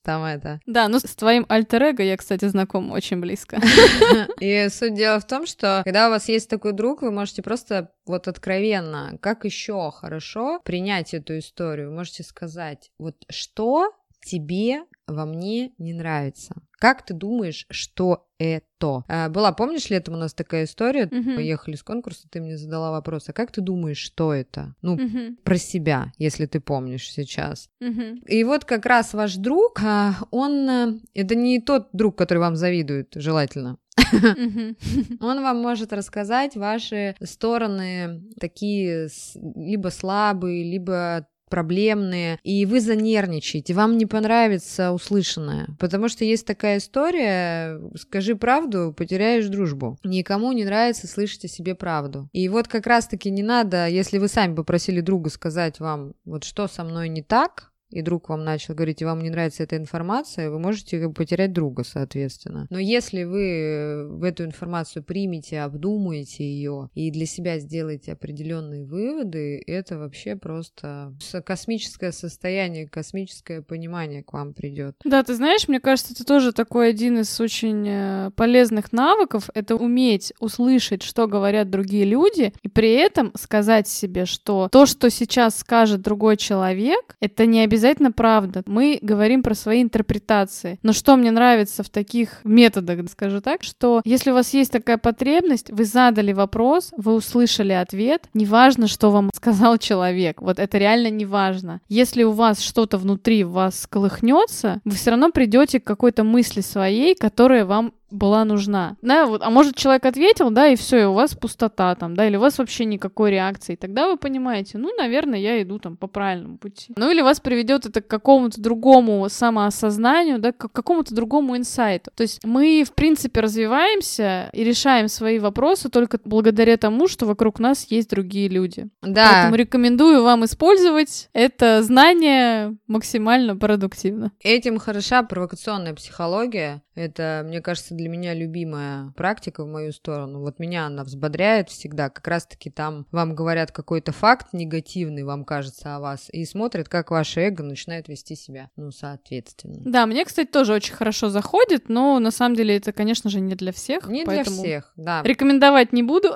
там 0.05 0.23
это. 0.23 0.61
Да, 0.67 0.87
ну 0.87 1.01
с 1.01 1.17
твоим 1.17 1.47
альтер-эго 1.49 2.05
я, 2.05 2.17
кстати, 2.17 2.45
знакома 2.45 2.93
очень 2.93 3.19
близко. 3.19 3.61
И 4.41 4.69
суть 4.71 4.95
дела 4.95 5.19
в 5.19 5.27
том, 5.27 5.47
что 5.47 5.81
когда 5.83 6.07
у 6.07 6.11
вас 6.11 6.29
есть 6.29 6.49
такой 6.49 6.73
друг, 6.73 7.03
вы 7.03 7.11
можете 7.11 7.43
просто 7.43 7.91
вот 8.07 8.29
откровенно, 8.29 9.19
как 9.21 9.45
еще 9.45 9.91
хорошо 9.91 10.61
принять 10.65 11.13
эту 11.13 11.39
историю, 11.39 11.89
вы 11.89 11.97
можете 11.97 12.23
сказать, 12.23 12.93
вот 12.99 13.17
что 13.29 13.91
тебе 14.27 14.85
во 15.07 15.25
мне 15.25 15.73
не 15.79 15.93
нравится. 15.93 16.55
Как 16.79 17.07
ты 17.07 17.15
думаешь, 17.15 17.67
что 17.71 18.27
это? 18.39 19.05
А, 19.09 19.29
была, 19.29 19.53
помнишь, 19.53 19.89
летом 19.89 20.15
у 20.15 20.17
нас 20.19 20.35
такая 20.35 20.65
история? 20.65 21.05
Uh-huh. 21.05 21.37
Мы 21.37 21.43
ехали 21.43 21.77
с 21.77 21.83
конкурса, 21.83 22.29
ты 22.29 22.41
мне 22.41 22.59
задала 22.59 22.91
вопрос, 22.91 23.29
а 23.29 23.33
как 23.33 23.53
ты 23.53 23.61
думаешь, 23.61 23.99
что 23.99 24.35
это? 24.35 24.75
Ну, 24.83 24.97
uh-huh. 24.97 25.37
про 25.45 25.57
себя, 25.57 26.13
если 26.19 26.47
ты 26.47 26.61
помнишь 26.61 27.11
сейчас. 27.11 27.71
Uh-huh. 27.81 28.19
И 28.27 28.45
вот 28.45 28.65
как 28.65 28.85
раз 28.85 29.15
ваш 29.15 29.37
друг, 29.37 29.81
а, 29.83 30.17
он... 30.31 30.69
Э, 30.69 31.01
это 31.15 31.35
не 31.35 31.61
тот 31.61 31.89
друг, 31.93 32.19
который 32.19 32.39
вам 32.39 32.57
завидует, 32.57 33.13
желательно. 33.15 33.79
Он 35.21 35.43
вам 35.43 35.57
может 35.63 35.93
рассказать 35.93 36.55
ваши 36.55 37.17
стороны 37.23 38.23
такие 38.39 39.09
либо 39.35 39.89
слабые, 39.89 40.63
либо 40.63 41.27
проблемные, 41.49 42.39
и 42.43 42.67
вы 42.67 42.81
занервничаете, 42.81 43.75
вам 43.75 43.99
не 43.99 44.07
понравится 44.07 44.93
услышанное. 44.93 45.69
Потому 45.79 46.09
что 46.09 46.25
есть 46.25 46.47
такая 46.47 46.79
история, 46.79 47.81
скажи 47.97 48.37
правду, 48.37 48.95
потеряешь 48.97 49.47
дружбу. 49.47 49.99
Никому 50.05 50.53
не 50.53 50.65
нравится 50.65 51.07
слышать 51.07 51.45
о 51.45 51.49
себе 51.49 51.75
правду. 51.75 52.29
И 52.33 52.49
вот 52.49 52.69
как 52.69 52.87
раз-таки 52.87 53.31
не 53.31 53.43
надо, 53.43 53.87
если 53.89 54.19
вы 54.19 54.29
сами 54.29 54.55
попросили 54.55 55.01
друга 55.01 55.31
сказать 55.31 55.81
вам, 55.81 56.15
вот 56.25 56.45
что 56.45 56.69
со 56.69 56.85
мной 56.85 57.09
не 57.09 57.23
так, 57.23 57.73
и 57.91 58.03
друг 58.03 58.29
вам 58.29 58.45
начал 58.45 58.75
говорить, 58.75 59.03
и 59.03 59.05
вам 59.05 59.21
не 59.21 59.31
нравится 59.31 59.63
эта 59.63 59.77
информация, 59.77 60.51
вы 60.51 60.59
можете 60.59 61.09
потерять 61.09 61.53
друга, 61.53 61.85
соответственно. 61.85 62.67
Но 62.71 62.79
если 62.79 63.25
вы 63.25 64.07
в 64.09 64.25
эту 64.25 64.45
информацию 64.45 65.03
примете, 65.05 65.61
обдумаете 65.61 66.45
ее 66.45 66.91
и 66.95 67.11
для 67.11 67.27
себя 67.27 67.59
сделаете 67.59 68.13
определенные 68.13 68.85
выводы, 68.85 69.63
это 69.67 69.99
вообще 69.99 70.37
просто 70.37 71.15
космическое 71.45 72.13
состояние, 72.13 72.89
космическое 72.89 73.63
понимание 73.63 74.23
к 74.23 74.33
вам 74.33 74.53
придет. 74.55 74.97
Да, 75.05 75.23
ты 75.23 75.35
знаешь, 75.35 75.69
мне 75.69 75.81
кажется, 75.81 76.13
это 76.13 76.25
тоже 76.25 76.53
такой 76.53 76.91
один 76.91 77.21
из 77.21 77.41
очень 77.41 77.87
э, 77.89 78.31
полезных 78.37 78.93
навыков, 78.93 79.49
это 79.55 79.77
уметь 79.77 80.33
услышать, 80.41 81.03
что 81.03 81.27
говорят 81.27 81.71
другие 81.71 82.05
люди, 82.05 82.53
и 82.63 82.69
при 82.69 82.93
этом 82.95 83.33
сказать 83.37 83.89
себе, 83.89 84.27
что 84.27 84.69
то, 84.71 84.87
что 84.87 85.11
сейчас 85.11 85.59
скажет 85.59 86.03
другой 86.03 86.37
человек, 86.37 87.17
это 87.21 87.47
не 87.47 87.61
обязательно 87.61 87.76
обязательно 87.77 88.11
правда. 88.11 88.63
Мы 88.67 88.99
говорим 89.03 89.43
про 89.43 89.55
свои 89.55 89.83
интерпретации. 89.83 90.79
Но 90.83 90.95
что 90.95 91.17
мне 91.17 91.31
нравится 91.31 91.83
в 91.83 91.91
таких 91.91 92.41
методах, 92.43 92.97
скажу 93.11 93.43
так, 93.43 93.63
что 93.63 94.01
если 94.05 94.31
у 94.31 94.35
вас 94.35 94.55
есть 94.55 94.73
такая 94.73 94.97
потребность, 94.97 95.71
вы 95.71 95.85
задали 95.85 96.33
вопрос, 96.33 96.93
вы 96.97 97.15
услышали 97.15 97.73
ответ, 97.73 98.29
неважно, 98.33 98.89
что 98.89 99.11
вам 99.11 99.31
сказал 99.35 99.77
человек, 99.77 100.41
вот 100.41 100.59
это 100.59 100.79
реально 100.79 101.11
не 101.11 101.27
важно. 101.27 101.81
Если 101.89 102.23
у 102.23 102.33
вас 102.33 102.61
что-то 102.61 102.97
внутри 102.97 103.45
вас 103.45 103.87
колыхнется, 103.87 104.81
вы 104.85 104.93
все 104.93 105.11
равно 105.11 105.31
придете 105.31 105.79
к 105.79 105.85
какой-то 105.85 106.25
мысли 106.25 106.63
своей, 106.63 107.15
которая 107.15 107.67
вам 107.67 107.93
была 108.11 108.45
нужна. 108.45 108.97
Да, 109.03 109.27
вот, 109.27 109.43
а 109.43 109.51
может, 109.51 109.77
человек 109.77 110.07
ответил, 110.07 110.51
да, 110.51 110.69
и 110.69 110.77
все, 110.77 110.99
и 110.99 111.05
у 111.05 111.13
вас 111.13 111.35
пустота 111.35 111.95
там, 111.95 112.15
да, 112.15 112.27
или 112.27 112.37
у 112.37 112.41
вас 112.41 112.59
вообще 112.59 112.85
никакой 112.85 113.31
реакции. 113.31 113.75
Тогда 113.77 114.07
вы 114.07 114.17
понимаете, 114.17 114.79
ну, 114.79 114.95
наверное, 114.97 115.39
я 115.39 115.61
иду 115.63 115.79
там 115.79 115.97
по 115.97 116.07
правильному 116.07 116.59
пути. 116.59 116.93
Ну, 116.97 117.11
или 117.11 117.21
вас 117.21 117.41
приведет 117.41 117.87
это 117.87 118.01
к 118.01 118.07
какому-то 118.07 118.61
другому 118.61 119.27
самоосознанию, 119.29 120.39
да, 120.39 120.53
к 120.53 120.69
какому-то 120.69 121.15
другому 121.15 121.57
инсайту. 121.57 122.11
То 122.15 122.23
есть 122.23 122.45
мы, 122.45 122.85
в 122.87 122.93
принципе, 122.93 123.41
развиваемся 123.41 124.51
и 124.53 124.65
решаем 124.65 125.09
свои 125.09 125.39
вопросы 125.39 125.89
только 125.89 126.19
благодаря 126.25 126.77
тому, 126.77 127.09
что 127.09 127.27
вокруг 127.27 127.59
нас 127.59 127.87
есть 127.91 128.11
другие 128.11 128.49
люди. 128.49 128.89
Да. 129.03 129.31
Поэтому 129.33 129.57
рекомендую 129.57 130.23
вам 130.23 130.45
использовать 130.45 131.29
это 131.33 131.83
знание 131.83 132.77
максимально 132.87 133.57
продуктивно. 133.57 134.33
Этим 134.41 134.79
хороша 134.79 135.23
провокационная 135.23 135.95
психология. 135.95 136.83
Это, 136.95 137.43
мне 137.45 137.61
кажется, 137.61 137.95
для 137.97 138.09
меня 138.09 138.35
любимая 138.35 139.13
практика 139.17 139.65
в 139.65 139.67
мою 139.67 139.93
сторону. 139.93 140.41
Вот 140.41 140.59
меня 140.59 140.87
она 140.87 141.05
взбодряет 141.05 141.71
всегда. 141.71 142.11
Как 142.11 142.27
раз-таки 142.29 142.71
там 142.71 143.07
вам 143.11 143.35
говорят 143.35 143.73
какой-то 143.73 144.13
факт 144.13 144.53
негативный, 144.53 145.25
вам 145.25 145.45
кажется, 145.45 145.97
о 145.97 146.01
вас, 146.01 146.29
и 146.31 146.45
смотрят, 146.45 146.89
как 146.89 147.11
ваше 147.11 147.41
эго 147.41 147.63
начинает 147.63 148.09
вести 148.09 148.37
себя, 148.37 148.71
ну, 148.77 148.91
соответственно. 148.91 149.81
Да, 149.85 150.07
мне, 150.07 150.25
кстати, 150.25 150.49
тоже 150.49 150.73
очень 150.75 150.95
хорошо 150.95 151.29
заходит, 151.29 151.89
но 151.89 152.19
на 152.19 152.31
самом 152.31 152.57
деле 152.57 152.77
это, 152.77 152.93
конечно 152.93 153.31
же, 153.31 153.41
не 153.41 153.55
для 153.55 153.73
всех. 153.73 154.09
Не 154.09 154.25
для 154.25 154.45
всех, 154.45 154.93
да. 154.97 155.23
Рекомендовать 155.23 155.93
не 155.93 156.03
буду. 156.03 156.35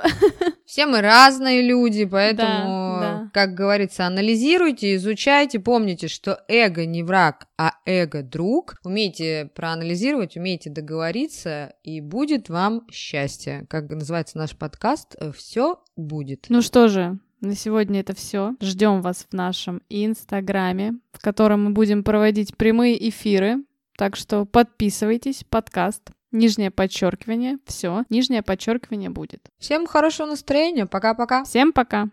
Все 0.67 0.87
мы 0.87 1.01
разные 1.01 1.63
люди, 1.63 2.05
поэтому, 2.05 2.99
да, 3.01 3.10
да. 3.25 3.31
как 3.33 3.55
говорится, 3.55 4.07
анализируйте, 4.07 4.95
изучайте, 4.97 5.61
помните, 5.61 6.09
что 6.09 6.45
эго 6.49 6.87
не 6.87 7.03
враг, 7.03 7.47
а 7.59 7.73
эго 7.87 8.23
друг. 8.23 8.77
Умейте 8.85 9.51
проанализировать, 9.55 10.37
умейте 10.37 10.71
договориться, 10.71 11.75
и 11.83 12.01
будет 12.01 12.49
вам 12.49 12.87
счастье. 12.91 13.67
Как 13.69 13.89
называется 13.91 14.39
наш 14.39 14.57
подкаст, 14.57 15.17
все 15.37 15.83
будет. 15.97 16.47
Ну 16.49 16.63
что 16.63 16.89
же, 16.89 17.19
на 17.41 17.55
сегодня 17.55 18.01
это 18.01 18.15
все. 18.15 18.55
Ждем 18.61 19.01
вас 19.01 19.27
в 19.29 19.35
нашем 19.35 19.83
инстаграме, 19.89 20.95
в 21.13 21.23
котором 21.23 21.65
мы 21.65 21.71
будем 21.71 22.05
проводить 22.05 22.57
прямые 22.57 23.09
эфиры. 23.09 23.65
Так 23.97 24.17
что 24.17 24.45
подписывайтесь, 24.47 25.45
подкаст 25.49 26.11
Нижнее 26.33 26.71
подчеркивание. 26.71 27.59
Все. 27.67 28.05
Нижнее 28.09 28.43
подчеркивание 28.43 29.11
будет. 29.11 29.51
Всем 29.59 29.87
хорошего 29.87 30.29
настроения. 30.29 30.87
Пока-пока. 30.87 31.45
Всем 31.45 31.73
пока. 31.73 32.09